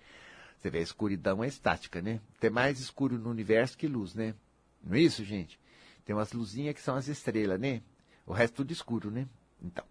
Você 0.59 0.71
vê, 0.71 0.79
a 0.79 0.83
escuridão 0.83 1.43
é 1.43 1.49
estática, 1.49 2.01
né? 2.01 2.21
Tem 2.39 2.49
mais 2.49 2.79
escuro 2.79 3.19
no 3.19 3.29
universo 3.29 3.77
que 3.77 3.89
luz, 3.89 4.15
né? 4.15 4.35
Não 4.83 4.97
é 4.97 5.01
isso, 5.01 5.25
gente? 5.25 5.59
Tem 6.05 6.15
umas 6.15 6.33
luzinhas 6.33 6.75
que 6.75 6.81
são 6.81 6.95
as 6.95 7.09
estrelas, 7.09 7.59
né? 7.59 7.83
O 8.27 8.33
resto 8.33 8.55
tudo 8.57 8.73
escuro, 8.73 9.11
né? 9.11 9.27
Então, 9.61 9.85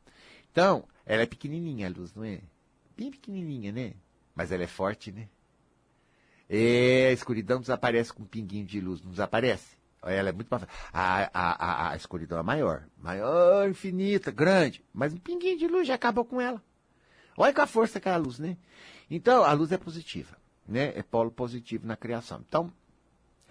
então 0.52 0.88
ela 1.06 1.24
é 1.24 1.26
pequenininha 1.26 1.88
a 1.88 1.90
luz, 1.90 2.14
não 2.14 2.24
é? 2.24 2.42
Bem 2.96 3.12
pequenininha, 3.12 3.72
né? 3.72 3.94
Mas 4.36 4.52
ela 4.52 4.64
é 4.64 4.68
forte, 4.68 5.12
né? 5.12 5.28
É, 6.50 7.08
a 7.10 7.12
escuridão 7.14 7.62
desaparece 7.62 8.14
com 8.14 8.24
um 8.24 8.28
pinguinho 8.28 8.66
de 8.66 8.82
luz, 8.82 9.02
não 9.02 9.12
desaparece? 9.12 9.78
Ela 10.04 10.30
é 10.30 10.32
muito 10.32 10.50
mais. 10.50 10.64
A, 10.92 11.30
a, 11.34 11.90
a, 11.90 11.92
a 11.92 11.96
escuridão 11.96 12.40
é 12.40 12.44
maior. 12.44 12.88
Maior, 12.98 13.70
infinita, 13.70 14.32
grande. 14.32 14.84
Mas 14.92 15.14
um 15.14 15.18
pinguinho 15.18 15.58
de 15.58 15.68
luz 15.68 15.88
já 15.88 15.96
acabou 15.96 16.26
com 16.26 16.42
ela. 16.42 16.62
Olha 17.38 17.54
com 17.54 17.62
a 17.62 17.68
força 17.68 18.00
que 18.00 18.10
é 18.10 18.12
a 18.12 18.18
luz, 18.18 18.40
né? 18.40 18.58
Então, 19.10 19.44
a 19.44 19.54
luz 19.54 19.72
é 19.72 19.78
positiva, 19.78 20.36
né? 20.68 20.92
É 20.96 21.04
polo 21.04 21.32
positivo 21.32 21.86
na 21.86 21.96
criação. 21.96 22.44
Então, 22.48 22.74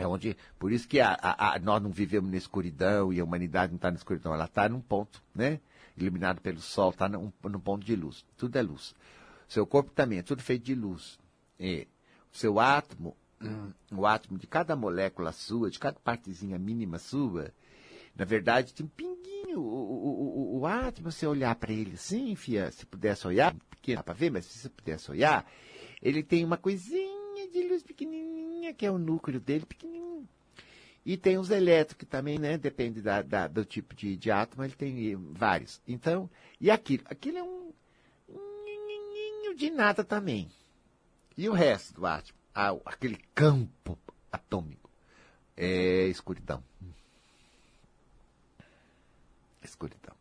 é 0.00 0.06
onde, 0.06 0.34
por 0.58 0.72
isso 0.72 0.88
que 0.88 0.98
a, 0.98 1.12
a, 1.12 1.54
a, 1.54 1.58
nós 1.58 1.82
não 1.82 1.90
vivemos 1.90 2.30
na 2.30 2.38
escuridão 2.38 3.12
e 3.12 3.20
a 3.20 3.24
humanidade 3.24 3.70
não 3.70 3.76
está 3.76 3.90
na 3.90 3.98
escuridão, 3.98 4.32
ela 4.32 4.46
está 4.46 4.66
num 4.66 4.80
ponto, 4.80 5.22
né? 5.34 5.60
Iluminado 5.94 6.40
pelo 6.40 6.58
sol, 6.58 6.88
está 6.88 7.06
num, 7.06 7.30
num, 7.44 7.60
ponto 7.60 7.84
de 7.84 7.94
luz. 7.94 8.24
Tudo 8.34 8.56
é 8.56 8.62
luz. 8.62 8.94
Seu 9.46 9.66
corpo 9.66 9.90
também 9.90 10.20
é 10.20 10.22
tudo 10.22 10.42
feito 10.42 10.64
de 10.64 10.74
luz. 10.74 11.18
É. 11.58 11.86
Seu 12.32 12.58
átomo, 12.58 13.14
hum, 13.42 13.72
o 13.92 14.06
átomo 14.06 14.38
de 14.38 14.46
cada 14.46 14.74
molécula 14.74 15.32
sua, 15.32 15.70
de 15.70 15.78
cada 15.78 16.00
partezinha 16.00 16.58
mínima 16.58 16.98
sua, 16.98 17.52
na 18.16 18.24
verdade 18.24 18.72
tem 18.72 18.86
um 18.86 18.88
pinguinho. 18.88 19.60
O, 19.60 19.62
o, 19.62 20.56
o, 20.56 20.60
o 20.60 20.66
átomo, 20.66 21.12
você 21.12 21.26
olhar 21.26 21.54
para 21.56 21.74
ele 21.74 21.92
assim, 21.92 22.34
fia, 22.36 22.70
se 22.70 22.86
pudesse 22.86 23.26
olhar, 23.26 23.54
pequeno 23.68 24.02
para 24.02 24.14
ver, 24.14 24.30
mas 24.30 24.46
se 24.46 24.60
você 24.60 24.70
pudesse 24.70 25.10
olhar, 25.10 25.44
ele 26.00 26.22
tem 26.22 26.42
uma 26.42 26.56
coisinha 26.56 27.50
de 27.52 27.68
luz 27.68 27.82
pequenininha 27.82 28.29
que 28.72 28.86
é 28.86 28.90
o 28.90 28.98
núcleo 28.98 29.40
dele, 29.40 29.66
pequenininho. 29.66 30.28
E 31.04 31.16
tem 31.16 31.38
os 31.38 31.50
elétrons, 31.50 31.96
que 31.96 32.06
também, 32.06 32.38
né, 32.38 32.58
depende 32.58 33.00
da, 33.00 33.22
da, 33.22 33.48
do 33.48 33.64
tipo 33.64 33.94
de, 33.94 34.16
de 34.16 34.30
átomo, 34.30 34.64
ele 34.64 34.74
tem 34.74 35.16
vários. 35.32 35.80
Então, 35.88 36.28
e 36.60 36.70
aquilo? 36.70 37.04
Aquilo 37.06 37.38
é 37.38 37.42
um, 37.42 37.72
um 38.28 39.54
de 39.56 39.70
nada 39.70 40.04
também. 40.04 40.50
E 41.36 41.48
o 41.48 41.52
resto 41.52 41.94
do 41.94 42.06
átomo, 42.06 42.38
aquele 42.84 43.18
campo 43.34 43.98
atômico, 44.30 44.90
é 45.56 46.06
escuridão. 46.06 46.62
Escuridão. 49.62 50.16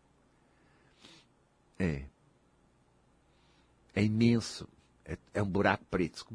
É. 1.77 2.03
É 3.95 4.03
imenso. 4.03 4.67
É, 5.05 5.17
é 5.33 5.41
um 5.41 5.49
buraco 5.49 5.85
preto 5.85 6.25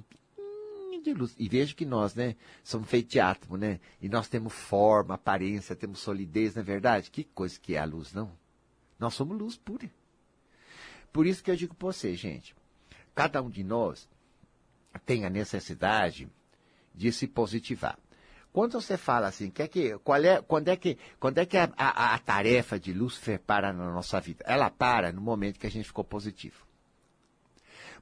de 1.05 1.15
luz. 1.15 1.35
E 1.39 1.49
veja 1.49 1.75
que 1.75 1.85
nós, 1.85 2.15
né, 2.15 2.35
somos 2.63 2.89
feitos 2.89 3.13
de 3.13 3.21
átomo, 3.21 3.57
né? 3.57 3.79
E 4.01 4.09
nós 4.09 4.29
temos 4.29 4.53
forma, 4.53 5.15
aparência, 5.15 5.77
temos 5.77 6.01
solidez, 6.01 6.55
não 6.55 6.63
é 6.63 6.65
verdade? 6.65 7.11
Que 7.11 7.25
coisa 7.25 7.59
que 7.61 7.75
é 7.75 7.79
a 7.79 7.85
luz, 7.85 8.13
não? 8.13 8.33
Nós 8.99 9.15
somos 9.15 9.39
luz 9.39 9.57
pura. 9.57 9.91
Por 11.13 11.27
isso 11.27 11.43
que 11.43 11.51
eu 11.51 11.57
digo 11.57 11.75
para 11.75 11.87
você, 11.87 12.15
gente, 12.17 12.57
cada 13.15 13.41
um 13.41 13.49
de 13.49 13.63
nós 13.63 14.09
tem 15.07 15.25
a 15.25 15.31
necessidade 15.31 16.29
de 16.95 17.13
se 17.13 17.27
positivar. 17.29 17.99
Quando 18.53 18.81
você 18.81 18.97
fala 18.97 19.27
assim, 19.27 19.51
quer 19.51 19.67
que, 19.67 19.99
qual 19.99 20.23
é, 20.23 20.41
quando 20.41 20.69
é 20.69 20.77
que, 20.77 20.97
quando 21.19 21.39
é 21.39 21.47
que 21.47 21.57
a, 21.57 21.73
a, 21.77 22.15
a 22.15 22.19
tarefa 22.21 22.79
de 22.79 22.93
Lúcifer 22.93 23.41
para 23.41 23.73
na 23.73 23.93
nossa 23.93 24.21
vida? 24.21 24.45
Ela 24.47 24.71
para 24.71 25.13
no 25.13 25.21
momento 25.21 25.59
que 25.59 25.67
a 25.67 25.71
gente 25.71 25.87
ficou 25.87 26.05
positivo. 26.05 26.65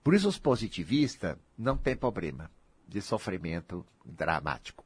Por 0.05 0.15
isso 0.15 0.29
os 0.29 0.39
positivistas 0.39 1.39
não 1.57 1.77
têm 1.77 1.97
problema 1.97 2.51
de 2.89 3.01
sofrimento 3.01 3.85
dramático. 4.05 4.85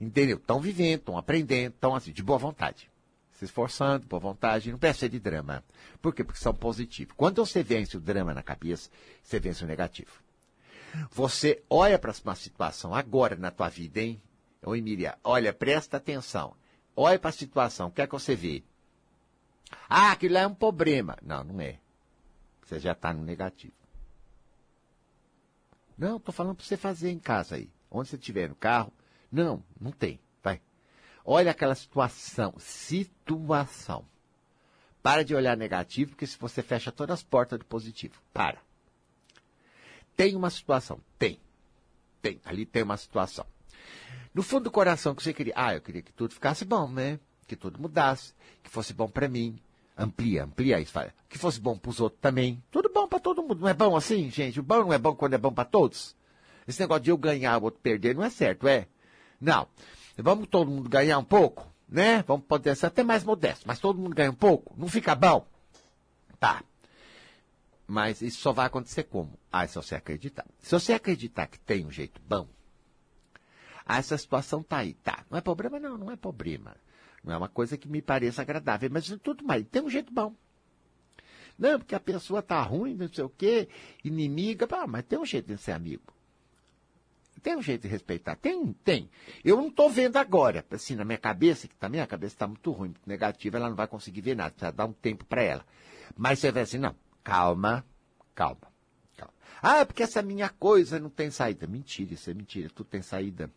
Entendeu? 0.00 0.36
Estão 0.36 0.60
vivendo, 0.60 1.00
estão 1.00 1.18
aprendendo, 1.18 1.72
estão 1.74 1.94
assim, 1.94 2.12
de 2.12 2.22
boa 2.22 2.38
vontade. 2.38 2.90
Se 3.32 3.44
esforçando, 3.44 4.06
boa 4.06 4.20
vontade, 4.20 4.70
não 4.70 4.78
precisa 4.78 5.08
de 5.08 5.18
drama. 5.18 5.64
Por 6.00 6.14
quê? 6.14 6.22
Porque 6.22 6.38
são 6.38 6.54
positivos. 6.54 7.14
Quando 7.16 7.44
você 7.44 7.62
vence 7.62 7.96
o 7.96 8.00
drama 8.00 8.32
na 8.32 8.42
cabeça, 8.42 8.90
você 9.22 9.40
vence 9.40 9.64
o 9.64 9.66
negativo. 9.66 10.12
Você 11.10 11.62
olha 11.68 11.98
para 11.98 12.14
uma 12.24 12.36
situação 12.36 12.94
agora 12.94 13.34
na 13.34 13.50
tua 13.50 13.68
vida, 13.68 14.00
hein? 14.00 14.20
Oi, 14.62 14.80
Miriam, 14.80 15.14
olha, 15.22 15.52
presta 15.52 15.96
atenção. 15.96 16.54
Olha 16.96 17.18
para 17.18 17.30
a 17.30 17.32
situação, 17.32 17.88
o 17.88 17.90
que 17.90 18.02
é 18.02 18.06
que 18.06 18.12
você 18.12 18.36
vê? 18.36 18.62
Ah, 19.88 20.12
aquilo 20.12 20.34
lá 20.34 20.40
é 20.40 20.46
um 20.46 20.54
problema. 20.54 21.18
Não, 21.20 21.42
não 21.42 21.60
é. 21.60 21.78
Você 22.62 22.78
já 22.78 22.92
está 22.92 23.12
no 23.12 23.22
negativo. 23.22 23.74
Não, 25.96 26.16
estou 26.16 26.34
falando 26.34 26.56
para 26.56 26.64
você 26.64 26.76
fazer 26.76 27.10
em 27.10 27.18
casa 27.18 27.56
aí. 27.56 27.70
Onde 27.90 28.08
você 28.08 28.16
estiver 28.16 28.48
no 28.48 28.54
carro. 28.54 28.92
Não, 29.30 29.62
não 29.80 29.92
tem. 29.92 30.20
Vai. 30.42 30.60
Olha 31.24 31.50
aquela 31.50 31.74
situação. 31.74 32.54
Situação. 32.58 34.04
Para 35.02 35.24
de 35.24 35.34
olhar 35.34 35.56
negativo, 35.56 36.12
porque 36.12 36.26
se 36.26 36.38
você 36.38 36.62
fecha 36.62 36.90
todas 36.90 37.14
as 37.14 37.22
portas 37.22 37.58
do 37.58 37.64
positivo. 37.64 38.20
Para. 38.32 38.58
Tem 40.16 40.34
uma 40.34 40.50
situação. 40.50 41.00
Tem. 41.18 41.38
Tem. 42.22 42.40
Ali 42.44 42.64
tem 42.64 42.82
uma 42.82 42.96
situação. 42.96 43.46
No 44.32 44.42
fundo 44.42 44.64
do 44.64 44.70
coração 44.70 45.14
que 45.14 45.22
você 45.22 45.32
queria, 45.32 45.52
ah, 45.56 45.74
eu 45.74 45.80
queria 45.80 46.02
que 46.02 46.12
tudo 46.12 46.34
ficasse 46.34 46.64
bom, 46.64 46.88
né? 46.88 47.20
Que 47.46 47.54
tudo 47.54 47.80
mudasse, 47.80 48.34
que 48.62 48.70
fosse 48.70 48.92
bom 48.92 49.08
para 49.08 49.28
mim. 49.28 49.56
Amplia, 49.96 50.44
amplia 50.44 50.80
isso, 50.80 50.92
fala. 50.92 51.12
Que 51.28 51.38
fosse 51.38 51.60
bom 51.60 51.78
para 51.78 51.90
os 51.90 52.00
outros 52.00 52.20
também. 52.20 52.62
Tudo 52.70 52.90
bom 52.92 53.06
para 53.06 53.20
todo 53.20 53.42
mundo. 53.42 53.60
Não 53.60 53.68
é 53.68 53.74
bom 53.74 53.96
assim, 53.96 54.28
gente? 54.30 54.58
O 54.58 54.62
bom 54.62 54.80
não 54.80 54.92
é 54.92 54.98
bom 54.98 55.14
quando 55.14 55.34
é 55.34 55.38
bom 55.38 55.52
para 55.52 55.64
todos? 55.64 56.16
Esse 56.66 56.80
negócio 56.80 57.04
de 57.04 57.10
eu 57.10 57.18
ganhar, 57.18 57.58
o 57.58 57.64
outro 57.64 57.80
perder, 57.80 58.14
não 58.14 58.24
é 58.24 58.30
certo, 58.30 58.66
é? 58.66 58.88
Não. 59.40 59.68
Vamos 60.16 60.48
todo 60.48 60.70
mundo 60.70 60.88
ganhar 60.88 61.18
um 61.18 61.24
pouco, 61.24 61.66
né? 61.88 62.22
Vamos 62.26 62.46
poder 62.46 62.74
ser 62.76 62.86
até 62.86 63.02
mais 63.02 63.22
modesto, 63.22 63.64
mas 63.66 63.78
todo 63.78 63.98
mundo 63.98 64.14
ganha 64.14 64.30
um 64.30 64.34
pouco. 64.34 64.74
Não 64.76 64.88
fica 64.88 65.14
bom? 65.14 65.46
Tá. 66.40 66.62
Mas 67.86 68.22
isso 68.22 68.40
só 68.40 68.52
vai 68.52 68.66
acontecer 68.66 69.04
como? 69.04 69.38
Ah, 69.52 69.66
se 69.66 69.76
você 69.76 69.94
acreditar. 69.94 70.46
Se 70.60 70.72
você 70.72 70.94
acreditar 70.94 71.46
que 71.46 71.58
tem 71.58 71.84
um 71.84 71.90
jeito 71.90 72.20
bom, 72.26 72.48
ah, 73.84 73.98
essa 73.98 74.16
situação 74.16 74.62
tá 74.62 74.78
aí, 74.78 74.94
tá. 74.94 75.24
Não 75.30 75.38
é 75.38 75.40
problema, 75.40 75.78
não, 75.78 75.98
não 75.98 76.10
é 76.10 76.16
problema. 76.16 76.74
Não 77.24 77.32
é 77.32 77.36
uma 77.36 77.48
coisa 77.48 77.76
que 77.76 77.88
me 77.88 78.02
pareça 78.02 78.42
agradável, 78.42 78.90
mas 78.92 79.06
tudo 79.22 79.44
mais, 79.44 79.66
tem 79.66 79.82
um 79.82 79.90
jeito 79.90 80.12
bom. 80.12 80.34
Não, 81.58 81.78
porque 81.78 81.94
a 81.94 82.00
pessoa 82.00 82.42
tá 82.42 82.60
ruim, 82.62 82.94
não 82.94 83.08
sei 83.12 83.24
o 83.24 83.28
quê, 83.28 83.68
inimiga, 84.04 84.68
ah, 84.70 84.86
mas 84.86 85.04
tem 85.04 85.18
um 85.18 85.24
jeito 85.24 85.46
de 85.46 85.56
ser 85.56 85.72
amigo. 85.72 86.12
Tem 87.42 87.56
um 87.56 87.62
jeito 87.62 87.82
de 87.82 87.88
respeitar. 87.88 88.36
Tem, 88.36 88.72
tem. 88.84 89.10
Eu 89.44 89.56
não 89.56 89.68
estou 89.68 89.90
vendo 89.90 90.16
agora, 90.16 90.64
assim, 90.70 90.94
na 90.94 91.04
minha 91.04 91.18
cabeça, 91.18 91.68
que 91.68 91.76
também 91.76 92.00
a 92.00 92.06
cabeça 92.06 92.34
está 92.34 92.46
muito 92.46 92.70
ruim, 92.72 92.88
muito 92.88 93.06
negativa, 93.06 93.58
ela 93.58 93.68
não 93.68 93.76
vai 93.76 93.86
conseguir 93.86 94.22
ver 94.22 94.34
nada, 94.34 94.50
precisa 94.50 94.72
dar 94.72 94.86
um 94.86 94.92
tempo 94.92 95.24
para 95.26 95.42
ela. 95.42 95.66
Mas 96.16 96.38
você 96.38 96.50
vai 96.50 96.62
assim, 96.62 96.78
não, 96.78 96.96
calma, 97.22 97.84
calma, 98.34 98.72
calma. 99.16 99.34
Ah, 99.60 99.84
porque 99.84 100.02
essa 100.02 100.22
minha 100.22 100.48
coisa 100.48 100.98
não 100.98 101.10
tem 101.10 101.30
saída. 101.30 101.66
Mentira, 101.66 102.14
isso 102.14 102.30
é 102.30 102.34
mentira, 102.34 102.70
tudo 102.70 102.88
tem 102.88 103.02
saída. 103.02 103.50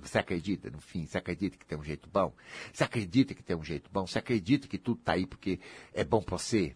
Você 0.00 0.18
acredita, 0.18 0.70
no 0.70 0.80
fim? 0.80 1.06
Você 1.06 1.18
acredita 1.18 1.56
que 1.56 1.66
tem 1.66 1.76
um 1.76 1.84
jeito 1.84 2.08
bom? 2.08 2.32
Você 2.72 2.84
acredita 2.84 3.34
que 3.34 3.42
tem 3.42 3.54
um 3.54 3.64
jeito 3.64 3.90
bom? 3.92 4.06
Você 4.06 4.18
acredita 4.18 4.66
que 4.66 4.78
tudo 4.78 5.00
está 5.00 5.12
aí 5.12 5.26
porque 5.26 5.60
é 5.92 6.02
bom 6.04 6.22
para 6.22 6.38
você? 6.38 6.74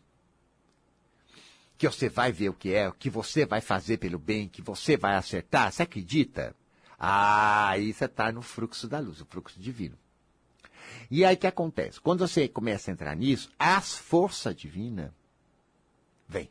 Que 1.78 1.88
você 1.88 2.08
vai 2.08 2.30
ver 2.30 2.50
o 2.50 2.54
que 2.54 2.74
é, 2.74 2.92
que 2.92 3.08
você 3.08 3.46
vai 3.46 3.60
fazer 3.62 3.96
pelo 3.96 4.18
bem, 4.18 4.48
que 4.48 4.60
você 4.60 4.96
vai 4.96 5.14
acertar? 5.14 5.72
Você 5.72 5.82
acredita? 5.82 6.54
Ah, 6.98 7.70
aí 7.70 7.92
você 7.92 8.04
está 8.04 8.30
no 8.30 8.42
fluxo 8.42 8.86
da 8.86 8.98
luz, 8.98 9.20
o 9.20 9.26
fluxo 9.26 9.58
divino. 9.58 9.98
E 11.10 11.24
aí 11.24 11.34
o 11.34 11.38
que 11.38 11.46
acontece? 11.46 12.00
Quando 12.00 12.26
você 12.26 12.46
começa 12.46 12.90
a 12.90 12.92
entrar 12.92 13.16
nisso, 13.16 13.50
as 13.58 13.96
forças 13.96 14.54
divinas 14.54 15.10
vêm. 16.28 16.50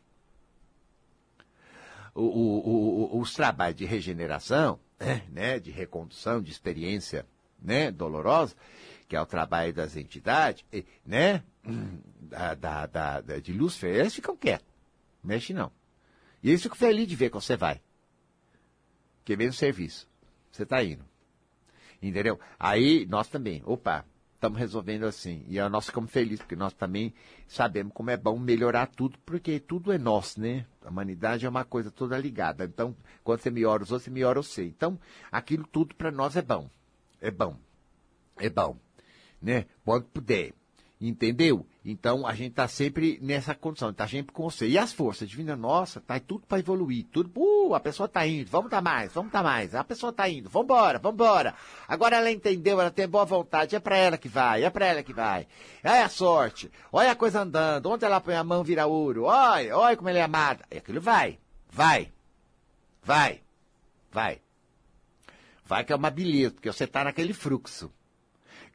O, 2.14 2.24
o, 2.24 3.16
o, 3.16 3.20
os 3.22 3.34
trabalhos 3.34 3.78
de 3.78 3.86
regeneração 3.86 4.80
né, 5.32 5.60
de 5.60 5.72
recondução, 5.72 6.42
de 6.42 6.52
experiência 6.52 7.26
né, 7.62 7.92
dolorosa, 7.92 8.56
que 9.08 9.16
é 9.16 9.22
o 9.22 9.26
trabalho 9.26 9.74
das 9.74 9.98
entidades, 9.98 10.66
né, 11.06 11.44
da, 12.22 12.56
da, 12.56 12.86
da, 12.86 13.40
de 13.40 13.54
Lúcifer, 13.54 13.96
eles 13.96 14.16
ficam 14.16 14.36
quietos. 14.36 14.68
Mexe 15.24 15.54
não. 15.54 15.72
E 16.42 16.50
eles 16.50 16.62
ficam 16.62 16.78
felizes 16.78 17.10
de 17.10 17.16
ver 17.16 17.30
que 17.30 17.36
você 17.36 17.56
vai. 17.56 17.82
Que 19.24 19.36
vem 19.36 19.48
no 19.48 19.54
serviço. 19.54 20.10
Você 20.52 20.64
está 20.64 20.84
indo. 20.84 21.06
Entendeu? 22.02 22.40
Aí 22.60 23.06
nós 23.06 23.28
também, 23.28 23.62
opa, 23.64 24.06
estamos 24.42 24.58
resolvendo 24.58 25.04
assim. 25.04 25.46
E 25.48 25.60
nós 25.70 25.86
ficamos 25.86 26.10
felizes, 26.10 26.40
porque 26.40 26.56
nós 26.56 26.74
também 26.74 27.14
sabemos 27.48 27.94
como 27.94 28.10
é 28.10 28.18
bom 28.18 28.40
melhorar 28.40 28.88
tudo, 28.88 29.20
porque 29.24 29.60
tudo 29.60 29.92
é 29.92 30.00
nosso, 30.00 30.42
né? 30.42 30.66
A 30.84 30.90
humanidade 30.90 31.46
é 31.46 31.50
uma 31.50 31.64
coisa 31.64 31.92
toda 31.92 32.18
ligada. 32.18 32.66
Então, 32.66 32.96
quando 33.24 33.40
você 33.40 33.52
melhora 33.52 33.84
os 33.84 33.92
outros, 33.92 34.06
você 34.06 34.10
melhora 34.10 34.42
você. 34.42 34.66
Então, 34.66 35.00
aquilo 35.32 35.64
tudo 35.72 35.94
para 35.94 36.10
nós 36.10 36.36
é 36.36 36.42
bom. 36.42 36.68
É 37.22 37.30
bom. 37.30 37.56
É 38.36 38.50
bom. 38.50 38.80
Né? 39.40 39.68
Quando 39.86 40.06
puder. 40.06 40.54
Entendeu? 41.02 41.66
Então 41.84 42.28
a 42.28 42.36
gente 42.36 42.52
está 42.52 42.68
sempre 42.68 43.18
nessa 43.24 43.56
condição, 43.56 43.90
está 43.90 44.08
sempre 44.08 44.32
com 44.32 44.44
você. 44.44 44.68
E 44.68 44.78
as 44.78 44.94
forças 44.94 45.28
divinas, 45.28 45.58
nossa, 45.58 46.00
tá 46.00 46.20
tudo 46.20 46.46
para 46.46 46.60
evoluir, 46.60 47.08
tudo, 47.12 47.32
uh, 47.36 47.74
a 47.74 47.80
pessoa 47.80 48.06
está 48.06 48.26
indo, 48.28 48.52
vamos 48.52 48.70
dar 48.70 48.84
mais, 48.84 49.12
vamos 49.12 49.32
dar 49.32 49.42
mais, 49.42 49.74
a 49.74 49.84
pessoa 49.84 50.12
está 50.12 50.30
indo, 50.30 50.48
vamos 50.48 50.66
embora, 50.66 51.00
vamos 51.00 51.16
embora. 51.16 51.56
Agora 51.88 52.18
ela 52.18 52.30
entendeu, 52.30 52.80
ela 52.80 52.92
tem 52.92 53.08
boa 53.08 53.26
vontade, 53.26 53.76
é 53.76 53.80
para 53.80 53.98
ela 53.98 54.16
que 54.16 54.30
vai, 54.30 54.64
é 54.64 54.70
para 54.70 54.86
ela 54.86 55.02
que 55.02 55.12
vai. 55.12 55.48
É 55.82 56.04
a 56.04 56.10
sorte, 56.10 56.72
olha 56.92 57.12
a 57.12 57.16
coisa 57.16 57.42
andando, 57.42 57.90
onde 57.90 58.06
ela 58.06 58.22
põe 58.22 58.36
a 58.36 58.44
mão 58.44 58.64
vira 58.64 58.86
ouro, 58.86 59.24
olha, 59.24 59.76
olha 59.76 59.98
como 59.98 60.08
ela 60.08 60.20
é 60.20 60.22
amada. 60.22 60.64
E 60.70 60.78
aquilo 60.78 61.02
vai, 61.02 61.40
vai, 61.72 62.12
vai, 63.02 63.42
vai. 64.12 64.40
Vai 65.66 65.84
que 65.84 65.94
é 65.94 65.96
uma 65.96 66.12
beleza, 66.12 66.52
porque 66.52 66.72
você 66.72 66.84
está 66.84 67.04
naquele 67.04 67.34
fluxo. 67.34 67.92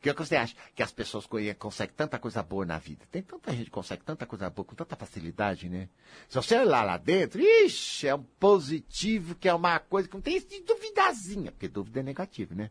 O 0.07 0.09
que, 0.09 0.11
é 0.11 0.15
que 0.15 0.25
você 0.25 0.37
acha? 0.37 0.55
Que 0.73 0.85
as 0.85 0.93
pessoas 0.93 1.27
conseguem 1.59 1.95
tanta 1.97 2.17
coisa 2.17 2.41
boa 2.41 2.65
na 2.65 2.79
vida. 2.79 3.05
Tem 3.11 3.23
tanta 3.23 3.51
gente 3.51 3.65
que 3.65 3.71
consegue 3.73 4.05
tanta 4.05 4.25
coisa 4.25 4.49
boa 4.49 4.65
com 4.65 4.77
tanta 4.77 4.95
facilidade, 4.95 5.69
né? 5.69 5.89
Se 6.29 6.37
você 6.37 6.57
olhar 6.57 6.85
lá 6.85 6.97
dentro, 6.97 7.43
ixi, 7.43 8.07
é 8.07 8.15
um 8.15 8.23
positivo 8.23 9.35
que 9.35 9.49
é 9.49 9.55
uma 9.55 9.81
coisa 9.81 10.07
que 10.09 10.15
não 10.15 10.21
tem 10.21 10.41
de 10.41 10.61
duvidazinha, 10.61 11.51
porque 11.51 11.67
dúvida 11.67 11.99
é 11.99 12.03
negativo, 12.05 12.55
né? 12.55 12.71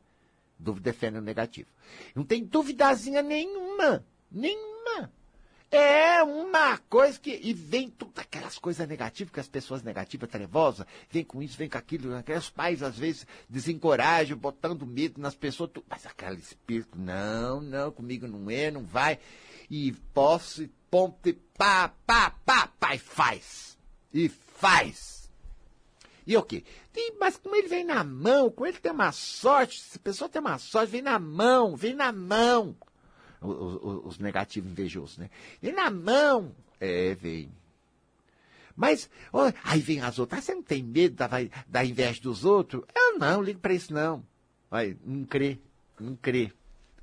Dúvida 0.57 0.91
é 0.91 0.93
fé 0.93 1.11
no 1.11 1.19
negativo. 1.19 1.67
Não 2.15 2.23
tem 2.23 2.41
duvidazinha 2.41 3.21
nenhuma. 3.21 4.05
Nenhuma. 4.31 4.74
É 5.75 6.23
uma 6.23 6.77
coisa 6.77 7.19
que. 7.19 7.37
E 7.43 7.53
vem 7.53 7.89
todas 7.89 8.19
aquelas 8.19 8.57
coisas 8.57 8.87
negativas, 8.87 9.33
que 9.33 9.39
as 9.41 9.47
pessoas 9.47 9.83
negativas, 9.83 10.29
trevosas, 10.29 10.87
vem 11.09 11.23
com 11.23 11.43
isso, 11.43 11.57
vem 11.57 11.69
com 11.69 11.77
aquilo. 11.77 12.13
Os 12.37 12.49
pais, 12.49 12.81
às 12.81 12.97
vezes, 12.97 13.27
desencorajam, 13.49 14.37
botando 14.37 14.85
medo 14.85 15.19
nas 15.19 15.35
pessoas. 15.35 15.71
Tu, 15.73 15.83
mas 15.89 16.05
aquele 16.05 16.37
espírito, 16.37 16.97
não, 16.97 17.59
não, 17.59 17.91
comigo 17.91 18.25
não 18.25 18.49
é, 18.49 18.71
não 18.71 18.85
vai. 18.85 19.19
E 19.69 19.91
posso, 20.13 20.67
ponto, 20.89 21.27
e 21.27 21.33
pá, 21.33 21.91
pá, 22.05 22.31
pá, 22.45 22.69
pá, 22.79 22.95
e 22.95 22.99
faz. 22.99 23.77
E 24.13 24.29
faz. 24.29 25.29
E 26.25 26.37
o 26.37 26.43
quê? 26.43 26.63
Tem, 26.93 27.17
mas 27.19 27.35
como 27.35 27.55
ele 27.55 27.67
vem 27.67 27.83
na 27.83 28.03
mão, 28.03 28.49
com 28.49 28.65
ele 28.65 28.77
tem 28.77 28.91
uma 28.91 29.11
sorte, 29.11 29.79
se 29.79 29.97
a 29.97 29.99
pessoa 30.01 30.29
tem 30.29 30.39
uma 30.39 30.57
sorte, 30.57 30.91
vem 30.91 31.01
na 31.01 31.19
mão, 31.19 31.75
vem 31.75 31.93
na 31.93 32.11
mão 32.11 32.75
os, 33.47 34.05
os, 34.05 34.19
negativos 34.19 34.71
invejosos, 34.71 35.17
né? 35.17 35.29
E 35.61 35.71
na 35.71 35.89
mão, 35.89 36.51
é, 36.79 37.15
vem. 37.15 37.51
Mas, 38.75 39.09
ó, 39.31 39.51
aí 39.63 39.79
vem 39.79 40.01
as 40.01 40.19
outras, 40.19 40.39
ah, 40.39 40.41
você 40.41 40.55
não 40.55 40.63
tem 40.63 40.83
medo 40.83 41.15
da, 41.15 41.29
da 41.67 41.85
inveja 41.85 42.21
dos 42.21 42.43
outros? 42.43 42.83
Eu 42.93 43.17
não, 43.17 43.41
ligo 43.41 43.59
para 43.59 43.73
isso 43.73 43.93
não. 43.93 44.23
Aí, 44.69 44.97
não 45.05 45.23
crê, 45.25 45.57
não 45.99 46.15
crê. 46.15 46.51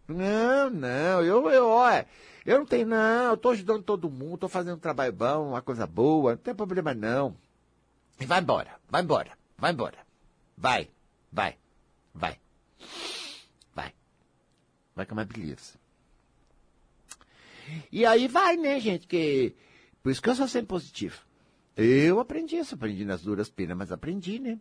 Não, 0.06 0.68
não, 0.68 1.22
eu, 1.22 1.48
eu, 1.48 1.66
olha, 1.68 2.06
eu 2.44 2.58
não 2.58 2.66
tenho, 2.66 2.86
não, 2.86 3.30
eu 3.30 3.36
tô 3.36 3.50
ajudando 3.50 3.82
todo 3.82 4.10
mundo, 4.10 4.38
tô 4.38 4.48
fazendo 4.48 4.76
um 4.76 4.80
trabalho 4.80 5.12
bom, 5.12 5.50
uma 5.50 5.62
coisa 5.62 5.86
boa, 5.86 6.32
não 6.32 6.38
tem 6.38 6.54
problema 6.54 6.92
não. 6.92 7.34
E 8.20 8.26
vai 8.26 8.40
embora, 8.40 8.78
vai 8.90 9.02
embora, 9.02 9.30
vai 9.56 9.72
embora. 9.72 9.98
Vai, 10.56 10.88
vai, 11.32 11.56
vai. 12.14 12.38
Vai. 13.74 13.94
Vai 14.94 15.06
é 15.08 15.12
uma 15.12 15.24
beleza. 15.24 15.81
E 17.90 18.04
aí 18.04 18.28
vai, 18.28 18.56
né, 18.56 18.80
gente, 18.80 19.06
que... 19.06 19.54
Por 20.02 20.10
isso 20.10 20.20
que 20.20 20.28
eu 20.28 20.34
sou 20.34 20.48
sempre 20.48 20.68
positivo. 20.68 21.20
Eu 21.76 22.20
aprendi 22.20 22.56
isso, 22.56 22.74
aprendi 22.74 23.04
nas 23.04 23.22
duras 23.22 23.48
penas, 23.48 23.76
mas 23.76 23.92
aprendi, 23.92 24.38
né? 24.38 24.58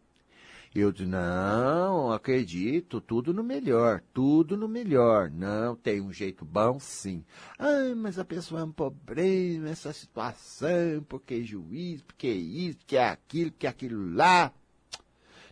Eu 0.74 0.90
disse, 0.90 1.06
não, 1.06 2.14
acredito, 2.14 3.02
tudo 3.02 3.34
no 3.34 3.44
melhor, 3.44 4.02
tudo 4.14 4.56
no 4.56 4.70
melhor. 4.70 5.30
Não, 5.30 5.76
tem 5.76 6.00
um 6.00 6.14
jeito 6.14 6.46
bom, 6.46 6.80
sim. 6.80 7.26
Ah, 7.60 7.94
mas 7.98 8.18
a 8.18 8.24
pessoa 8.24 8.62
é 8.62 8.64
um 8.64 8.72
problema, 8.72 9.70
essa 9.70 9.92
situação, 9.92 11.04
porque 11.10 11.44
juiz, 11.44 12.02
porque 12.02 12.30
isso, 12.30 12.78
porque 12.78 12.98
aquilo, 12.98 13.52
porque 13.52 13.68
aquilo 13.68 14.16
lá. 14.16 14.54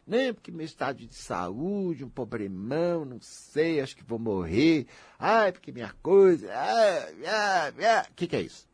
Nem 0.10 0.34
porque 0.34 0.49
meu 0.49 0.66
estado 0.66 1.05
de 1.05 1.14
saúde, 1.14 2.03
um 2.03 2.10
problemão, 2.10 3.05
não 3.05 3.22
sei, 3.22 3.80
acho 3.80 3.95
que 3.95 4.03
vou 4.03 4.18
morrer. 4.18 4.88
Ai, 5.20 5.51
porque 5.51 5.72
minha 5.72 5.93
coisa. 6.01 6.51
O 8.10 8.14
que, 8.16 8.26
que 8.26 8.36
é 8.36 8.41
isso? 8.41 8.68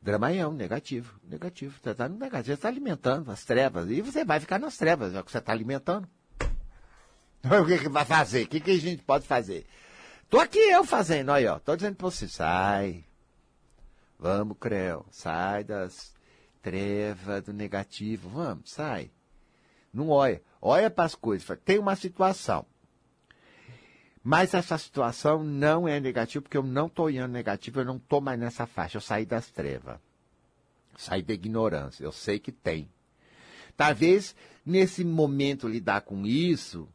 Dramaião, 0.00 0.54
negativo, 0.54 1.20
negativo. 1.22 1.78
Você 1.82 1.90
está 1.90 2.08
no 2.08 2.16
negativo, 2.16 2.46
você 2.46 2.52
está 2.54 2.68
alimentando 2.68 3.30
as 3.30 3.44
trevas. 3.44 3.90
E 3.90 4.00
você 4.00 4.24
vai 4.24 4.40
ficar 4.40 4.58
nas 4.58 4.78
trevas, 4.78 5.14
é 5.14 5.20
o 5.20 5.24
que 5.24 5.30
você 5.30 5.36
está 5.36 5.52
alimentando. 5.52 6.08
o 7.44 7.66
que, 7.66 7.78
que 7.78 7.88
vai 7.90 8.06
fazer? 8.06 8.44
O 8.44 8.48
que, 8.48 8.58
que 8.58 8.70
a 8.70 8.78
gente 8.78 9.02
pode 9.02 9.26
fazer? 9.26 9.66
Tô 10.30 10.40
aqui 10.40 10.60
eu 10.60 10.82
fazendo, 10.82 11.30
aí, 11.30 11.46
ó. 11.46 11.58
Tô 11.58 11.76
dizendo 11.76 11.96
para 11.96 12.10
você, 12.10 12.26
sai. 12.26 13.04
Vamos, 14.18 14.56
Creu, 14.58 15.04
sai 15.10 15.62
das 15.62 16.14
trevas, 16.62 17.42
do 17.42 17.52
negativo. 17.52 18.30
Vamos, 18.30 18.70
sai. 18.70 19.10
Não 19.92 20.08
olha. 20.08 20.40
Olha 20.60 20.90
para 20.90 21.04
as 21.04 21.14
coisas. 21.14 21.58
Tem 21.64 21.78
uma 21.78 21.96
situação. 21.96 22.66
Mas 24.22 24.52
essa 24.52 24.76
situação 24.76 25.42
não 25.42 25.88
é 25.88 25.98
negativa, 25.98 26.42
porque 26.42 26.56
eu 26.56 26.62
não 26.62 26.86
estou 26.86 27.06
olhando 27.06 27.32
negativo, 27.32 27.80
eu 27.80 27.84
não 27.84 27.96
estou 27.96 28.20
mais 28.20 28.38
nessa 28.38 28.66
faixa. 28.66 28.98
Eu 28.98 29.00
saí 29.00 29.24
das 29.24 29.50
trevas. 29.50 29.98
Saí 30.96 31.22
da 31.22 31.32
ignorância. 31.32 32.04
Eu 32.04 32.12
sei 32.12 32.38
que 32.38 32.52
tem. 32.52 32.88
Talvez 33.76 34.36
nesse 34.64 35.04
momento 35.04 35.66
lidar 35.66 36.02
com 36.02 36.26
isso, 36.26 36.86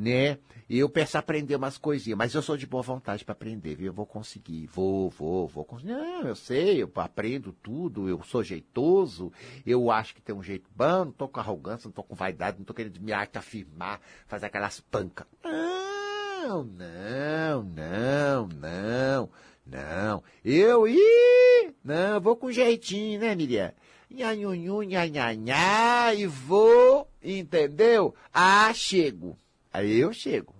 né? 0.00 0.38
Eu 0.68 0.88
peço 0.88 1.18
aprender 1.18 1.54
umas 1.54 1.76
coisinhas, 1.76 2.16
mas 2.16 2.34
eu 2.34 2.40
sou 2.40 2.56
de 2.56 2.66
boa 2.66 2.82
vontade 2.82 3.22
para 3.22 3.32
aprender, 3.32 3.74
viu? 3.74 3.88
Eu 3.88 3.92
vou 3.92 4.06
conseguir, 4.06 4.66
vou, 4.66 5.10
vou, 5.10 5.46
vou 5.46 5.64
conseguir. 5.64 5.92
Não, 5.92 6.22
eu 6.22 6.34
sei, 6.34 6.82
eu 6.82 6.90
aprendo 6.96 7.52
tudo, 7.52 8.08
eu 8.08 8.22
sou 8.22 8.42
jeitoso, 8.42 9.30
eu 9.66 9.90
acho 9.90 10.14
que 10.14 10.22
tem 10.22 10.34
um 10.34 10.42
jeito 10.42 10.70
bom, 10.74 11.04
não 11.04 11.12
tô 11.12 11.28
com 11.28 11.38
arrogância, 11.38 11.86
não 11.86 11.92
tô 11.92 12.02
com 12.02 12.14
vaidade, 12.14 12.58
não 12.58 12.64
tô 12.64 12.72
querendo 12.72 12.98
me 12.98 13.12
afirmar, 13.12 14.00
fazer 14.26 14.46
aquelas 14.46 14.80
pancas. 14.80 15.26
Não! 15.44 16.64
Não, 16.64 17.62
não, 17.62 18.48
não, 18.48 19.30
não. 19.66 20.24
Eu, 20.42 20.88
ih, 20.88 21.74
não, 21.84 22.18
vou 22.20 22.34
com 22.34 22.50
jeitinho, 22.50 23.20
né, 23.20 23.34
Miriam? 23.34 23.72
Nhanhunhu, 24.10 24.82
nhanhanhá, 24.82 26.14
e 26.14 26.26
vou, 26.26 27.06
entendeu? 27.22 28.14
Ah, 28.32 28.72
chego. 28.74 29.36
Aí 29.72 29.98
eu 29.98 30.12
chego. 30.12 30.54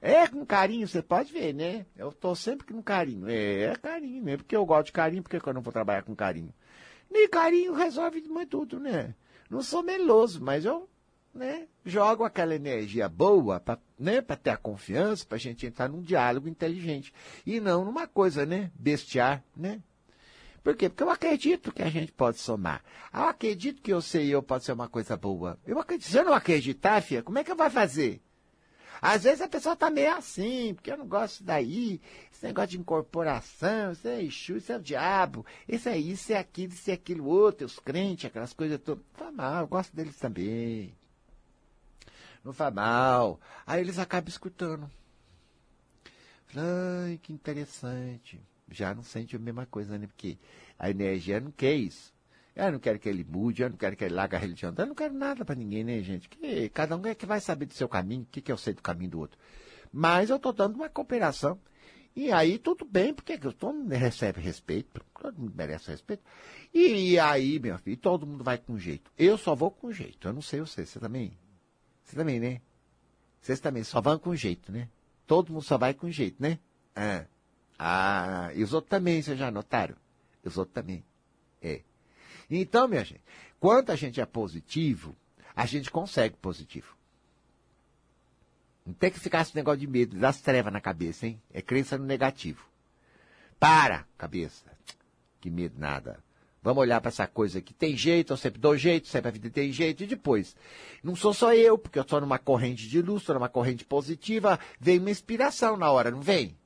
É 0.00 0.28
com 0.28 0.44
carinho, 0.44 0.86
você 0.86 1.02
pode 1.02 1.32
ver, 1.32 1.54
né? 1.54 1.86
Eu 1.96 2.12
tô 2.12 2.34
sempre 2.34 2.66
com 2.66 2.82
carinho. 2.82 3.28
É, 3.28 3.62
é 3.62 3.76
carinho 3.76 4.22
mesmo, 4.22 4.38
porque 4.38 4.54
eu 4.54 4.64
gosto 4.64 4.86
de 4.86 4.92
carinho, 4.92 5.22
porque 5.22 5.36
eu 5.36 5.54
não 5.54 5.62
vou 5.62 5.72
trabalhar 5.72 6.02
com 6.02 6.14
carinho? 6.14 6.54
Nem 7.10 7.28
carinho 7.28 7.72
resolve 7.72 8.22
tudo, 8.48 8.78
né? 8.78 9.14
Não 9.50 9.62
sou 9.62 9.82
meloso, 9.82 10.40
mas 10.42 10.64
eu 10.64 10.88
né, 11.36 11.66
jogam 11.84 12.26
aquela 12.26 12.54
energia 12.54 13.08
boa 13.08 13.60
para 13.60 13.78
né, 13.98 14.20
ter 14.22 14.50
a 14.50 14.56
confiança, 14.56 15.24
para 15.26 15.38
gente 15.38 15.66
entrar 15.66 15.88
num 15.88 16.00
diálogo 16.00 16.48
inteligente. 16.48 17.12
E 17.44 17.60
não 17.60 17.84
numa 17.84 18.06
coisa, 18.06 18.46
né, 18.46 18.70
bestiar, 18.74 19.44
né? 19.56 19.80
Por 20.66 20.74
quê? 20.74 20.88
Porque 20.88 21.04
eu 21.04 21.10
acredito 21.10 21.72
que 21.72 21.80
a 21.80 21.88
gente 21.88 22.10
pode 22.10 22.38
somar. 22.38 22.82
Eu 23.14 23.22
acredito 23.22 23.80
que 23.80 23.92
eu 23.92 24.02
sei 24.02 24.30
eu 24.30 24.42
pode 24.42 24.64
ser 24.64 24.72
uma 24.72 24.88
coisa 24.88 25.16
boa. 25.16 25.56
Eu 25.64 25.78
acredito. 25.78 26.10
Se 26.10 26.18
eu 26.18 26.24
não 26.24 26.32
acreditar, 26.32 27.00
filha, 27.02 27.22
como 27.22 27.38
é 27.38 27.44
que 27.44 27.52
eu 27.52 27.56
vou 27.56 27.70
fazer? 27.70 28.20
Às 29.00 29.22
vezes 29.22 29.42
a 29.42 29.46
pessoa 29.46 29.74
está 29.74 29.88
meio 29.90 30.12
assim, 30.16 30.74
porque 30.74 30.90
eu 30.90 30.96
não 30.96 31.06
gosto 31.06 31.44
daí, 31.44 32.00
esse 32.32 32.44
negócio 32.44 32.70
de 32.70 32.78
incorporação, 32.80 33.92
isso 33.92 34.08
é 34.08 34.20
Exu, 34.20 34.56
isso 34.56 34.72
é 34.72 34.76
o 34.76 34.82
diabo, 34.82 35.46
isso 35.68 35.88
é 35.88 35.96
isso, 35.96 36.32
é 36.32 36.38
aquilo, 36.38 36.72
isso 36.72 36.90
é 36.90 36.94
aquilo 36.94 37.26
outro, 37.26 37.64
os 37.64 37.78
crentes, 37.78 38.24
aquelas 38.24 38.52
coisas 38.52 38.80
todas. 38.80 39.04
Tá 39.16 39.30
mal, 39.30 39.60
eu 39.60 39.68
gosto 39.68 39.94
deles 39.94 40.16
também 40.16 40.92
não 42.44 42.52
faz 42.52 42.74
mal. 42.74 43.38
Aí 43.64 43.80
eles 43.80 44.00
acabam 44.00 44.28
escutando. 44.28 44.90
Ai, 46.56 47.20
que 47.22 47.32
interessante. 47.32 48.40
Já 48.70 48.94
não 48.94 49.02
sente 49.02 49.36
a 49.36 49.38
mesma 49.38 49.66
coisa, 49.66 49.98
né? 49.98 50.06
Porque 50.06 50.38
a 50.78 50.90
energia 50.90 51.40
não 51.40 51.50
quer 51.50 51.74
isso. 51.74 52.14
Eu 52.54 52.72
não 52.72 52.78
quero 52.78 52.98
que 52.98 53.08
ele 53.08 53.22
mude, 53.22 53.62
eu 53.62 53.68
não 53.68 53.76
quero 53.76 53.94
que 53.94 54.04
ele 54.04 54.14
largue 54.14 54.34
a 54.34 54.38
religião. 54.38 54.74
Eu 54.76 54.86
não 54.86 54.94
quero 54.94 55.12
nada 55.12 55.44
para 55.44 55.54
ninguém, 55.54 55.84
né, 55.84 56.02
gente? 56.02 56.28
Cada 56.72 56.96
um 56.96 57.06
é 57.06 57.14
que 57.14 57.26
vai 57.26 57.38
saber 57.38 57.66
do 57.66 57.74
seu 57.74 57.88
caminho, 57.88 58.22
o 58.22 58.26
que, 58.26 58.40
que 58.40 58.50
eu 58.50 58.56
sei 58.56 58.72
do 58.72 58.82
caminho 58.82 59.10
do 59.10 59.18
outro. 59.20 59.38
Mas 59.92 60.30
eu 60.30 60.36
estou 60.36 60.52
dando 60.52 60.76
uma 60.76 60.88
cooperação. 60.88 61.60
E 62.14 62.32
aí 62.32 62.58
tudo 62.58 62.86
bem, 62.86 63.12
porque 63.12 63.36
todo 63.36 63.74
mundo 63.74 63.92
recebe 63.92 64.40
respeito, 64.40 65.04
todo 65.20 65.38
mundo 65.38 65.52
merece 65.54 65.90
respeito. 65.90 66.22
E 66.72 67.18
aí, 67.18 67.58
meu 67.58 67.78
filho, 67.78 67.98
todo 67.98 68.26
mundo 68.26 68.42
vai 68.42 68.56
com 68.56 68.78
jeito. 68.78 69.10
Eu 69.18 69.36
só 69.36 69.54
vou 69.54 69.70
com 69.70 69.92
jeito. 69.92 70.26
Eu 70.26 70.32
não 70.32 70.40
sei 70.40 70.60
você, 70.60 70.86
você 70.86 70.98
também? 70.98 71.36
Você 72.02 72.16
também, 72.16 72.40
né? 72.40 72.62
Vocês 73.40 73.60
também 73.60 73.84
só 73.84 74.00
vão 74.00 74.18
com 74.18 74.34
jeito, 74.34 74.72
né? 74.72 74.88
Todo 75.26 75.52
mundo 75.52 75.62
só 75.62 75.76
vai 75.76 75.92
com 75.92 76.10
jeito, 76.10 76.42
né? 76.42 76.58
Ah, 76.94 77.26
ah 77.78 78.50
e 78.54 78.62
os 78.62 78.72
outros 78.72 78.90
também, 78.90 79.22
vocês 79.22 79.38
já 79.38 79.50
notaram? 79.50 79.96
Os 80.44 80.56
outros 80.56 80.74
também. 80.74 81.04
É. 81.62 81.80
Então, 82.50 82.86
minha 82.86 83.04
gente, 83.04 83.22
quando 83.58 83.90
a 83.90 83.96
gente 83.96 84.20
é 84.20 84.26
positivo, 84.26 85.16
a 85.54 85.66
gente 85.66 85.90
consegue 85.90 86.36
positivo. 86.36 86.96
Não 88.84 88.94
tem 88.94 89.10
que 89.10 89.18
ficar 89.18 89.42
esse 89.42 89.56
negócio 89.56 89.80
de 89.80 89.86
medo, 89.86 90.16
das 90.16 90.40
trevas 90.40 90.72
na 90.72 90.80
cabeça, 90.80 91.26
hein? 91.26 91.42
É 91.52 91.60
crença 91.60 91.98
no 91.98 92.04
negativo. 92.04 92.64
Para, 93.58 94.06
cabeça. 94.16 94.64
Que 95.40 95.50
medo 95.50 95.74
nada. 95.78 96.24
Vamos 96.62 96.82
olhar 96.82 97.00
para 97.00 97.08
essa 97.08 97.26
coisa 97.26 97.58
aqui. 97.58 97.72
Tem 97.72 97.96
jeito, 97.96 98.32
eu 98.32 98.36
sempre 98.36 98.60
dou 98.60 98.76
jeito, 98.76 99.08
sempre 99.08 99.28
a 99.28 99.32
vida 99.32 99.50
tem 99.50 99.72
jeito. 99.72 100.02
E 100.04 100.06
depois, 100.06 100.56
não 101.02 101.16
sou 101.16 101.32
só 101.32 101.54
eu, 101.54 101.76
porque 101.78 101.98
eu 101.98 102.02
estou 102.02 102.20
numa 102.20 102.38
corrente 102.38 102.88
de 102.88 103.02
luz, 103.02 103.22
estou 103.22 103.34
numa 103.34 103.48
corrente 103.48 103.84
positiva, 103.84 104.58
vem 104.78 104.98
uma 104.98 105.10
inspiração 105.10 105.76
na 105.76 105.90
hora, 105.90 106.10
não 106.10 106.20
vem? 106.20 106.56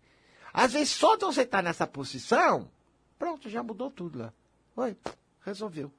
Às 0.52 0.72
vezes, 0.72 0.90
só 0.90 1.16
de 1.16 1.24
você 1.24 1.42
estar 1.42 1.62
nessa 1.62 1.86
posição, 1.86 2.70
pronto, 3.18 3.48
já 3.48 3.62
mudou 3.62 3.90
tudo 3.90 4.18
lá. 4.18 4.32
Oi, 4.76 4.96
resolveu. 5.44 5.92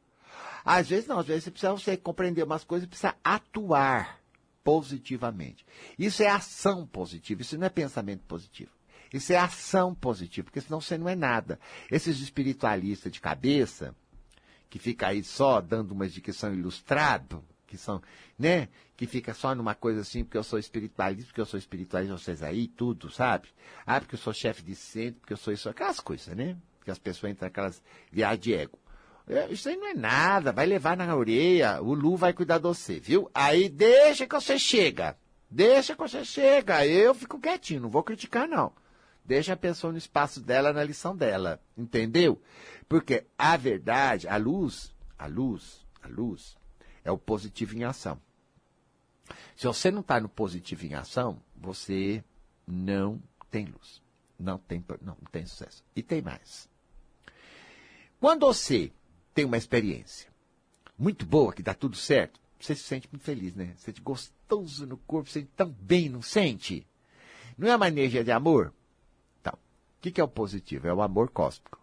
Às 0.63 0.89
vezes 0.89 1.07
não, 1.07 1.19
às 1.19 1.27
vezes 1.27 1.45
você 1.45 1.51
precisa 1.51 1.73
você 1.73 1.97
compreender 1.97 2.43
umas 2.43 2.63
coisas, 2.63 2.87
precisa 2.87 3.15
atuar 3.23 4.19
positivamente. 4.63 5.65
Isso 5.97 6.21
é 6.23 6.27
ação 6.27 6.85
positiva, 6.85 7.41
isso 7.41 7.57
não 7.57 7.67
é 7.67 7.69
pensamento 7.69 8.23
positivo. 8.25 8.71
Isso 9.13 9.33
é 9.33 9.37
ação 9.37 9.93
positiva, 9.93 10.45
porque 10.45 10.61
senão 10.61 10.79
você 10.79 10.97
não 10.97 11.09
é 11.09 11.15
nada. 11.15 11.59
Esses 11.89 12.19
espiritualistas 12.21 13.11
de 13.11 13.19
cabeça, 13.19 13.93
que 14.69 14.79
fica 14.79 15.07
aí 15.07 15.21
só 15.21 15.59
dando 15.59 15.95
que 16.21 16.31
são 16.31 16.53
ilustrados, 16.53 17.41
que 17.71 17.77
são, 17.77 18.01
né? 18.37 18.67
Que 18.97 19.07
fica 19.07 19.33
só 19.33 19.55
numa 19.55 19.73
coisa 19.73 20.01
assim, 20.01 20.25
porque 20.25 20.37
eu 20.37 20.43
sou 20.43 20.59
espiritualista, 20.59 21.27
porque 21.27 21.39
eu 21.39 21.45
sou 21.45 21.57
espiritualista, 21.57 22.17
vocês 22.17 22.43
aí, 22.43 22.67
tudo, 22.67 23.09
sabe? 23.09 23.47
Ah, 23.85 23.99
porque 24.01 24.15
eu 24.15 24.19
sou 24.19 24.33
chefe 24.33 24.61
de 24.61 24.75
centro, 24.75 25.21
porque 25.21 25.31
eu 25.31 25.37
sou 25.37 25.53
isso, 25.53 25.69
aquelas 25.69 26.01
coisas, 26.01 26.35
né? 26.35 26.57
Que 26.83 26.91
as 26.91 26.99
pessoas 26.99 27.31
entram 27.31 27.47
naquelas 27.47 27.81
viagens 28.11 28.41
de 28.41 28.53
ego. 28.53 28.77
É, 29.25 29.47
isso 29.49 29.69
aí 29.69 29.77
não 29.77 29.87
é 29.87 29.93
nada, 29.93 30.51
vai 30.51 30.65
levar 30.65 30.97
na 30.97 31.15
orelha, 31.15 31.81
o 31.81 31.93
Lu 31.93 32.17
vai 32.17 32.33
cuidar 32.33 32.57
de 32.57 32.63
você, 32.63 32.99
viu? 32.99 33.31
Aí 33.33 33.69
deixa 33.69 34.27
que 34.27 34.35
você 34.35 34.59
chega. 34.59 35.15
Deixa 35.49 35.95
que 35.95 36.01
você 36.01 36.25
chega. 36.25 36.85
Eu 36.85 37.15
fico 37.15 37.39
quietinho, 37.39 37.81
não 37.81 37.89
vou 37.89 38.03
criticar, 38.03 38.47
não. 38.47 38.73
Deixa 39.23 39.53
a 39.53 39.57
pessoa 39.57 39.93
no 39.93 39.97
espaço 39.97 40.41
dela, 40.41 40.73
na 40.73 40.83
lição 40.83 41.15
dela. 41.15 41.61
Entendeu? 41.77 42.41
Porque 42.89 43.25
a 43.37 43.55
verdade, 43.55 44.27
a 44.27 44.35
luz, 44.35 44.93
a 45.17 45.27
luz, 45.27 45.85
a 46.01 46.07
luz, 46.09 46.57
é 47.03 47.11
o 47.11 47.17
positivo 47.17 47.75
em 47.75 47.83
ação. 47.83 48.19
Se 49.55 49.67
você 49.67 49.91
não 49.91 50.01
está 50.01 50.19
no 50.19 50.29
positivo 50.29 50.85
em 50.85 50.93
ação, 50.93 51.41
você 51.55 52.23
não 52.67 53.21
tem 53.49 53.65
luz. 53.65 54.01
Não 54.39 54.57
tem, 54.57 54.83
não, 55.01 55.15
tem 55.31 55.45
sucesso. 55.45 55.83
E 55.95 56.01
tem 56.01 56.21
mais. 56.21 56.67
Quando 58.19 58.45
você 58.45 58.91
tem 59.33 59.45
uma 59.45 59.57
experiência 59.57 60.31
muito 60.97 61.25
boa, 61.25 61.53
que 61.53 61.63
dá 61.63 61.73
tudo 61.73 61.95
certo, 61.95 62.39
você 62.59 62.75
se 62.75 62.83
sente 62.83 63.07
muito 63.11 63.23
feliz, 63.23 63.55
né? 63.55 63.73
Você 63.75 63.85
sente 63.85 64.01
gostoso 64.01 64.85
no 64.85 64.97
corpo, 64.97 65.29
você 65.29 65.41
sente 65.41 65.51
tão 65.55 65.69
bem, 65.69 66.09
não 66.09 66.21
sente? 66.21 66.87
Não 67.57 67.67
é 67.67 67.75
uma 67.75 67.87
energia 67.87 68.23
de 68.23 68.31
amor? 68.31 68.73
Então, 69.39 69.53
o 69.53 70.01
que, 70.01 70.11
que 70.11 70.21
é 70.21 70.23
o 70.23 70.27
positivo? 70.27 70.87
É 70.87 70.93
o 70.93 71.01
amor 71.01 71.29
cósmico. 71.29 71.79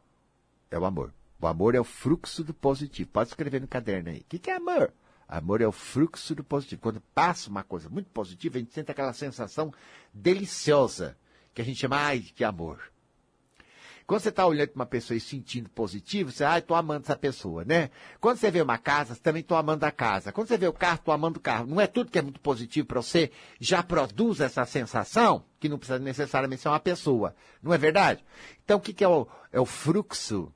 É 0.71 0.79
o 0.79 0.85
amor. 0.85 1.13
O 1.41 1.47
amor 1.47 1.75
é 1.75 1.81
o 1.81 1.85
fluxo 1.85 2.43
do 2.43 2.53
positivo. 2.53 3.11
Pode 3.11 3.31
escrever 3.31 3.61
no 3.61 3.69
caderno 3.69 4.11
aí. 4.11 4.19
O 4.19 4.25
que, 4.25 4.39
que 4.39 4.51
é 4.51 4.57
amor? 4.57 4.93
Amor 5.29 5.61
é 5.61 5.67
o 5.67 5.73
fluxo 5.73 6.35
do 6.35 6.43
positivo. 6.43 6.81
Quando 6.81 7.03
passa 7.15 7.51
uma 7.51 7.63
coisa 7.63 7.91
muito 7.91 8.09
positiva, 8.11 8.57
a 8.57 8.61
gente 8.61 8.73
sente 8.73 8.91
aquela 8.91 9.13
sensação 9.13 9.71
deliciosa, 10.13 11.19
que 11.53 11.61
a 11.61 11.65
gente 11.65 11.79
chama 11.79 11.97
ai, 11.97 12.21
de 12.21 12.45
amor. 12.45 12.91
Quando 14.07 14.23
você 14.23 14.31
está 14.31 14.47
olhando 14.47 14.69
para 14.71 14.81
uma 14.81 14.87
pessoa 14.87 15.19
e 15.19 15.21
sentindo 15.21 15.69
positivo, 15.69 16.33
você, 16.33 16.43
ah, 16.43 16.59
estou 16.59 16.75
amando 16.75 17.05
essa 17.05 17.15
pessoa, 17.15 17.63
né? 17.63 17.91
Quando 18.19 18.39
você 18.39 18.51
vê 18.51 18.63
uma 18.63 18.79
casa, 18.79 19.15
você 19.15 19.21
também 19.21 19.43
estou 19.43 19.55
amando 19.55 19.85
a 19.85 19.91
casa. 19.91 20.33
Quando 20.33 20.49
você 20.49 20.57
vê 20.57 20.67
o 20.67 20.73
carro, 20.73 20.95
estou 20.95 21.13
amando 21.13 21.39
o 21.39 21.43
carro. 21.43 21.67
Não 21.67 21.79
é 21.79 21.87
tudo 21.87 22.11
que 22.11 22.19
é 22.19 22.23
muito 22.23 22.41
positivo 22.41 22.87
para 22.87 23.03
você, 23.03 23.31
já 23.61 23.83
produz 23.83 24.41
essa 24.41 24.65
sensação, 24.65 25.45
que 25.61 25.69
não 25.69 25.77
precisa 25.77 25.99
necessariamente 25.99 26.63
ser 26.63 26.71
uma 26.71 26.81
pessoa. 26.81 27.37
Não 27.63 27.75
é 27.75 27.77
verdade? 27.77 28.25
Então, 28.65 28.79
o 28.79 28.81
que, 28.81 28.95
que 28.95 29.05
é, 29.05 29.09
o, 29.09 29.29
é 29.53 29.61
o 29.61 29.67
fluxo 29.67 30.51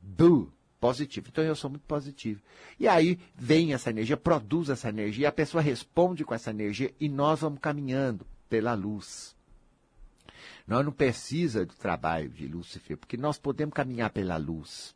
do 0.00 0.52
positivo. 0.80 1.28
Então 1.28 1.44
eu 1.44 1.54
sou 1.54 1.70
muito 1.70 1.86
positivo. 1.86 2.40
E 2.78 2.88
aí 2.88 3.18
vem 3.36 3.74
essa 3.74 3.90
energia, 3.90 4.16
produz 4.16 4.70
essa 4.70 4.88
energia, 4.88 5.28
a 5.28 5.32
pessoa 5.32 5.62
responde 5.62 6.24
com 6.24 6.34
essa 6.34 6.50
energia 6.50 6.92
e 6.98 7.08
nós 7.08 7.40
vamos 7.40 7.60
caminhando 7.60 8.26
pela 8.48 8.74
luz. 8.74 9.36
Nós 10.66 10.84
não 10.84 10.92
precisa 10.92 11.66
do 11.66 11.74
trabalho 11.74 12.28
de 12.28 12.46
Lúcifer, 12.46 12.96
porque 12.96 13.16
nós 13.16 13.38
podemos 13.38 13.74
caminhar 13.74 14.10
pela 14.10 14.36
luz. 14.36 14.94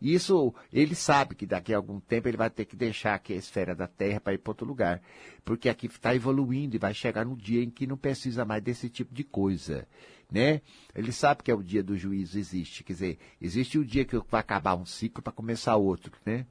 Isso, 0.00 0.54
ele 0.72 0.94
sabe 0.94 1.34
que 1.34 1.44
daqui 1.44 1.74
a 1.74 1.76
algum 1.76 1.98
tempo 1.98 2.28
ele 2.28 2.36
vai 2.36 2.48
ter 2.48 2.64
que 2.64 2.76
deixar 2.76 3.14
aqui 3.14 3.32
a 3.32 3.36
esfera 3.36 3.74
da 3.74 3.88
Terra 3.88 4.20
para 4.20 4.34
ir 4.34 4.38
para 4.38 4.50
outro 4.52 4.66
lugar. 4.66 5.02
Porque 5.44 5.68
aqui 5.68 5.86
está 5.86 6.14
evoluindo 6.14 6.76
e 6.76 6.78
vai 6.78 6.94
chegar 6.94 7.24
no 7.24 7.36
dia 7.36 7.62
em 7.62 7.70
que 7.70 7.86
não 7.86 7.96
precisa 7.96 8.44
mais 8.44 8.62
desse 8.62 8.88
tipo 8.88 9.12
de 9.12 9.24
coisa. 9.24 9.88
Né? 10.30 10.60
Ele 10.94 11.10
sabe 11.10 11.42
que 11.42 11.50
é 11.50 11.54
o 11.54 11.62
dia 11.62 11.82
do 11.82 11.96
juízo 11.96 12.38
existe. 12.38 12.84
Quer 12.84 12.92
dizer, 12.92 13.18
existe 13.40 13.78
o 13.78 13.84
dia 13.84 14.04
que 14.04 14.16
vai 14.30 14.40
acabar 14.40 14.74
um 14.74 14.84
ciclo 14.84 15.22
para 15.22 15.32
começar 15.32 15.76
outro. 15.76 16.12
Né? 16.24 16.46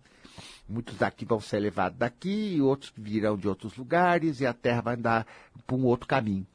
Muitos 0.68 0.98
daqui 0.98 1.26
vão 1.26 1.40
ser 1.40 1.60
levados 1.60 1.98
daqui, 1.98 2.60
outros 2.62 2.92
virão 2.98 3.38
de 3.38 3.48
outros 3.48 3.76
lugares 3.78 4.40
e 4.40 4.46
a 4.46 4.54
Terra 4.54 4.82
vai 4.82 4.96
andar 4.96 5.28
por 5.66 5.78
um 5.78 5.86
outro 5.86 6.08
caminho. 6.08 6.46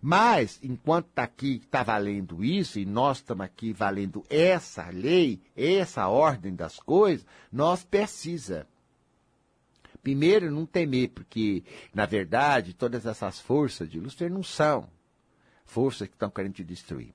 Mas, 0.00 0.60
enquanto 0.62 1.06
está 1.06 1.22
aqui, 1.22 1.62
está 1.64 1.82
valendo 1.82 2.44
isso, 2.44 2.78
e 2.78 2.84
nós 2.84 3.16
estamos 3.16 3.44
aqui 3.44 3.72
valendo 3.72 4.24
essa 4.28 4.88
lei, 4.90 5.40
essa 5.56 6.06
ordem 6.06 6.54
das 6.54 6.78
coisas, 6.78 7.26
nós 7.50 7.82
precisa. 7.82 8.66
Primeiro, 10.02 10.50
não 10.50 10.66
temer, 10.66 11.08
porque, 11.08 11.64
na 11.92 12.06
verdade, 12.06 12.74
todas 12.74 13.06
essas 13.06 13.40
forças 13.40 13.90
de 13.90 13.98
Lúcifer 13.98 14.30
não 14.30 14.42
são 14.42 14.86
forças 15.66 16.08
que 16.08 16.14
estão 16.14 16.30
querendo 16.30 16.54
te 16.54 16.64
destruir. 16.64 17.12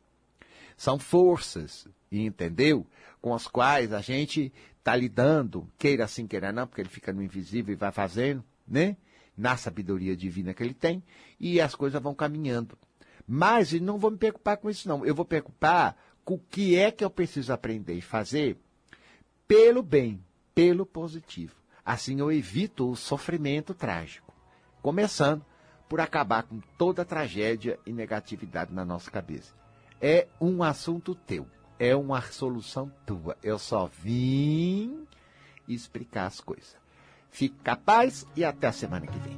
São 0.78 1.00
forças, 1.00 1.88
entendeu? 2.12 2.86
Com 3.22 3.34
as 3.34 3.48
quais 3.48 3.94
a 3.94 4.02
gente 4.02 4.52
está 4.78 4.96
lidando, 4.96 5.68
queira 5.78 6.06
assim, 6.06 6.28
queira 6.28 6.52
não, 6.52 6.68
porque 6.68 6.82
ele 6.82 6.90
fica 6.90 7.14
no 7.14 7.22
invisível 7.22 7.74
e 7.74 7.78
vai 7.78 7.92
fazendo, 7.92 8.44
né? 8.68 8.98
na 9.38 9.58
sabedoria 9.58 10.16
divina 10.16 10.54
que 10.54 10.62
ele 10.62 10.74
tem, 10.74 11.04
e 11.40 11.60
as 11.60 11.74
coisas 11.74 12.02
vão 12.02 12.14
caminhando. 12.14 12.78
Mas 13.28 13.72
não 13.74 13.98
vou 13.98 14.12
me 14.12 14.18
preocupar 14.18 14.58
com 14.58 14.70
isso, 14.70 14.88
não. 14.88 15.06
Eu 15.06 15.16
vou 15.16 15.26
preocupar 15.26 15.98
com 16.24 16.36
o 16.36 16.40
que 16.40 16.76
é 16.76 16.92
que 16.92 17.04
eu 17.04 17.10
preciso 17.10 17.54
aprender 17.54 17.94
e 17.94 18.02
fazer 18.02 18.58
pelo 19.48 19.82
bem, 19.82 20.24
pelo 20.54 20.86
positivo. 20.86 21.56
Assim 21.84 22.20
eu 22.20 22.32
evito 22.32 22.90
o 22.90 22.96
sofrimento 22.96 23.74
trágico. 23.74 24.34
Começando 24.82 25.46
por 25.92 26.00
acabar 26.00 26.44
com 26.44 26.62
toda 26.78 27.04
tragédia 27.04 27.78
e 27.86 27.92
negatividade 27.92 28.74
na 28.74 28.86
nossa 28.86 29.12
cabeça. 29.12 29.54
É 30.00 30.26
um 30.40 30.64
assunto 30.64 31.14
teu. 31.14 31.46
É 31.78 31.94
uma 31.94 32.22
solução 32.22 32.90
tua. 33.06 33.36
Eu 33.44 33.60
só 33.60 33.88
vim 34.02 35.06
explicar 35.68 36.28
as 36.28 36.40
coisas. 36.40 36.78
Fique 37.30 37.58
capaz 37.62 38.26
e 38.38 38.46
até 38.46 38.68
a 38.68 38.72
semana 38.72 39.06
que 39.06 39.20
vem. 39.20 39.38